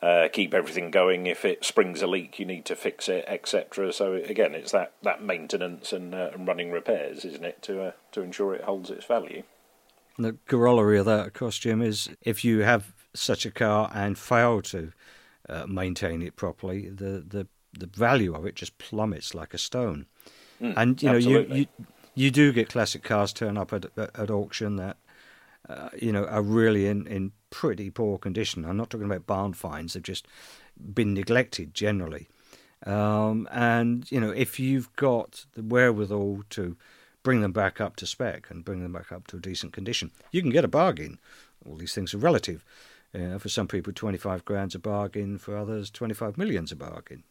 uh, 0.01 0.27
keep 0.31 0.53
everything 0.53 0.91
going. 0.91 1.27
If 1.27 1.43
it 1.43 1.65
springs 1.65 2.01
a 2.01 2.07
leak, 2.07 2.39
you 2.39 2.45
need 2.45 2.65
to 2.65 2.75
fix 2.75 3.09
it, 3.09 3.25
etc. 3.27 3.91
So 3.91 4.13
again, 4.13 4.55
it's 4.55 4.71
that, 4.71 4.93
that 5.03 5.21
maintenance 5.23 5.91
and, 5.91 6.15
uh, 6.15 6.31
and 6.33 6.47
running 6.47 6.71
repairs, 6.71 7.25
isn't 7.25 7.43
it, 7.43 7.61
to 7.63 7.83
uh, 7.83 7.91
to 8.13 8.21
ensure 8.21 8.53
it 8.53 8.63
holds 8.63 8.89
its 8.89 9.05
value. 9.05 9.43
The 10.17 10.37
corollary 10.47 10.99
of 10.99 11.05
that, 11.05 11.27
of 11.27 11.33
course, 11.33 11.57
Jim, 11.57 11.81
is 11.81 12.09
if 12.21 12.43
you 12.43 12.59
have 12.59 12.93
such 13.13 13.45
a 13.45 13.51
car 13.51 13.91
and 13.93 14.17
fail 14.17 14.61
to 14.63 14.91
uh, 15.47 15.65
maintain 15.67 16.21
it 16.21 16.35
properly, 16.35 16.89
the, 16.89 17.23
the 17.27 17.47
the 17.77 17.87
value 17.87 18.33
of 18.33 18.45
it 18.45 18.55
just 18.55 18.77
plummets 18.77 19.35
like 19.35 19.53
a 19.53 19.57
stone. 19.57 20.05
Mm, 20.61 20.73
and 20.75 21.03
you 21.03 21.09
know, 21.09 21.17
you, 21.17 21.37
absolutely. 21.37 21.59
you 21.59 21.85
you 22.15 22.31
do 22.31 22.51
get 22.51 22.69
classic 22.69 23.03
cars 23.03 23.33
turn 23.33 23.57
up 23.57 23.73
at 23.73 23.85
at 23.97 24.29
auction 24.29 24.75
that 24.77 24.97
uh, 25.67 25.89
you 25.97 26.11
know 26.11 26.25
are 26.25 26.41
really 26.41 26.87
in 26.87 27.07
in 27.07 27.31
pretty 27.49 27.89
poor 27.89 28.17
condition. 28.17 28.65
I'm 28.65 28.77
not 28.77 28.89
talking 28.89 29.05
about 29.05 29.27
barn 29.27 29.53
finds; 29.53 29.93
they've 29.93 30.03
just 30.03 30.27
been 30.93 31.13
neglected 31.13 31.73
generally. 31.73 32.27
Um, 32.85 33.47
and 33.51 34.09
you 34.11 34.19
know, 34.19 34.31
if 34.31 34.59
you've 34.59 34.93
got 34.95 35.45
the 35.53 35.63
wherewithal 35.63 36.43
to 36.51 36.77
bring 37.23 37.41
them 37.41 37.51
back 37.51 37.81
up 37.81 37.95
to 37.97 38.05
spec 38.05 38.49
and 38.49 38.63
bring 38.63 38.81
them 38.81 38.93
back 38.93 39.11
up 39.11 39.27
to 39.27 39.37
a 39.37 39.41
decent 39.41 39.73
condition, 39.73 40.11
you 40.31 40.41
can 40.41 40.51
get 40.51 40.65
a 40.65 40.69
bargain. 40.69 41.19
All 41.65 41.75
these 41.75 41.93
things 41.93 42.13
are 42.13 42.19
relative. 42.19 42.63
Uh, 43.13 43.39
for 43.39 43.49
some 43.49 43.67
people, 43.67 43.91
25 43.91 44.45
grand's 44.45 44.75
a 44.75 44.79
bargain. 44.79 45.37
For 45.37 45.57
others, 45.57 45.89
25 45.89 46.37
million's 46.37 46.71
a 46.71 46.75
bargain. 46.75 47.23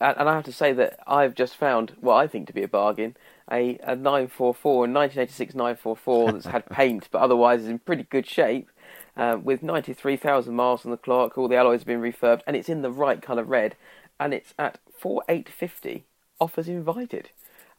And, 0.00 0.16
and 0.16 0.28
I 0.28 0.34
have 0.34 0.44
to 0.44 0.52
say 0.52 0.72
that 0.74 1.00
I've 1.06 1.34
just 1.34 1.56
found 1.56 1.92
what 2.00 2.14
I 2.14 2.26
think 2.26 2.46
to 2.46 2.52
be 2.52 2.62
a 2.62 2.68
bargain 2.68 3.16
a, 3.50 3.78
a 3.82 3.96
944, 3.96 4.72
a 4.72 4.78
1986 4.88 5.54
944 5.54 6.32
that's 6.32 6.46
had 6.46 6.66
paint 6.70 7.08
but 7.10 7.20
otherwise 7.20 7.62
is 7.62 7.68
in 7.68 7.78
pretty 7.78 8.04
good 8.04 8.26
shape. 8.26 8.70
Uh, 9.18 9.36
with 9.42 9.64
93,000 9.64 10.54
miles 10.54 10.84
on 10.84 10.92
the 10.92 10.96
clock, 10.96 11.36
all 11.36 11.48
the 11.48 11.56
alloys 11.56 11.80
have 11.80 11.86
been 11.86 12.00
refurbed, 12.00 12.42
and 12.46 12.54
it's 12.54 12.68
in 12.68 12.82
the 12.82 12.90
right 12.90 13.20
colour 13.20 13.42
red, 13.42 13.74
and 14.20 14.32
it's 14.32 14.54
at 14.58 14.78
4850 14.96 16.04
offers 16.40 16.68
invited. 16.68 17.30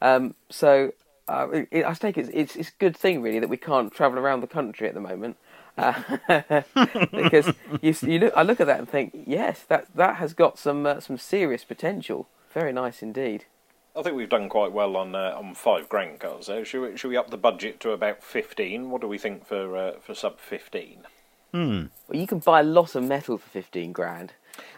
Um, 0.02 0.34
so 0.50 0.92
uh, 1.28 1.48
it, 1.70 1.84
I 1.84 1.94
think 1.94 2.18
it's, 2.18 2.28
it's 2.32 2.56
it's 2.56 2.68
a 2.68 2.78
good 2.78 2.96
thing 2.96 3.22
really 3.22 3.38
that 3.38 3.48
we 3.48 3.56
can't 3.56 3.92
travel 3.92 4.18
around 4.18 4.40
the 4.40 4.46
country 4.46 4.88
at 4.88 4.94
the 4.94 5.00
moment. 5.00 5.36
Uh, 5.78 6.02
because 7.12 7.54
you, 7.80 7.94
you 8.02 8.18
look, 8.18 8.34
I 8.36 8.42
look 8.42 8.60
at 8.60 8.66
that 8.66 8.78
and 8.78 8.88
think, 8.88 9.16
yes, 9.26 9.62
that 9.68 9.86
that 9.94 10.16
has 10.16 10.34
got 10.34 10.58
some 10.58 10.84
uh, 10.84 11.00
some 11.00 11.16
serious 11.16 11.64
potential. 11.64 12.28
Very 12.52 12.72
nice 12.72 13.02
indeed. 13.02 13.44
I 13.96 14.02
think 14.02 14.14
we've 14.14 14.28
done 14.28 14.48
quite 14.48 14.72
well 14.72 14.96
on 14.96 15.14
uh, 15.14 15.34
on 15.36 15.54
five 15.54 15.88
grand 15.88 16.20
cars 16.20 16.48
there. 16.48 16.64
Should 16.64 16.82
we, 16.82 16.96
should 16.96 17.08
we 17.08 17.16
up 17.16 17.30
the 17.30 17.38
budget 17.38 17.80
to 17.80 17.92
about 17.92 18.22
fifteen? 18.22 18.90
What 18.90 19.00
do 19.00 19.08
we 19.08 19.18
think 19.18 19.46
for 19.46 19.76
uh, 19.76 19.92
for 20.00 20.14
sub 20.14 20.38
fifteen? 20.38 21.06
Hmm. 21.52 21.86
Well, 22.08 22.18
you 22.18 22.26
can 22.26 22.38
buy 22.38 22.60
a 22.60 22.64
lot 22.64 22.94
of 22.94 23.04
metal 23.04 23.38
for 23.38 23.48
fifteen 23.48 23.92
grand. 23.92 24.32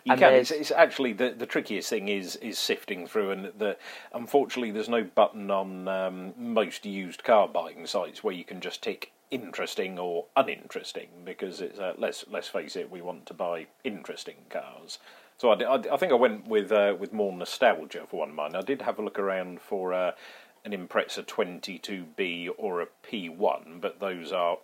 You 0.05 0.13
And 0.13 0.21
can. 0.21 0.35
It's, 0.35 0.51
it's 0.51 0.71
actually 0.71 1.13
the 1.13 1.31
the 1.31 1.47
trickiest 1.47 1.89
thing 1.91 2.09
is 2.09 2.37
is 2.37 2.59
sifting 2.59 3.07
through, 3.07 3.31
and 3.31 3.53
the 3.59 3.77
unfortunately 4.13 4.71
there's 4.71 4.89
no 4.89 5.05
button 5.05 5.51
on 5.51 5.89
um, 5.89 6.35
most 6.37 6.85
used 6.87 7.25
car 7.25 7.49
buying 7.49 7.87
sites 7.87 8.23
where 8.23 8.35
you 8.35 8.45
can 8.45 8.61
just 8.61 8.83
tick 8.83 9.13
interesting 9.33 9.99
or 9.99 10.27
uninteresting 10.37 11.09
because 11.25 11.61
it's 11.61 11.79
uh, 11.79 11.95
let's 11.99 12.25
let's 12.31 12.49
face 12.49 12.77
it, 12.77 12.91
we 12.91 13.01
want 13.01 13.27
to 13.27 13.35
buy 13.35 13.67
interesting 13.83 14.37
cars. 14.51 14.99
So 15.39 15.51
I, 15.51 15.63
I, 15.63 15.95
I 15.95 15.97
think 15.97 16.13
I 16.13 16.17
went 16.17 16.47
with 16.47 16.71
uh, 16.71 16.95
with 16.99 17.13
more 17.13 17.33
nostalgia 17.33 18.05
for 18.09 18.21
one 18.21 18.29
of 18.29 18.35
mine. 18.35 18.55
I 18.55 18.61
did 18.63 18.83
have 18.83 18.99
a 18.99 19.03
look 19.03 19.19
around 19.19 19.61
for 19.61 19.93
uh, 19.93 20.13
an 20.65 20.73
Impreza 20.73 21.25
22B 21.25 22.51
or 22.57 22.83
a 22.83 22.87
P1, 23.05 23.81
but 23.81 23.99
those 23.99 24.33
are 24.33 24.59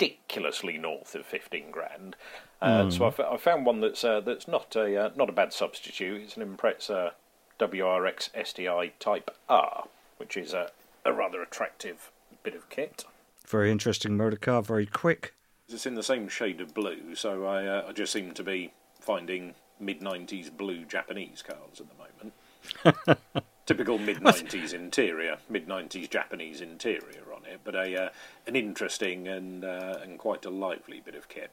ridiculously 0.00 0.78
north 0.78 1.14
of 1.14 1.26
15 1.26 1.70
grand. 1.70 2.16
Uh, 2.60 2.90
So 2.90 3.04
I, 3.04 3.08
f- 3.08 3.20
I 3.20 3.36
found 3.36 3.66
one 3.66 3.80
that's 3.80 4.04
uh, 4.04 4.20
that's 4.20 4.48
not 4.48 4.74
a 4.76 4.96
uh, 5.06 5.10
not 5.16 5.28
a 5.28 5.32
bad 5.32 5.52
substitute. 5.52 6.22
It's 6.22 6.36
an 6.36 6.56
Impreza 6.56 7.12
WRX 7.60 8.30
STI 8.46 8.92
Type 8.98 9.30
R, 9.48 9.86
which 10.16 10.36
is 10.36 10.52
a, 10.52 10.70
a 11.04 11.12
rather 11.12 11.42
attractive 11.42 12.10
bit 12.42 12.54
of 12.54 12.68
kit. 12.70 13.04
Very 13.46 13.70
interesting 13.70 14.16
motor 14.16 14.36
car, 14.36 14.62
very 14.62 14.86
quick. 14.86 15.34
It's 15.68 15.86
in 15.86 15.94
the 15.94 16.02
same 16.02 16.28
shade 16.28 16.60
of 16.60 16.74
blue, 16.74 17.14
so 17.14 17.44
I 17.46 17.66
uh, 17.66 17.86
I 17.88 17.92
just 17.92 18.12
seem 18.12 18.32
to 18.32 18.42
be 18.42 18.72
finding 19.00 19.54
mid 19.78 20.00
'90s 20.00 20.54
blue 20.56 20.84
Japanese 20.84 21.42
cars 21.42 21.80
at 21.80 21.86
the 21.88 21.94
moment. 23.04 23.18
Typical 23.66 23.98
mid 23.98 24.18
'90s 24.18 24.74
interior, 24.74 25.38
mid 25.48 25.66
'90s 25.66 26.10
Japanese 26.10 26.60
interior 26.60 27.32
on 27.34 27.44
it, 27.46 27.60
but 27.64 27.74
a 27.74 28.04
uh, 28.04 28.08
an 28.46 28.56
interesting 28.56 29.26
and 29.26 29.64
uh, 29.64 29.98
and 30.02 30.18
quite 30.18 30.44
a 30.44 30.50
lively 30.50 31.00
bit 31.04 31.14
of 31.14 31.28
kit. 31.28 31.50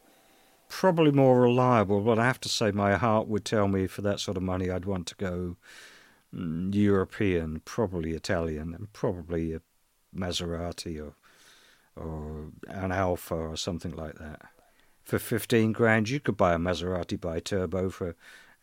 Probably 0.68 1.12
more 1.12 1.42
reliable, 1.42 2.02
but 2.02 2.20
I 2.20 2.26
have 2.26 2.40
to 2.42 2.50
say 2.50 2.72
my 2.72 2.96
heart 2.96 3.28
would 3.28 3.46
tell 3.46 3.68
me 3.68 3.88
for 3.88 4.02
that 4.02 4.20
sort 4.20 4.38
of 4.38 4.44
money 4.44 4.70
I'd 4.70 4.86
want 4.86 5.08
to 5.08 5.16
go 5.16 5.58
mm, 6.36 6.74
European, 6.74 7.62
probably 7.66 8.12
Italian, 8.12 8.74
and 8.74 8.92
probably 8.94 9.54
a 9.54 9.62
Maserati 10.16 11.02
or 11.02 11.14
or 11.96 12.52
an 12.68 12.92
Alfa 12.92 13.36
or 13.36 13.58
something 13.58 13.92
like 13.96 14.16
that. 14.16 14.42
For 15.04 15.20
15 15.20 15.72
grand, 15.72 16.10
you 16.10 16.20
could 16.20 16.38
buy 16.38 16.54
a 16.54 16.58
Maserati 16.58 17.20
bi-turbo 17.20 17.90
for 17.90 18.16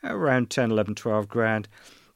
around 0.03 0.51
10, 0.51 0.71
11, 0.71 0.95
12 0.95 1.29
grand. 1.29 1.69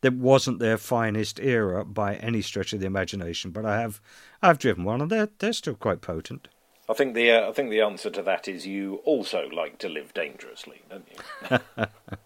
That 0.03 0.15
wasn't 0.15 0.59
their 0.59 0.79
finest 0.79 1.41
era 1.41 1.85
by 1.85 2.17
any 2.17 2.43
stretch 2.43 2.73
of 2.73 2.81
the 2.81 2.87
imagination, 2.87 3.51
but 3.51 3.65
I 3.65 3.81
have 3.81 4.01
I've 4.43 4.59
driven 4.59 4.85
one 4.85 5.01
and 5.01 5.11
they're 5.11 5.31
they're 5.39 5.53
still 5.53 5.75
quite 5.75 6.01
potent. 6.01 6.49
I 6.89 6.95
think 6.95 7.15
the 7.15 7.31
uh, 7.31 7.49
I 7.49 7.53
think 7.53 7.71
the 7.71 7.81
answer 7.81 8.11
to 8.11 8.23
that 8.23 8.49
is 8.49 8.67
you 8.67 8.97
also 9.05 9.49
like 9.49 9.79
to 9.79 9.89
live 9.89 10.13
dangerously, 10.13 10.83
don't 10.91 11.09
you? 11.09 11.87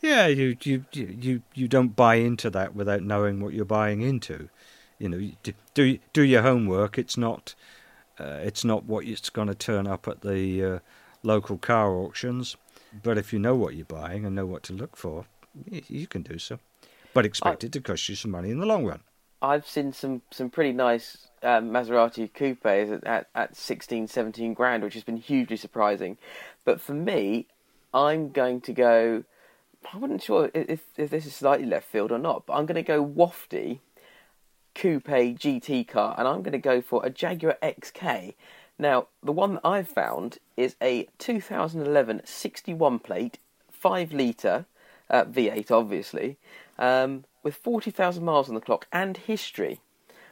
Yeah, 0.00 0.28
you 0.28 0.56
you 0.62 0.84
you 0.92 1.42
you, 1.54 1.68
don't 1.68 1.96
buy 1.96 2.16
into 2.16 2.50
that 2.50 2.74
without 2.74 3.02
knowing 3.02 3.40
what 3.40 3.52
you're 3.52 3.64
buying 3.64 4.00
into. 4.00 4.48
You 4.98 5.08
know, 5.08 5.30
do 5.42 5.52
do, 5.74 5.98
do 6.12 6.22
your 6.22 6.42
homework. 6.42 6.98
It's 6.98 7.16
not 7.16 7.54
uh, 8.18 8.38
it's 8.42 8.64
not 8.64 8.84
what 8.84 9.06
it's 9.06 9.30
going 9.30 9.48
to 9.48 9.54
turn 9.54 9.86
up 9.86 10.06
at 10.06 10.20
the 10.20 10.64
uh, 10.64 10.78
local 11.22 11.58
car 11.58 11.96
auctions. 11.96 12.56
But 13.02 13.18
if 13.18 13.32
you 13.32 13.38
know 13.38 13.56
what 13.56 13.74
you're 13.74 13.84
buying 13.84 14.24
and 14.24 14.36
know 14.36 14.46
what 14.46 14.62
to 14.64 14.72
look 14.72 14.96
for, 14.96 15.26
you 15.68 16.06
can 16.06 16.22
do 16.22 16.38
so. 16.38 16.58
But 17.18 17.26
expect 17.26 17.64
it 17.64 17.72
to 17.72 17.80
cost 17.80 18.08
you 18.08 18.14
some 18.14 18.30
money 18.30 18.48
in 18.48 18.60
the 18.60 18.64
long 18.64 18.86
run. 18.86 19.00
I've 19.42 19.66
seen 19.66 19.92
some, 19.92 20.22
some 20.30 20.50
pretty 20.50 20.70
nice 20.70 21.26
um, 21.42 21.70
Maserati 21.70 22.32
coupes 22.32 22.64
at, 22.64 23.02
at, 23.02 23.26
at 23.34 23.56
16, 23.56 24.06
17 24.06 24.54
grand, 24.54 24.84
which 24.84 24.94
has 24.94 25.02
been 25.02 25.16
hugely 25.16 25.56
surprising. 25.56 26.16
But 26.64 26.80
for 26.80 26.94
me, 26.94 27.48
I'm 27.92 28.30
going 28.30 28.60
to 28.60 28.72
go. 28.72 29.24
I 29.92 29.96
wasn't 29.96 30.22
sure 30.22 30.48
if, 30.54 30.82
if 30.96 31.10
this 31.10 31.26
is 31.26 31.34
slightly 31.34 31.66
left 31.66 31.88
field 31.88 32.12
or 32.12 32.20
not, 32.20 32.46
but 32.46 32.52
I'm 32.52 32.66
going 32.66 32.76
to 32.76 32.82
go 32.82 33.04
wafty 33.04 33.80
coupe 34.76 35.08
GT 35.08 35.88
car, 35.88 36.14
and 36.16 36.28
I'm 36.28 36.42
going 36.42 36.52
to 36.52 36.58
go 36.58 36.80
for 36.80 37.04
a 37.04 37.10
Jaguar 37.10 37.56
XK. 37.60 38.34
Now, 38.78 39.08
the 39.24 39.32
one 39.32 39.54
that 39.54 39.66
I've 39.66 39.88
found 39.88 40.38
is 40.56 40.76
a 40.80 41.08
2011 41.18 42.20
61 42.24 43.00
plate, 43.00 43.38
5 43.72 44.12
litre 44.12 44.66
uh, 45.10 45.24
V8, 45.24 45.72
obviously, 45.72 46.36
um, 46.78 47.24
with 47.42 47.54
40,000 47.54 48.24
miles 48.24 48.48
on 48.48 48.54
the 48.54 48.60
clock 48.60 48.86
and 48.92 49.16
history. 49.16 49.80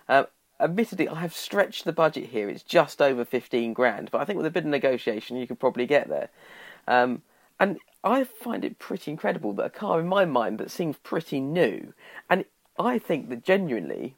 Um, 0.08 0.26
admittedly, 0.60 1.08
I 1.08 1.20
have 1.20 1.34
stretched 1.34 1.84
the 1.84 1.92
budget 1.92 2.30
here. 2.30 2.48
It's 2.48 2.62
just 2.62 3.02
over 3.02 3.24
15 3.24 3.72
grand, 3.72 4.10
but 4.10 4.20
I 4.20 4.24
think 4.24 4.36
with 4.36 4.46
a 4.46 4.50
bit 4.50 4.64
of 4.64 4.70
negotiation, 4.70 5.36
you 5.36 5.46
could 5.46 5.60
probably 5.60 5.86
get 5.86 6.08
there. 6.08 6.28
Um, 6.86 7.22
and 7.58 7.78
I 8.04 8.24
find 8.24 8.64
it 8.64 8.78
pretty 8.78 9.10
incredible 9.10 9.52
that 9.54 9.66
a 9.66 9.70
car, 9.70 10.00
in 10.00 10.08
my 10.08 10.24
mind, 10.24 10.58
that 10.58 10.70
seems 10.70 10.96
pretty 10.98 11.40
new, 11.40 11.92
and 12.30 12.44
I 12.78 12.98
think 12.98 13.28
that 13.30 13.44
genuinely, 13.44 14.16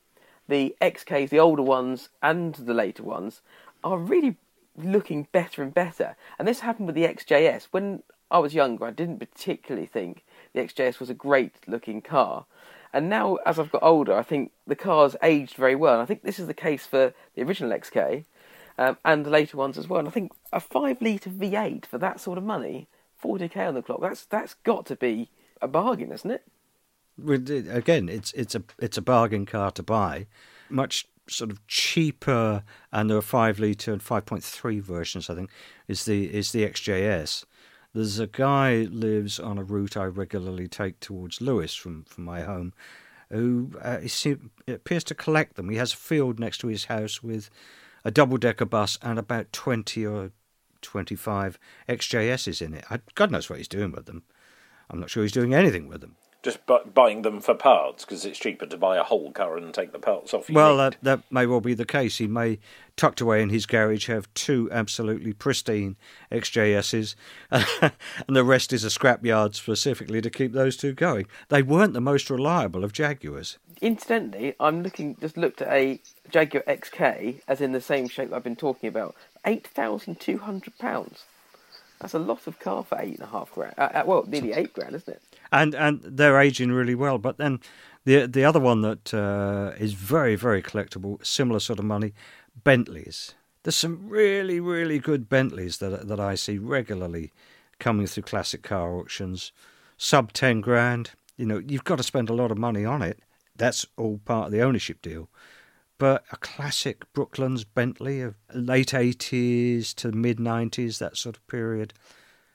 the 0.49 0.77
XKs, 0.81 1.31
the 1.31 1.39
older 1.39 1.63
ones 1.63 2.09
and 2.23 2.55
the 2.55 2.75
later 2.75 3.03
ones, 3.03 3.41
are 3.85 3.99
really 3.99 4.37
looking 4.77 5.29
better 5.33 5.63
and 5.63 5.73
better. 5.73 6.17
And 6.39 6.47
this 6.47 6.61
happened 6.61 6.87
with 6.87 6.97
the 6.97 7.07
XJS. 7.07 7.69
When 7.71 8.03
I 8.31 8.39
was 8.39 8.55
younger, 8.55 8.87
I 8.87 8.91
didn't 8.91 9.19
particularly 9.19 9.87
think 9.87 10.25
the 10.53 10.61
XJS 10.61 11.01
was 11.01 11.11
a 11.11 11.15
great 11.15 11.55
looking 11.67 12.03
car. 12.03 12.47
And 12.93 13.09
now, 13.09 13.37
as 13.45 13.59
I've 13.59 13.71
got 13.71 13.83
older, 13.83 14.15
I 14.15 14.23
think 14.23 14.53
the 14.67 14.77
car's 14.77 15.15
aged 15.23 15.57
very 15.57 15.75
well. 15.75 15.95
And 15.95 16.03
I 16.03 16.07
think 16.07 16.23
this 16.23 16.39
is 16.39 16.47
the 16.47 16.55
case 16.55 16.87
for 16.87 17.13
the 17.35 17.43
original 17.43 17.77
XK 17.77 18.25
um, 18.79 18.97
and 19.05 19.27
the 19.27 19.31
later 19.31 19.57
ones 19.57 19.77
as 19.77 19.89
well. 19.89 19.99
And 19.99 20.09
I 20.09 20.11
think 20.11 20.33
a 20.53 20.61
five 20.61 21.03
litre 21.03 21.31
V8 21.31 21.85
for 21.85 21.99
that 21.99 22.21
sort 22.21 22.39
of 22.39 22.45
money, 22.45 22.89
40k 23.23 23.57
on 23.69 23.75
the 23.75 23.83
clock, 23.83 24.01
that's 24.01 24.25
that's 24.25 24.55
got 24.55 24.87
to 24.87 24.97
be 24.97 25.31
a 25.61 25.69
bargain, 25.69 26.13
isn't 26.13 26.31
it? 26.31 26.45
Again, 27.69 28.09
it's 28.09 28.33
it's 28.33 28.55
a 28.55 28.63
it's 28.79 28.97
a 28.97 29.03
bargain 29.03 29.45
car 29.45 29.73
to 29.73 29.83
buy, 29.83 30.27
much 30.71 31.07
sort 31.29 31.51
of 31.51 31.67
cheaper, 31.67 32.63
and 32.93 33.11
there 33.11 33.19
are 33.19 33.23
five 33.23 33.59
liter 33.59 33.93
and 33.93 34.03
five 34.03 34.25
point 34.25 34.45
three 34.45 34.79
versions. 34.79 35.29
I 35.29 35.35
think 35.35 35.51
is 35.89 36.05
the 36.05 36.33
is 36.33 36.53
the 36.53 36.65
XJS. 36.65 37.45
There's 37.95 38.19
a 38.19 38.27
guy 38.27 38.87
lives 38.91 39.41
on 39.41 39.59
a 39.59 39.65
route 39.65 39.97
I 39.97 40.05
regularly 40.05 40.69
take 40.69 41.01
towards 41.01 41.41
Lewes 41.41 41.75
from 41.75 42.05
from 42.05 42.25
my 42.25 42.43
home, 42.43 42.73
who 43.31 43.73
uh, 43.83 44.01
appears 44.67 45.05
to 45.05 45.15
collect 45.15 45.57
them. 45.57 45.71
He 45.71 45.77
has 45.77 45.93
a 45.93 45.97
field 45.97 46.39
next 46.39 46.59
to 46.59 46.69
his 46.69 46.87
house 46.87 47.23
with 47.23 47.51
a 48.05 48.11
double 48.11 48.37
decker 48.37 48.67
bus 48.67 48.99
and 49.03 49.19
about 49.19 49.53
twenty 49.53 50.07
or 50.07 50.33
twenty 50.83 51.17
five 51.17 51.59
XJSs 51.89 52.63
in 52.63 52.75
it. 52.75 52.85
I, 52.91 53.01
God 53.15 53.31
knows 53.31 53.49
what 53.49 53.59
he's 53.59 53.69
doing 53.69 53.93
with 53.93 54.07
them. 54.07 54.23
I'm 54.91 55.01
not 55.01 55.11
sure 55.11 55.23
he's 55.23 55.33
doing 55.33 55.55
anything 55.55 55.89
with 55.89 56.01
them. 56.01 56.17
Just 56.43 56.65
bu- 56.67 56.85
buying 56.95 57.23
them 57.23 57.41
for 57.41 57.55
parts 57.55 58.05
because 58.05 58.25
it's 58.25 58.39
cheaper 58.39 58.67
to 58.67 58.77
buy 58.77 58.97
a 58.97 59.03
whole 59.03 59.33
car 59.33 59.57
and 59.57 59.75
take 59.75 59.93
the 59.93 59.99
parts 59.99 60.33
off. 60.33 60.49
Well, 60.49 60.77
need. 60.77 60.79
that, 60.79 60.97
that 61.03 61.23
may 61.33 61.47
well 61.47 61.61
be 61.61 61.75
the 61.75 61.85
case. 61.85 62.19
He 62.19 62.29
may, 62.29 62.61
tucked 62.97 63.21
away 63.21 63.43
in 63.43 63.49
his 63.49 63.67
garage, 63.67 64.07
have 64.07 64.33
two 64.35 64.69
absolutely 64.71 65.33
pristine 65.33 65.97
XJSs, 66.31 67.17
and 67.51 68.37
the 68.37 68.45
rest 68.45 68.73
is 68.73 68.85
a 68.85 68.89
scrapyard 68.89 69.57
specifically 69.57 70.21
to 70.21 70.31
keep 70.31 70.53
those 70.53 70.77
two 70.77 70.93
going. 70.93 71.27
They 71.49 71.63
weren't 71.63 71.95
the 71.95 72.01
most 72.01 72.31
reliable 72.31 72.85
of 72.85 72.93
Jaguars. 72.93 73.59
Incidentally, 73.81 74.55
I'm 74.61 74.83
looking. 74.83 75.17
Just 75.21 75.37
looked 75.37 75.63
at 75.63 75.73
a 75.73 76.01
Jaguar 76.31 76.63
XK, 76.69 77.41
as 77.49 77.61
in 77.61 77.73
the 77.73 77.81
same 77.81 78.09
shape 78.09 78.33
I've 78.33 78.45
been 78.45 78.57
talking 78.57 78.89
about. 78.89 79.15
Eight 79.45 79.67
thousand 79.67 80.21
two 80.21 80.39
hundred 80.39 80.79
pounds. 80.79 81.25
That's 82.01 82.15
a 82.15 82.19
lot 82.19 82.47
of 82.47 82.61
car 82.61 82.85
for 82.85 82.99
eight 83.01 83.15
and 83.15 83.23
a 83.25 83.31
half 83.31 83.53
grand. 83.53 83.75
Uh, 83.77 83.89
uh, 83.93 84.03
well, 84.07 84.25
nearly 84.27 84.53
eight 84.53 84.73
grand, 84.73 84.95
isn't 84.95 85.15
it? 85.15 85.23
And 85.53 85.75
and 85.75 86.01
they're 86.03 86.41
aging 86.41 86.73
really 86.73 86.95
well. 86.95 87.19
But 87.19 87.39
then 87.39 87.61
the 88.05 88.27
the 88.27 88.45
other 88.45 88.61
one 88.61 88.83
that 88.83 89.13
uh, 89.15 89.73
is 89.79 89.93
very 89.95 90.37
very 90.37 90.63
collectible, 90.63 91.25
similar 91.25 91.61
sort 91.61 91.79
of 91.79 91.85
money, 91.85 92.15
Bentleys. 92.65 93.35
There's 93.63 93.77
some 93.77 94.09
really 94.09 94.61
really 94.61 94.99
good 94.99 95.29
Bentleys 95.29 95.79
that 95.79 96.09
that 96.09 96.21
I 96.21 96.35
see 96.35 96.59
regularly 96.59 97.33
coming 97.79 98.07
through 98.07 98.25
classic 98.25 98.63
car 98.63 98.97
auctions, 98.97 99.53
sub 99.97 100.33
ten 100.33 100.61
grand. 100.61 101.11
You 101.37 101.47
know, 101.47 101.59
you've 101.59 101.85
got 101.85 101.97
to 101.97 102.03
spend 102.03 102.31
a 102.31 102.35
lot 102.35 102.51
of 102.51 102.59
money 102.59 102.85
on 102.85 103.03
it. 103.03 103.21
That's 103.55 103.87
all 103.97 104.19
part 104.25 104.47
of 104.47 104.53
the 104.53 104.63
ownership 104.63 105.03
deal. 105.03 105.29
But 105.99 106.25
a 106.31 106.37
classic 106.37 107.13
Brooklands 107.13 107.65
Bentley 107.65 108.21
of 108.21 108.37
late 108.55 108.91
80s 108.91 109.95
to 109.97 110.13
mid 110.13 110.39
90s, 110.39 110.99
that 110.99 111.17
sort 111.17 111.37
of 111.37 111.47
period. 111.49 111.93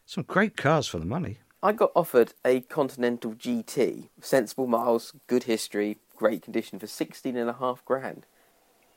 Some 0.06 0.24
great 0.24 0.56
cars 0.56 0.88
for 0.88 0.98
the 0.98 1.06
money. 1.06 1.39
I 1.64 1.72
got 1.72 1.91
offered 1.95 2.34
a 2.45 2.59
Continental 2.61 3.32
GT, 3.34 4.09
sensible 4.22 4.68
miles, 4.68 5.14
good 5.28 5.43
history, 5.43 5.97
great 6.16 6.41
condition 6.43 6.78
for 6.78 6.88
sixteen 6.88 7.38
and 7.38 7.49
a 7.49 7.53
half 7.53 7.84
grand. 7.86 8.26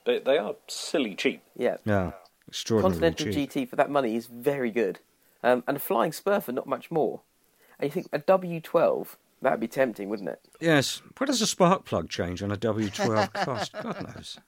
they, 0.05 0.19
they 0.19 0.37
are 0.37 0.57
silly 0.67 1.14
cheap. 1.14 1.43
Yeah, 1.57 1.77
Yeah, 1.85 2.12
extraordinarily 2.49 3.01
Continental 3.01 3.33
cheap. 3.33 3.51
GT 3.53 3.69
for 3.69 3.77
that 3.77 3.89
money 3.91 4.17
is 4.17 4.27
very 4.27 4.71
good, 4.73 4.99
um, 5.45 5.62
and 5.69 5.77
a 5.77 5.81
Flying 5.81 6.12
Spur 6.12 6.41
for 6.41 6.53
not 6.53 6.67
much 6.67 6.91
more. 6.91 7.21
And 7.79 7.89
you 7.89 7.93
think 7.93 8.09
a 8.12 8.19
W12 8.19 9.14
that'd 9.43 9.61
be 9.61 9.69
tempting, 9.69 10.09
wouldn't 10.09 10.29
it? 10.31 10.41
Yes. 10.61 11.03
What 11.19 11.27
does 11.29 11.41
a 11.43 11.47
spark 11.47 11.85
plug 11.85 12.09
change 12.09 12.43
on 12.43 12.51
a 12.51 12.57
W12 12.57 13.33
cost? 13.45 13.73
God 13.75 14.14
knows. 14.14 14.39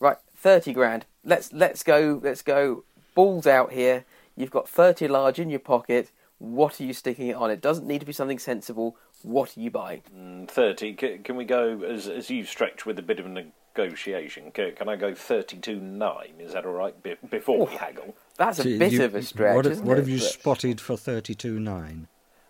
Right, 0.00 0.16
thirty 0.34 0.72
grand. 0.72 1.04
Let's 1.24 1.52
let's 1.52 1.82
go. 1.82 2.20
Let's 2.22 2.42
go. 2.42 2.84
Balls 3.14 3.46
out 3.46 3.72
here. 3.72 4.04
You've 4.34 4.50
got 4.50 4.68
thirty 4.68 5.06
large 5.06 5.38
in 5.38 5.50
your 5.50 5.60
pocket. 5.60 6.10
What 6.44 6.80
are 6.80 6.84
you 6.84 6.92
sticking 6.92 7.28
it 7.28 7.36
on? 7.36 7.50
It 7.50 7.60
doesn't 7.60 7.86
need 7.86 8.00
to 8.00 8.06
be 8.06 8.12
something 8.12 8.38
sensible. 8.38 8.96
What 9.22 9.56
are 9.56 9.60
you 9.60 9.70
buying? 9.70 10.02
Mm, 10.14 10.48
Thirty. 10.48 10.92
Can, 10.92 11.22
can 11.22 11.36
we 11.36 11.44
go 11.44 11.80
as 11.82 12.06
as 12.08 12.28
you 12.30 12.44
stretch 12.44 12.84
with 12.84 12.98
a 12.98 13.02
bit 13.02 13.18
of 13.18 13.26
a 13.26 13.28
negotiation? 13.74 14.50
Can, 14.50 14.72
can 14.72 14.88
I 14.88 14.96
go 14.96 15.14
thirty-two 15.14 15.80
nine? 15.80 16.34
Is 16.38 16.52
that 16.52 16.66
all 16.66 16.72
right? 16.72 17.00
Be, 17.02 17.14
before 17.30 17.66
we 17.66 17.74
haggle. 17.76 18.14
That's 18.36 18.58
a 18.58 18.62
So 18.64 18.78
bit 18.78 18.92
you- 18.92 19.04
of 19.04 19.14
a 19.14 19.22
stretch, 19.22 19.56
What, 19.56 19.66
isn't 19.66 19.84
what 19.86 19.94
it? 19.94 20.00
have 20.00 20.08
you 20.08 20.18
But- 20.18 20.24
spotted 20.26 20.80
for 20.80 20.94
32.9? 20.96 22.06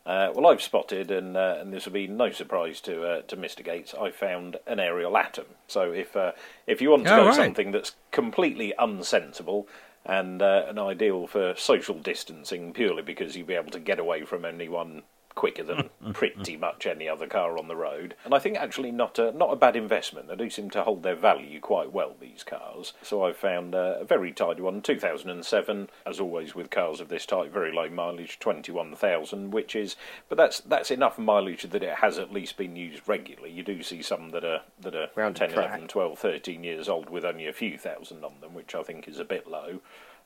Uh, 0.06 0.30
well, 0.34 0.48
I've 0.48 0.60
spotted, 0.60 1.10
and 1.10 1.34
uh, 1.36 1.56
and 1.60 1.72
this 1.72 1.86
will 1.86 1.92
be 1.94 2.06
no 2.06 2.30
surprise 2.30 2.80
to 2.82 3.04
uh, 3.06 3.22
to 3.22 3.36
Mr. 3.38 3.64
Gates. 3.64 3.94
I 3.98 4.10
found 4.10 4.56
an 4.66 4.78
Ariel 4.78 5.16
Atom. 5.16 5.46
So 5.66 5.92
if 5.92 6.14
uh, 6.14 6.32
if 6.66 6.82
you 6.82 6.90
want 6.90 7.04
to 7.04 7.14
Oh, 7.14 7.20
go 7.22 7.26
right. 7.28 7.34
something 7.34 7.70
that's 7.70 7.92
completely 8.10 8.74
unsensible 8.78 9.64
and 10.06 10.42
uh, 10.42 10.64
an 10.68 10.78
ideal 10.78 11.26
for 11.26 11.54
social 11.56 11.98
distancing, 11.98 12.72
purely 12.72 13.02
because 13.02 13.36
you'd 13.36 13.46
be 13.46 13.54
able 13.54 13.70
to 13.70 13.80
get 13.80 13.98
away 13.98 14.24
from 14.24 14.44
anyone 14.44 15.02
quicker 15.34 15.62
than 15.62 15.90
pretty 16.12 16.56
much 16.56 16.86
any 16.86 17.08
other 17.08 17.26
car 17.26 17.58
on 17.58 17.68
the 17.68 17.76
road, 17.76 18.14
and 18.24 18.34
I 18.34 18.38
think 18.38 18.56
actually 18.56 18.92
not 18.92 19.18
a 19.18 19.32
not 19.32 19.52
a 19.52 19.56
bad 19.56 19.76
investment. 19.76 20.28
They 20.28 20.36
do 20.36 20.50
seem 20.50 20.70
to 20.70 20.82
hold 20.82 21.02
their 21.02 21.16
value 21.16 21.60
quite 21.60 21.92
well. 21.92 22.14
These 22.20 22.42
cars. 22.44 22.92
So 23.02 23.24
I've 23.24 23.36
found 23.36 23.74
uh, 23.74 23.96
a 24.00 24.04
very 24.04 24.32
tidy 24.32 24.62
one, 24.62 24.82
2007. 24.82 25.90
As 26.06 26.20
always 26.20 26.54
with 26.54 26.70
cars 26.70 27.00
of 27.00 27.08
this 27.08 27.26
type, 27.26 27.52
very 27.52 27.72
low 27.72 27.88
mileage, 27.88 28.38
21,000, 28.38 29.50
which 29.50 29.74
is, 29.74 29.96
but 30.28 30.36
that's 30.36 30.60
that's 30.60 30.90
enough 30.90 31.18
mileage 31.18 31.62
that 31.62 31.82
it 31.82 31.96
has 31.96 32.18
at 32.18 32.32
least 32.32 32.56
been 32.56 32.76
used 32.76 33.08
regularly. 33.08 33.50
You 33.50 33.62
do 33.62 33.82
see 33.82 34.02
some 34.02 34.30
that 34.30 34.44
are 34.44 34.62
that 34.80 34.94
are 34.94 35.08
Round 35.14 35.36
10, 35.36 35.50
track. 35.50 35.70
11, 35.70 35.88
12, 35.88 36.18
13 36.18 36.64
years 36.64 36.88
old 36.88 37.10
with 37.10 37.24
only 37.24 37.46
a 37.46 37.52
few 37.52 37.78
thousand 37.78 38.24
on 38.24 38.40
them, 38.40 38.54
which 38.54 38.74
I 38.74 38.82
think 38.82 39.08
is 39.08 39.18
a 39.18 39.24
bit 39.24 39.46
low. 39.46 39.80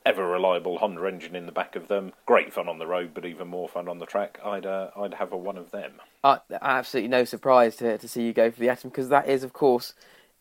Ever 0.07 0.27
reliable 0.27 0.79
Honda 0.79 1.07
engine 1.07 1.37
in 1.37 1.47
the 1.47 1.53
back 1.53 1.77
of 1.77 1.89
them. 1.89 2.13
Great 2.25 2.53
fun 2.53 2.69
on 2.69 2.79
the 2.79 2.87
road, 2.87 3.11
but 3.13 3.27
even 3.27 3.49
more 3.49 3.69
fun 3.69 3.89
on 3.89 3.99
the 3.99 4.07
track. 4.07 4.39
I'd 4.45 4.65
uh, 4.65 4.91
I'd 4.97 5.15
have 5.15 5.33
a 5.33 5.37
one 5.37 5.59
of 5.59 5.71
them. 5.71 6.01
Uh, 6.25 6.39
absolutely 6.63 7.09
no 7.09 7.25
surprise 7.25 7.77
to 7.77 7.99
to 7.99 8.09
see 8.09 8.23
you 8.23 8.33
go 8.33 8.51
for 8.51 8.61
the 8.61 8.71
Atom 8.71 8.91
because 8.91 9.11
that 9.11 9.29
is, 9.29 9.45
of 9.45 9.53
course, 9.53 9.93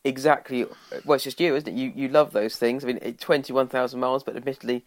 exactly. 0.06 0.66
Well, 1.04 1.16
it's 1.16 1.26
just 1.26 1.42
you, 1.42 1.56
isn't 1.56 1.68
it? 1.68 1.78
You 1.78 1.92
you 1.94 2.08
love 2.08 2.32
those 2.32 2.56
things. 2.56 2.84
I 2.84 2.88
mean, 2.88 3.16
twenty 3.16 3.52
one 3.52 3.68
thousand 3.68 4.00
miles, 4.00 4.24
but 4.24 4.38
admittedly, 4.38 4.86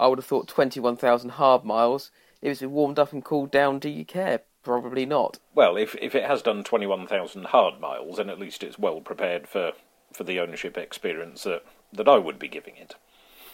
I 0.00 0.08
would 0.08 0.18
have 0.18 0.26
thought 0.26 0.48
twenty 0.48 0.80
one 0.80 0.96
thousand 0.96 1.30
hard 1.30 1.64
miles. 1.64 2.10
If 2.42 2.52
it's 2.52 2.60
been 2.60 2.72
warmed 2.72 2.98
up 2.98 3.12
and 3.12 3.24
cooled 3.24 3.50
down, 3.50 3.78
do 3.78 3.88
you 3.88 4.04
care? 4.04 4.40
Probably 4.64 5.06
not. 5.06 5.38
Well, 5.54 5.76
if 5.76 5.94
if 5.96 6.14
it 6.14 6.24
has 6.24 6.42
done 6.42 6.64
twenty 6.64 6.86
one 6.86 7.06
thousand 7.06 7.46
hard 7.46 7.80
miles, 7.80 8.16
then 8.16 8.30
at 8.30 8.40
least 8.40 8.62
it's 8.62 8.78
well 8.78 9.00
prepared 9.00 9.48
for, 9.48 9.72
for 10.12 10.24
the 10.24 10.40
ownership 10.40 10.76
experience 10.76 11.44
that, 11.44 11.64
that 11.92 12.08
I 12.08 12.18
would 12.18 12.38
be 12.38 12.48
giving 12.48 12.76
it. 12.76 12.94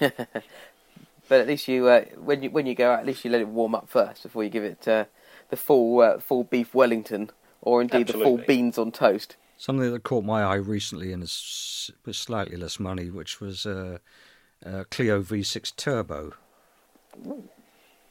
But 1.29 1.41
at 1.41 1.47
least 1.47 1.69
you, 1.69 1.89
uh, 1.89 2.05
when 2.17 2.43
you 2.43 2.51
when 2.51 2.67
you 2.67 2.75
go 2.75 2.93
out, 2.93 3.01
at 3.01 3.07
least 3.07 3.25
you 3.25 3.31
let 3.31 3.41
it 3.41 3.49
warm 3.49 3.75
up 3.75 3.89
first 3.89 4.23
before 4.23 4.45
you 4.45 4.51
give 4.51 4.65
it 4.65 4.87
uh, 4.87 5.07
the 5.49 5.57
full 5.57 6.01
uh, 6.01 6.19
full 6.19 6.45
beef 6.45 6.75
Wellington 6.75 7.31
or 7.63 7.81
indeed 7.81 8.09
the 8.09 8.13
full 8.13 8.39
beans 8.39 8.77
on 8.77 8.93
toast. 8.93 9.37
Something 9.57 9.91
that 9.93 10.03
caught 10.03 10.25
my 10.25 10.43
eye 10.43 10.57
recently 10.57 11.13
and 11.13 11.23
is 11.23 11.91
with 12.05 12.17
slightly 12.17 12.57
less 12.57 12.79
money, 12.79 13.09
which 13.09 13.41
was 13.41 13.65
uh, 13.65 13.99
uh, 14.65 14.85
Clio 14.91 15.23
V6 15.23 15.75
Turbo. 15.77 16.35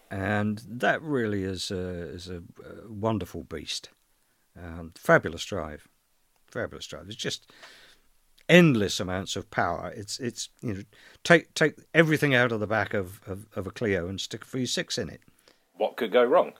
And 0.09 0.61
that 0.67 1.01
really 1.01 1.43
is 1.43 1.69
a, 1.69 1.75
is 1.75 2.29
a, 2.29 2.37
uh 2.37 2.87
wonderful 2.87 3.43
beast. 3.43 3.89
Um, 4.57 4.93
fabulous 4.95 5.43
drive. 5.43 5.87
Fabulous 6.47 6.87
drive. 6.87 7.07
It's 7.07 7.15
just 7.15 7.51
endless 8.49 8.99
amounts 8.99 9.35
of 9.35 9.49
power. 9.51 9.93
It's 9.95 10.19
it's 10.19 10.49
you 10.61 10.73
know 10.73 10.83
take 11.23 11.53
take 11.53 11.75
everything 11.93 12.33
out 12.33 12.51
of 12.51 12.59
the 12.59 12.67
back 12.67 12.93
of, 12.93 13.21
of, 13.27 13.47
of 13.55 13.67
a 13.67 13.71
Clio 13.71 14.07
and 14.07 14.19
stick 14.19 14.43
a 14.43 14.47
V6 14.47 14.97
in 14.97 15.09
it. 15.09 15.21
What 15.75 15.97
could 15.97 16.11
go 16.11 16.23
wrong? 16.23 16.53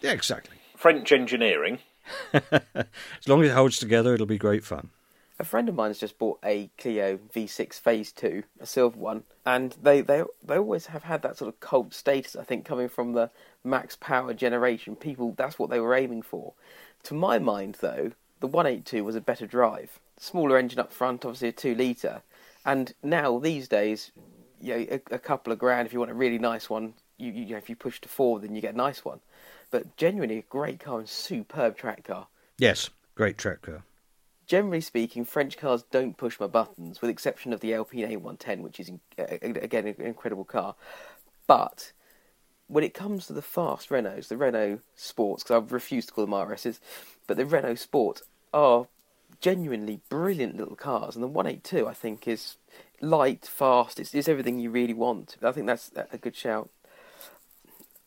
Yeah, 0.00 0.12
exactly. 0.12 0.56
French 0.76 1.12
engineering. 1.12 1.78
As 2.32 3.26
long 3.26 3.42
as 3.42 3.50
it 3.50 3.54
holds 3.54 3.78
together, 3.78 4.14
it'll 4.14 4.26
be 4.26 4.38
great 4.38 4.64
fun. 4.64 4.90
A 5.38 5.44
friend 5.44 5.68
of 5.68 5.74
mine 5.74 5.90
has 5.90 5.98
just 5.98 6.18
bought 6.18 6.38
a 6.44 6.70
Clio 6.78 7.18
V6 7.34 7.74
Phase 7.80 8.12
Two, 8.12 8.44
a 8.60 8.66
silver 8.66 8.98
one, 8.98 9.24
and 9.44 9.74
they 9.82 10.00
they 10.00 10.22
they 10.44 10.56
always 10.56 10.86
have 10.86 11.04
had 11.04 11.22
that 11.22 11.38
sort 11.38 11.48
of 11.48 11.58
cult 11.60 11.92
status. 11.92 12.36
I 12.36 12.44
think 12.44 12.64
coming 12.64 12.88
from 12.88 13.12
the 13.12 13.30
max 13.64 13.96
power 13.96 14.32
generation, 14.32 14.94
people 14.94 15.34
that's 15.36 15.58
what 15.58 15.70
they 15.70 15.80
were 15.80 15.94
aiming 15.94 16.22
for. 16.22 16.52
To 17.04 17.14
my 17.14 17.38
mind, 17.38 17.78
though, 17.80 18.12
the 18.40 18.46
182 18.46 19.02
was 19.02 19.16
a 19.16 19.20
better 19.20 19.46
drive, 19.46 19.98
smaller 20.18 20.58
engine 20.58 20.78
up 20.78 20.92
front, 20.92 21.24
obviously 21.24 21.48
a 21.48 21.52
two 21.52 21.74
liter, 21.74 22.22
and 22.64 22.94
now 23.02 23.38
these 23.38 23.68
days, 23.68 24.12
you 24.60 24.74
know, 24.74 24.86
a, 24.90 25.14
a 25.14 25.18
couple 25.18 25.52
of 25.52 25.58
grand 25.58 25.86
if 25.86 25.92
you 25.92 25.98
want 25.98 26.10
a 26.10 26.14
really 26.14 26.38
nice 26.38 26.70
one. 26.70 26.94
You, 27.16 27.30
you 27.30 27.46
know, 27.46 27.56
if 27.58 27.68
you 27.68 27.76
push 27.76 28.00
to 28.00 28.08
four, 28.08 28.40
then 28.40 28.54
you 28.54 28.60
get 28.60 28.74
a 28.74 28.76
nice 28.76 29.04
one. 29.04 29.20
But 29.70 29.96
genuinely, 29.96 30.38
a 30.38 30.42
great 30.42 30.80
car 30.80 30.98
and 30.98 31.08
superb 31.08 31.76
track 31.76 32.04
car 32.04 32.26
Yes, 32.58 32.90
great 33.14 33.36
track 33.36 33.62
car. 33.62 33.82
generally 34.46 34.80
speaking, 34.80 35.24
French 35.24 35.58
cars 35.58 35.82
don't 35.90 36.16
push 36.16 36.38
my 36.38 36.46
buttons, 36.46 37.00
with 37.00 37.10
exception 37.10 37.52
of 37.52 37.60
the 37.60 37.74
Alpine 37.74 38.08
A110, 38.08 38.60
which 38.60 38.78
is 38.78 38.90
again 39.18 39.86
an 39.88 39.94
incredible 39.98 40.44
car. 40.44 40.76
But 41.46 41.92
when 42.68 42.84
it 42.84 42.94
comes 42.94 43.26
to 43.26 43.32
the 43.32 43.42
fast 43.42 43.90
Renaults, 43.90 44.28
the 44.28 44.36
Renault 44.36 44.80
Sports, 44.94 45.42
because 45.42 45.62
I 45.62 45.74
refuse 45.74 46.06
to 46.06 46.12
call 46.12 46.26
them 46.26 46.34
RSs, 46.34 46.78
but 47.26 47.36
the 47.36 47.46
Renault 47.46 47.76
Sport 47.76 48.22
are 48.52 48.86
genuinely 49.44 50.00
brilliant 50.08 50.56
little 50.56 50.74
cars, 50.74 51.14
and 51.14 51.22
the 51.22 51.28
182 51.28 51.86
I 51.86 51.92
think 51.92 52.26
is 52.26 52.56
light, 53.02 53.44
fast. 53.44 54.00
It's, 54.00 54.14
it's 54.14 54.26
everything 54.26 54.58
you 54.58 54.70
really 54.70 54.94
want. 54.94 55.36
I 55.42 55.52
think 55.52 55.66
that's 55.66 55.90
a 56.10 56.16
good 56.16 56.34
shout. 56.34 56.70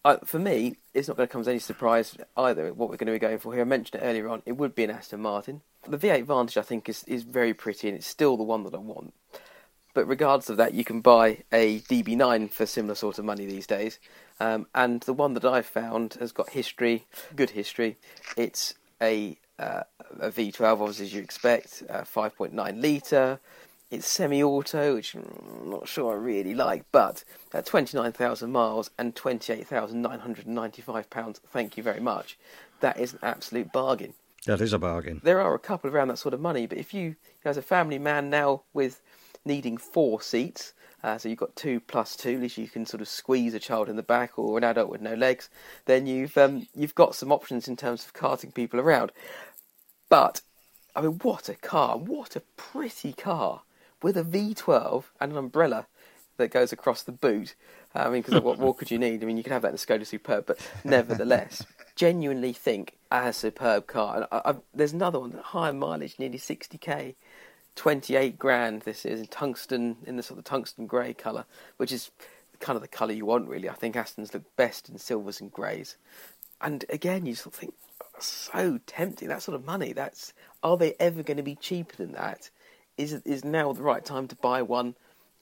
I, 0.04 0.18
for 0.26 0.40
me, 0.40 0.78
it's 0.96 1.08
not 1.08 1.16
going 1.16 1.28
to 1.28 1.32
come 1.32 1.42
as 1.42 1.48
any 1.48 1.60
surprise 1.60 2.18
either. 2.36 2.74
What 2.74 2.90
we're 2.90 2.98
going 2.98 3.06
to 3.06 3.14
be 3.14 3.20
going 3.20 3.38
for 3.38 3.54
here, 3.54 3.62
I 3.62 3.66
mentioned 3.66 4.02
it 4.02 4.06
earlier 4.06 4.28
on. 4.30 4.42
It 4.48 4.54
would 4.54 4.74
be 4.74 4.84
an 4.84 4.90
Aston 4.90 5.22
Martin. 5.22 5.62
The 5.88 6.00
V8 6.00 6.26
Vantage, 6.26 6.58
I 6.58 6.64
think, 6.64 6.90
is 6.90 7.04
is 7.04 7.22
very 7.22 7.54
pretty, 7.54 7.88
and 7.88 7.96
it's 7.96 8.08
still 8.08 8.36
the 8.36 8.42
one 8.42 8.64
that 8.64 8.74
I 8.74 8.80
want. 8.80 9.14
But 9.94 10.08
regardless 10.08 10.50
of 10.50 10.58
that, 10.58 10.74
you 10.74 10.84
can 10.84 11.02
buy 11.02 11.44
a 11.52 11.82
DB9 11.82 12.50
for 12.50 12.66
similar 12.66 12.96
sort 12.96 13.20
of 13.20 13.26
money 13.26 13.46
these 13.46 13.68
days. 13.68 14.00
Um, 14.40 14.66
and 14.74 15.02
the 15.02 15.14
one 15.14 15.36
that 15.36 15.46
I've 15.46 15.68
found 15.68 16.16
has 16.16 16.32
got 16.32 16.50
history, 16.50 17.06
good 17.36 17.52
history. 17.52 17.98
It's 18.36 18.74
a 19.00 19.38
uh, 19.60 19.84
a 20.20 20.30
V12, 20.30 20.64
obviously 20.64 21.06
as 21.06 21.14
you 21.14 21.22
expect, 21.22 21.84
uh, 21.90 22.02
5.9 22.02 22.82
litre. 22.82 23.40
It's 23.90 24.08
semi-auto, 24.08 24.96
which 24.96 25.16
I'm 25.16 25.70
not 25.70 25.88
sure 25.88 26.14
I 26.14 26.18
really 26.18 26.54
like, 26.54 26.84
but 26.92 27.24
at 27.54 27.66
29,000 27.66 28.52
miles 28.52 28.90
and 29.00 29.16
28,995 29.16 31.10
pounds, 31.10 31.40
thank 31.48 31.78
you 31.78 31.84
very 31.84 32.02
much. 32.02 32.38
That 32.82 33.00
is 33.00 33.14
an 33.14 33.20
absolute 33.24 33.72
bargain. 33.72 34.14
That 34.46 34.60
is 34.60 34.74
a 34.74 34.80
bargain. 34.80 35.22
There 35.24 35.42
are 35.42 35.56
a 35.56 35.60
couple 35.60 35.90
around 35.90 36.10
that 36.10 36.18
sort 36.18 36.34
of 36.34 36.42
money, 36.42 36.68
but 36.68 36.78
if 36.78 36.94
you, 36.94 37.16
as 37.46 37.56
a 37.56 37.62
family 37.62 37.98
man 37.98 38.30
now 38.30 38.64
with 38.74 39.02
needing 39.46 39.78
four 39.78 40.22
seats, 40.22 40.74
uh, 41.04 41.18
so 41.18 41.30
you've 41.30 41.38
got 41.38 41.56
two 41.56 41.80
plus 41.80 42.16
two, 42.16 42.36
at 42.36 42.42
least 42.42 42.58
you 42.58 42.68
can 42.68 42.86
sort 42.86 43.02
of 43.02 43.08
squeeze 43.08 43.54
a 43.54 43.60
child 43.60 43.90
in 43.90 43.96
the 43.96 44.04
back 44.04 44.38
or 44.38 44.58
an 44.58 44.64
adult 44.64 44.90
with 44.90 45.02
no 45.02 45.14
legs, 45.14 45.50
then 45.86 46.08
you've 46.08 46.38
um, 46.38 46.68
you've 46.76 46.96
got 46.96 47.16
some 47.16 47.32
options 47.32 47.68
in 47.68 47.76
terms 47.76 48.06
of 48.06 48.14
carting 48.14 48.52
people 48.52 48.80
around. 48.80 49.12
But 50.10 50.42
I 50.96 51.02
mean, 51.02 51.20
what 51.22 51.50
a 51.50 51.56
car! 51.56 51.98
What 51.98 52.36
a 52.36 52.42
pretty 52.56 53.14
car 53.14 53.62
with 54.02 54.18
a 54.18 54.24
V12 54.24 55.06
and 55.20 55.32
an 55.32 55.38
umbrella 55.38 55.88
that 56.38 56.52
goes 56.52 56.72
across 56.72 57.04
the 57.04 57.12
boot. 57.12 57.56
I 57.94 58.10
mean, 58.10 58.22
because 58.22 58.42
what 58.42 58.60
more 58.60 58.76
could 58.76 58.92
you 58.92 59.00
need? 59.00 59.24
I 59.24 59.26
mean, 59.26 59.38
you 59.38 59.44
could 59.44 59.54
have 59.54 59.64
that 59.64 59.70
in 59.70 59.76
a 59.76 59.78
Skoda 59.78 60.06
Superb, 60.06 60.46
but 60.46 60.60
nevertheless, 60.84 61.66
genuinely 61.96 62.54
think 62.54 62.98
a 63.12 63.34
superb 63.34 63.88
car. 63.88 64.18
And 64.18 64.28
I, 64.32 64.52
I, 64.52 64.56
there's 64.74 64.94
another 64.94 65.20
one, 65.20 65.32
higher 65.32 65.74
mileage, 65.74 66.20
nearly 66.20 66.38
60k, 66.38 67.16
28 67.78 68.38
grand. 68.38 68.82
This 68.82 69.06
is 69.06 69.22
in 69.22 69.28
tungsten, 69.28 69.98
in 70.06 70.18
the 70.18 70.24
sort 70.24 70.40
of 70.40 70.44
tungsten 70.44 70.88
grey 70.88 71.14
colour, 71.14 71.46
which 71.78 71.92
is 71.92 72.12
kind 72.60 72.76
of 72.76 72.82
the 72.82 72.88
colour 72.88 73.14
you 73.14 73.26
want, 73.26 73.48
really. 73.48 73.70
I 73.70 73.74
think 73.74 73.96
Aston's 73.96 74.34
look 74.34 74.44
best 74.58 74.90
in 74.90 74.98
silvers 74.98 75.40
and 75.40 75.52
greys. 75.52 75.96
And 76.60 76.84
again, 76.90 77.26
you 77.26 77.36
sort 77.36 77.54
of 77.54 77.60
think, 77.60 77.74
so 78.20 78.80
tempting. 78.88 79.28
That 79.28 79.44
sort 79.44 79.56
of 79.56 79.64
money. 79.64 79.94
That's 79.94 80.34
are 80.64 80.76
they 80.76 80.96
ever 81.00 81.22
going 81.22 81.38
to 81.38 81.44
be 81.44 81.56
cheaper 81.56 81.96
than 81.96 82.14
that? 82.14 82.50
Is 82.98 83.14
is 83.14 83.46
now 83.46 83.72
the 83.74 83.84
right 83.84 84.04
time 84.04 84.28
to 84.30 84.36
buy 84.36 84.64
one? 84.64 84.96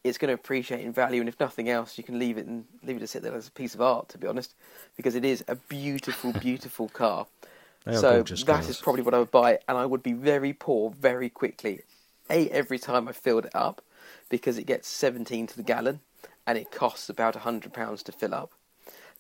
It's 0.04 0.18
going 0.20 0.28
to 0.28 0.36
appreciate 0.36 0.82
in 0.82 0.92
value, 0.92 1.22
and 1.22 1.30
if 1.30 1.40
nothing 1.40 1.70
else, 1.70 1.98
you 1.98 2.04
can 2.04 2.20
leave 2.20 2.38
it 2.38 2.46
and 2.46 2.66
leave 2.84 2.98
it 2.98 3.00
to 3.00 3.08
sit 3.08 3.24
there 3.24 3.34
as 3.34 3.48
a 3.48 3.52
piece 3.52 3.74
of 3.74 3.82
art. 3.82 4.10
To 4.10 4.18
be 4.18 4.28
honest, 4.28 4.54
because 4.98 5.16
it 5.16 5.24
is 5.24 5.44
a 5.48 5.56
beautiful, 5.56 6.34
beautiful 6.42 6.90
car. 6.90 7.28
so 7.94 8.24
that 8.24 8.46
cars. 8.46 8.70
is 8.70 8.82
probably 8.82 9.04
what 9.04 9.14
I 9.14 9.20
would 9.20 9.32
buy, 9.32 9.60
and 9.70 9.78
I 9.78 9.86
would 9.86 10.04
be 10.04 10.14
very 10.14 10.52
poor 10.52 10.92
very 10.92 11.30
quickly. 11.30 11.80
A 12.30 12.50
every 12.50 12.80
time 12.80 13.08
I 13.08 13.12
filled 13.12 13.46
it 13.46 13.56
up, 13.56 13.82
because 14.30 14.58
it 14.58 14.66
gets 14.66 14.88
17 14.88 15.48
to 15.48 15.58
the 15.58 15.64
gallon, 15.64 16.00
and 16.48 16.58
it 16.58 16.72
costs 16.72 17.10
about 17.10 17.36
hundred 17.36 17.74
pounds 17.74 18.04
to 18.04 18.12
fill 18.12 18.34
up. 18.34 18.54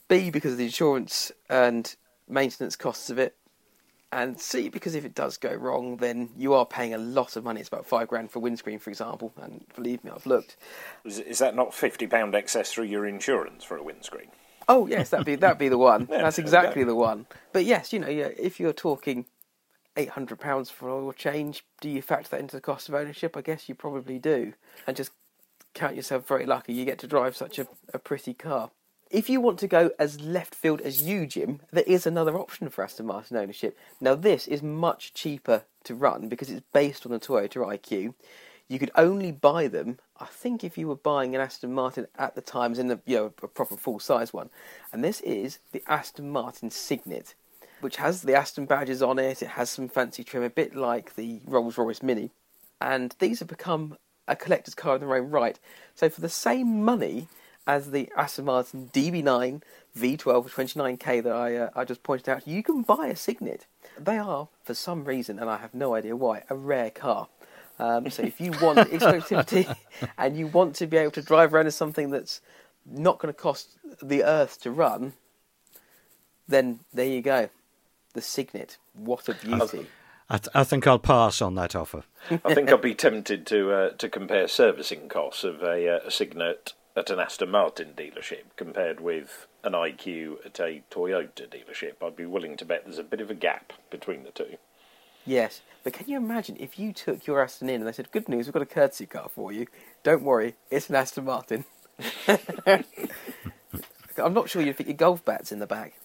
B 0.07 0.29
because 0.29 0.53
of 0.53 0.57
the 0.57 0.65
insurance 0.65 1.31
and 1.49 1.95
maintenance 2.27 2.75
costs 2.75 3.09
of 3.09 3.17
it, 3.17 3.35
and 4.11 4.39
C 4.39 4.69
because 4.69 4.95
if 4.95 5.05
it 5.05 5.15
does 5.15 5.37
go 5.37 5.53
wrong, 5.53 5.97
then 5.97 6.29
you 6.37 6.53
are 6.53 6.65
paying 6.65 6.93
a 6.93 6.97
lot 6.97 7.35
of 7.35 7.43
money. 7.43 7.59
It's 7.59 7.69
about 7.69 7.85
five 7.85 8.07
grand 8.07 8.31
for 8.31 8.39
a 8.39 8.41
windscreen, 8.41 8.79
for 8.79 8.89
example. 8.89 9.33
And 9.41 9.65
believe 9.75 10.03
me, 10.03 10.11
I've 10.13 10.25
looked. 10.25 10.57
Is, 11.03 11.19
is 11.19 11.39
that 11.39 11.55
not 11.55 11.73
fifty 11.73 12.07
pound 12.07 12.35
excess 12.35 12.71
through 12.71 12.85
your 12.85 13.05
insurance 13.05 13.63
for 13.63 13.77
a 13.77 13.83
windscreen? 13.83 14.27
Oh 14.67 14.87
yes, 14.87 15.09
that'd 15.09 15.25
be 15.25 15.35
that'd 15.35 15.57
be 15.57 15.69
the 15.69 15.77
one. 15.77 16.07
Yeah, 16.11 16.21
That's 16.21 16.39
exactly 16.39 16.83
the 16.83 16.95
one. 16.95 17.25
But 17.51 17.65
yes, 17.65 17.93
you 17.93 17.99
know, 17.99 18.09
yeah, 18.09 18.29
if 18.37 18.59
you're 18.59 18.73
talking 18.73 19.25
eight 19.97 20.09
hundred 20.09 20.39
pounds 20.39 20.69
for 20.69 20.89
oil 20.89 21.11
change, 21.13 21.65
do 21.81 21.89
you 21.89 22.01
factor 22.01 22.29
that 22.29 22.39
into 22.39 22.55
the 22.55 22.61
cost 22.61 22.89
of 22.89 22.95
ownership? 22.95 23.35
I 23.37 23.41
guess 23.41 23.69
you 23.69 23.75
probably 23.75 24.19
do, 24.19 24.53
and 24.87 24.95
just 24.95 25.11
count 25.73 25.95
yourself 25.95 26.27
very 26.27 26.45
lucky 26.45 26.73
you 26.73 26.85
get 26.85 26.97
to 26.99 27.07
drive 27.07 27.35
such 27.35 27.59
a, 27.59 27.67
a 27.93 27.99
pretty 27.99 28.33
car. 28.33 28.71
If 29.11 29.29
you 29.29 29.39
want 29.39 29.59
to 29.59 29.67
go 29.67 29.91
as 29.99 30.19
left 30.19 30.55
field 30.55 30.81
as 30.81 31.03
you, 31.03 31.27
Jim, 31.27 31.61
there 31.71 31.83
is 31.85 32.07
another 32.07 32.37
option 32.37 32.69
for 32.69 32.83
Aston 32.83 33.05
Martin 33.05 33.37
ownership. 33.37 33.77
Now, 34.01 34.15
this 34.15 34.47
is 34.47 34.63
much 34.63 35.13
cheaper 35.13 35.63
to 35.83 35.93
run 35.93 36.27
because 36.27 36.49
it's 36.49 36.65
based 36.73 37.05
on 37.05 37.11
the 37.11 37.19
Toyota 37.19 37.57
IQ. 37.57 38.15
You 38.67 38.79
could 38.79 38.89
only 38.95 39.31
buy 39.31 39.67
them, 39.67 39.99
I 40.19 40.25
think, 40.25 40.63
if 40.63 40.75
you 40.75 40.87
were 40.87 40.95
buying 40.95 41.35
an 41.35 41.41
Aston 41.41 41.71
Martin 41.71 42.07
at 42.17 42.33
the 42.33 42.41
times 42.41 42.79
in 42.79 42.89
you 43.05 43.15
know 43.15 43.25
a 43.25 43.47
proper 43.47 43.77
full 43.77 43.99
size 43.99 44.33
one. 44.33 44.49
And 44.91 45.03
this 45.03 45.21
is 45.21 45.59
the 45.71 45.83
Aston 45.87 46.31
Martin 46.31 46.71
Cygnet, 46.71 47.35
which 47.81 47.97
has 47.97 48.21
the 48.21 48.35
Aston 48.35 48.65
badges 48.65 49.01
on 49.01 49.19
it. 49.19 49.41
It 49.41 49.49
has 49.49 49.69
some 49.69 49.87
fancy 49.87 50.23
trim, 50.23 50.43
a 50.43 50.49
bit 50.49 50.75
like 50.75 51.15
the 51.15 51.41
Rolls 51.45 51.77
Royce 51.77 52.01
Mini. 52.01 52.31
And 52.81 53.15
these 53.19 53.39
have 53.39 53.47
become 53.47 53.97
a 54.27 54.35
collector's 54.35 54.75
car 54.75 54.95
in 54.95 55.01
their 55.01 55.15
own 55.15 55.29
right. 55.29 55.59
So 55.93 56.09
for 56.09 56.21
the 56.21 56.29
same 56.29 56.83
money 56.83 57.27
as 57.67 57.91
the 57.91 58.09
Aston 58.15 58.45
Martin 58.45 58.89
DB9 58.93 59.61
V12 59.97 60.51
29k 60.51 61.23
that 61.23 61.33
I 61.33 61.55
uh, 61.55 61.69
I 61.75 61.85
just 61.85 62.03
pointed 62.03 62.29
out, 62.29 62.47
you 62.47 62.61
can 62.61 62.81
buy 62.81 63.07
a 63.07 63.15
Cygnet. 63.15 63.65
They 63.97 64.17
are, 64.17 64.49
for 64.63 64.73
some 64.73 65.05
reason, 65.05 65.39
and 65.39 65.49
I 65.49 65.57
have 65.57 65.73
no 65.73 65.95
idea 65.95 66.15
why, 66.15 66.43
a 66.49 66.55
rare 66.55 66.91
car. 66.91 67.27
Um, 67.79 68.09
so 68.09 68.23
if 68.23 68.39
you 68.39 68.51
want 68.61 68.79
exclusivity 68.89 69.75
and 70.17 70.37
you 70.37 70.47
want 70.47 70.75
to 70.75 70.87
be 70.87 70.97
able 70.97 71.11
to 71.11 71.21
drive 71.21 71.53
around 71.53 71.65
in 71.65 71.71
something 71.71 72.09
that's 72.09 72.41
not 72.85 73.19
going 73.19 73.33
to 73.33 73.39
cost 73.39 73.77
the 74.01 74.23
earth 74.23 74.61
to 74.61 74.71
run, 74.71 75.13
then 76.47 76.79
there 76.93 77.07
you 77.07 77.21
go. 77.21 77.49
The 78.15 78.21
Cygnet. 78.21 78.77
What 78.93 79.27
a 79.27 79.33
beauty. 79.33 79.87
I, 80.29 80.37
th- 80.37 80.55
I 80.55 80.63
think 80.63 80.87
I'll 80.87 80.97
pass 80.97 81.41
on 81.41 81.55
that 81.55 81.75
offer. 81.75 82.03
I 82.45 82.53
think 82.55 82.71
I'd 82.71 82.81
be 82.81 82.95
tempted 82.95 83.45
to 83.47 83.71
uh, 83.71 83.89
to 83.91 84.07
compare 84.07 84.47
servicing 84.47 85.09
costs 85.09 85.43
of 85.43 85.61
a, 85.61 85.97
uh, 85.97 86.07
a 86.07 86.09
Cygnet 86.11 86.73
at 86.95 87.09
an 87.09 87.19
Aston 87.19 87.51
Martin 87.51 87.89
dealership 87.95 88.43
compared 88.55 89.01
with 89.01 89.47
an 89.65 89.73
IQ 89.73 90.45
at 90.45 90.57
a 90.61 90.81
Toyota 90.89 91.49
dealership. 91.49 91.95
I'd 92.01 92.15
be 92.15 92.25
willing 92.25 92.55
to 92.55 92.65
bet 92.65 92.85
there's 92.85 92.97
a 92.97 93.03
bit 93.03 93.19
of 93.19 93.29
a 93.29 93.35
gap 93.35 93.73
between 93.89 94.23
the 94.23 94.31
two. 94.31 94.55
Yes, 95.25 95.61
but 95.83 95.91
can 95.91 96.07
you 96.07 96.15
imagine 96.15 96.55
if 96.57 96.79
you 96.79 96.93
took 96.93 97.27
your 97.27 97.43
Aston 97.43 97.67
in 97.67 97.81
and 97.81 97.87
they 97.87 97.91
said, 97.91 98.11
"Good 98.11 98.29
news, 98.29 98.47
we've 98.47 98.53
got 98.53 98.61
a 98.61 98.65
courtesy 98.65 99.07
car 99.07 99.27
for 99.27 99.51
you. 99.51 99.67
Don't 100.03 100.23
worry, 100.23 100.55
it's 100.71 100.89
an 100.89 100.95
Aston 100.95 101.25
Martin." 101.25 101.65
I'm 104.17 104.33
not 104.33 104.49
sure 104.49 104.61
you'd 104.61 104.77
fit 104.77 104.87
your 104.87 104.95
golf 104.95 105.25
bats 105.25 105.51
in 105.51 105.59
the 105.59 105.67
back. 105.67 105.99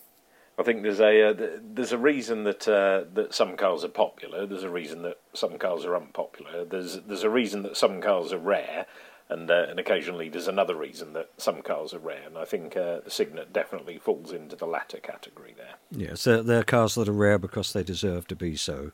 I 0.60 0.62
think 0.62 0.82
there's 0.82 1.00
a 1.00 1.30
uh, 1.30 1.58
there's 1.62 1.92
a 1.92 1.98
reason 1.98 2.44
that 2.44 2.68
uh, 2.68 3.04
that 3.14 3.32
some 3.32 3.56
cars 3.56 3.82
are 3.82 3.88
popular. 3.88 4.44
There's 4.44 4.62
a 4.62 4.68
reason 4.68 5.00
that 5.02 5.18
some 5.32 5.56
cars 5.56 5.86
are 5.86 5.96
unpopular. 5.96 6.66
There's 6.66 7.00
there's 7.00 7.22
a 7.22 7.30
reason 7.30 7.62
that 7.62 7.78
some 7.78 8.02
cars 8.02 8.30
are 8.30 8.38
rare, 8.38 8.84
and 9.30 9.50
uh, 9.50 9.66
and 9.70 9.80
occasionally 9.80 10.28
there's 10.28 10.48
another 10.48 10.74
reason 10.74 11.14
that 11.14 11.30
some 11.38 11.62
cars 11.62 11.94
are 11.94 11.98
rare. 11.98 12.24
And 12.26 12.36
I 12.36 12.44
think 12.44 12.76
uh, 12.76 13.00
the 13.00 13.10
Cygnet 13.10 13.54
definitely 13.54 13.96
falls 13.96 14.32
into 14.32 14.54
the 14.54 14.66
latter 14.66 14.98
category 14.98 15.54
there. 15.56 15.76
Yes, 15.90 16.24
they're, 16.24 16.42
they're 16.42 16.62
cars 16.62 16.94
that 16.96 17.08
are 17.08 17.12
rare 17.12 17.38
because 17.38 17.72
they 17.72 17.82
deserve 17.82 18.26
to 18.28 18.36
be 18.36 18.54
so. 18.54 18.92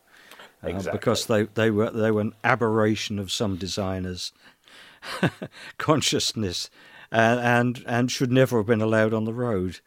Uh, 0.62 0.69
Exactly. 0.69 0.99
Because 0.99 1.27
they, 1.27 1.43
they 1.47 1.73
were 1.73 1.91
they 1.91 2.12
were 2.12 2.21
an 2.21 2.35
aberration 2.45 3.19
of 3.19 3.33
some 3.33 3.57
designers' 3.57 4.33
consciousness, 5.79 6.71
and, 7.11 7.41
and 7.41 7.85
and 7.89 8.12
should 8.12 8.31
never 8.31 8.59
have 8.59 8.67
been 8.67 8.81
allowed 8.81 9.12
on 9.12 9.25
the 9.25 9.35
road. 9.35 9.81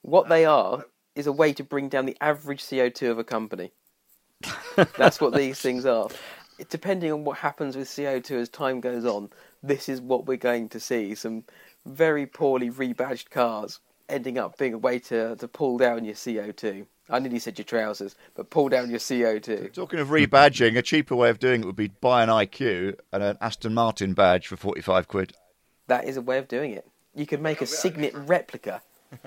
What 0.00 0.30
they 0.30 0.46
are 0.46 0.84
is 1.16 1.26
a 1.26 1.32
way 1.32 1.52
to 1.54 1.64
bring 1.64 1.88
down 1.88 2.06
the 2.06 2.16
average 2.20 2.62
CO2 2.62 3.10
of 3.10 3.18
a 3.18 3.24
company. 3.24 3.72
That's 4.96 5.20
what 5.20 5.34
these 5.34 5.58
things 5.58 5.86
are. 5.86 6.08
Depending 6.68 7.12
on 7.12 7.24
what 7.24 7.38
happens 7.38 7.76
with 7.76 7.88
CO2 7.88 8.30
as 8.32 8.48
time 8.48 8.80
goes 8.80 9.04
on, 9.04 9.30
this 9.62 9.88
is 9.88 10.00
what 10.00 10.26
we're 10.26 10.36
going 10.36 10.68
to 10.68 10.80
see. 10.80 11.14
Some 11.14 11.44
very 11.84 12.26
poorly 12.26 12.70
rebadged 12.70 13.30
cars 13.30 13.80
ending 14.08 14.38
up 14.38 14.58
being 14.58 14.74
a 14.74 14.78
way 14.78 14.98
to, 14.98 15.36
to 15.36 15.48
pull 15.48 15.78
down 15.78 16.04
your 16.04 16.14
CO2. 16.14 16.86
I 17.08 17.18
nearly 17.18 17.38
said 17.38 17.58
your 17.58 17.64
trousers, 17.64 18.16
but 18.34 18.50
pull 18.50 18.68
down 18.68 18.90
your 18.90 18.98
CO2. 18.98 19.72
Talking 19.72 20.00
of 20.00 20.08
rebadging, 20.08 20.76
a 20.76 20.82
cheaper 20.82 21.14
way 21.14 21.30
of 21.30 21.38
doing 21.38 21.62
it 21.62 21.66
would 21.66 21.76
be 21.76 21.88
buy 21.88 22.22
an 22.22 22.28
IQ 22.28 22.98
and 23.12 23.22
an 23.22 23.38
Aston 23.40 23.74
Martin 23.74 24.12
badge 24.12 24.48
for 24.48 24.56
45 24.56 25.08
quid. 25.08 25.32
That 25.86 26.04
is 26.04 26.16
a 26.16 26.22
way 26.22 26.38
of 26.38 26.48
doing 26.48 26.72
it. 26.72 26.86
You 27.14 27.26
could 27.26 27.40
make 27.40 27.60
a 27.60 27.66
Cygnet 27.66 28.14
replica. 28.14 28.82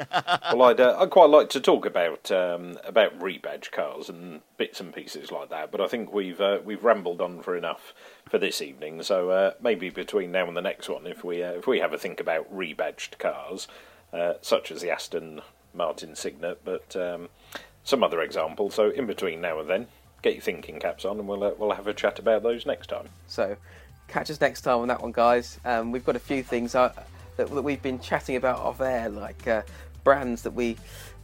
well, 0.54 0.64
I'd 0.64 0.80
uh, 0.80 0.98
I'd 1.00 1.10
quite 1.10 1.30
like 1.30 1.50
to 1.50 1.60
talk 1.60 1.86
about 1.86 2.32
um, 2.32 2.78
about 2.84 3.18
rebadge 3.20 3.72
cars 3.72 4.10
and 4.10 4.42
bits 4.58 4.80
and 4.80 4.94
pieces 4.94 5.32
like 5.32 5.50
that, 5.50 5.72
but 5.72 5.82
I 5.82 5.88
think 5.88 6.14
we've 6.14 6.40
uh, 6.40 6.60
we've 6.64 6.84
rambled 6.84 7.22
on 7.22 7.42
for 7.42 7.56
enough 7.56 7.94
for 8.28 8.38
this 8.38 8.62
evening. 8.62 9.02
So 9.04 9.30
uh, 9.30 9.54
maybe 9.62 9.90
between 9.90 10.32
now 10.32 10.48
and 10.48 10.58
the 10.58 10.62
next 10.62 10.90
one, 10.90 11.08
if 11.08 11.24
we 11.24 11.44
uh, 11.44 11.54
if 11.54 11.68
we 11.68 11.80
have 11.80 11.94
a 11.94 11.98
think 11.98 12.20
about 12.20 12.54
rebadged 12.54 13.18
cars, 13.18 13.68
uh, 14.14 14.34
such 14.42 14.72
as 14.72 14.82
the 14.82 14.92
Aston 14.92 15.42
Martin 15.74 16.16
Cygnet, 16.16 16.60
but 16.64 16.96
um, 16.96 17.30
some 17.84 18.04
other 18.04 18.22
examples. 18.22 18.76
So 18.76 18.90
in 18.90 19.06
between 19.06 19.42
now 19.42 19.60
and 19.60 19.70
then, 19.70 19.88
get 20.22 20.34
your 20.34 20.42
thinking 20.42 20.80
caps 20.80 21.06
on, 21.06 21.20
and 21.20 21.28
we'll 21.28 21.44
uh, 21.44 21.52
we'll 21.58 21.72
have 21.72 21.88
a 21.88 21.94
chat 21.94 22.20
about 22.20 22.44
those 22.44 22.66
next 22.66 22.88
time. 22.88 23.10
So, 23.28 23.56
catch 24.08 24.30
us 24.30 24.42
next 24.42 24.62
time 24.62 24.80
on 24.80 24.88
that 24.90 25.02
one, 25.02 25.12
guys. 25.12 25.60
Um, 25.66 25.92
we've 25.92 26.06
got 26.06 26.16
a 26.16 26.20
few 26.20 26.44
things 26.44 26.76
uh, 26.76 26.94
that, 27.40 27.50
that 27.50 27.62
we've 27.62 27.82
been 27.82 28.00
chatting 28.00 28.36
about 28.36 28.60
off 28.60 28.82
air, 28.82 29.08
like 29.10 29.48
uh, 29.48 29.62
brands 30.04 30.42
that 30.44 30.52
we 30.52 30.76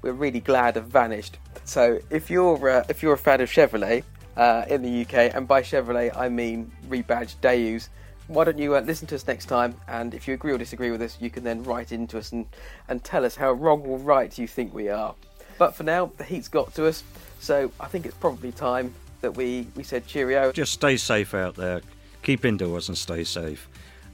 we're 0.02 0.14
really 0.14 0.40
glad 0.40 0.76
have 0.76 0.88
vanished. 0.88 1.38
So 1.66 2.00
if 2.10 2.30
you're 2.30 2.70
uh, 2.70 2.86
if 2.90 3.04
you're 3.04 3.14
a 3.14 3.18
fan 3.18 3.42
of 3.42 3.50
Chevrolet 3.50 4.04
uh, 4.38 4.66
in 4.70 4.82
the 4.82 5.02
UK, 5.02 5.36
and 5.36 5.48
by 5.48 5.62
Chevrolet 5.62 6.16
I 6.16 6.30
mean 6.30 6.72
rebadged 6.88 7.36
Daewoos, 7.42 7.90
why 8.28 8.46
don't 8.46 8.58
you 8.58 8.76
uh, 8.76 8.80
listen 8.80 9.08
to 9.08 9.16
us 9.16 9.28
next 9.28 9.48
time? 9.48 9.76
And 9.90 10.14
if 10.14 10.26
you 10.28 10.34
agree 10.34 10.54
or 10.54 10.58
disagree 10.58 10.90
with 10.90 11.02
us, 11.02 11.18
you 11.20 11.30
can 11.30 11.44
then 11.44 11.64
write 11.64 11.92
into 11.92 12.18
us 12.18 12.32
and, 12.32 12.46
and 12.88 13.04
tell 13.04 13.26
us 13.26 13.36
how 13.36 13.52
wrong 13.52 13.82
or 13.82 13.98
right 13.98 14.36
you 14.38 14.48
think 14.48 14.74
we 14.74 14.88
are. 14.88 15.16
But 15.58 15.76
for 15.76 15.84
now, 15.84 16.12
the 16.18 16.24
heat's 16.24 16.48
got 16.48 16.74
to 16.76 16.88
us, 16.88 17.04
so 17.40 17.72
I 17.80 17.88
think 17.88 18.06
it's 18.06 18.16
probably 18.16 18.52
time 18.52 18.94
that 19.22 19.36
we, 19.36 19.68
we 19.76 19.84
said 19.84 20.08
cheerio. 20.08 20.52
Just 20.52 20.74
stay 20.74 20.98
safe 20.98 21.34
out 21.34 21.56
there, 21.56 21.82
keep 22.24 22.46
indoors 22.46 22.90
and 22.90 22.98
stay 22.98 23.24
safe, 23.24 23.68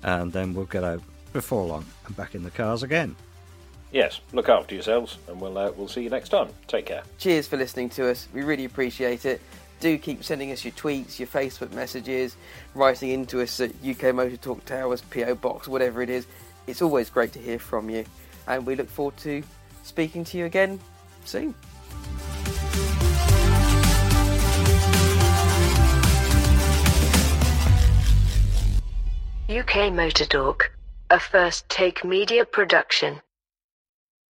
and 0.04 0.32
then 0.32 0.54
we'll 0.54 0.66
get 0.66 0.84
out 0.84 1.02
before 1.34 1.65
long 1.65 1.86
and 2.05 2.15
back 2.15 2.36
in 2.36 2.43
the 2.43 2.51
cars 2.51 2.84
again. 2.84 3.15
Yes, 3.91 4.21
look 4.32 4.47
after 4.47 4.73
yourselves, 4.73 5.17
and 5.27 5.41
we'll 5.41 5.57
uh, 5.57 5.71
we'll 5.75 5.89
see 5.89 6.01
you 6.01 6.09
next 6.09 6.29
time. 6.29 6.49
Take 6.67 6.86
care. 6.86 7.03
Cheers 7.17 7.47
for 7.47 7.57
listening 7.57 7.89
to 7.91 8.09
us. 8.09 8.27
We 8.34 8.43
really 8.43 8.65
appreciate 8.65 9.25
it. 9.25 9.41
Do 9.82 9.97
keep 9.97 10.23
sending 10.23 10.51
us 10.51 10.63
your 10.63 10.73
tweets, 10.73 11.19
your 11.19 11.27
Facebook 11.27 11.73
messages, 11.73 12.38
writing 12.75 13.09
into 13.09 13.41
us 13.41 13.59
at 13.59 13.71
UK 13.84 14.15
Motor 14.15 14.38
Talk 14.38 14.63
Towers, 14.65 15.01
PO 15.01 15.36
Box, 15.36 15.67
whatever 15.67 16.01
it 16.01 16.09
is. 16.09 16.27
It's 16.67 16.82
always 16.82 17.09
great 17.09 17.34
to 17.34 17.39
hear 17.39 17.59
from 17.59 17.89
you, 17.89 18.05
and 18.47 18.65
we 18.65 18.75
look 18.75 18.89
forward 18.89 19.17
to 19.17 19.43
speaking 19.84 20.23
to 20.25 20.38
you 20.38 20.45
again 20.45 20.79
soon. 21.25 21.53
UK 29.49 29.91
Motor 29.91 30.25
Talk, 30.25 30.71
a 31.12 31.20
first 31.20 31.68
take 31.68 32.05
media 32.05 32.45
production. 32.45 33.22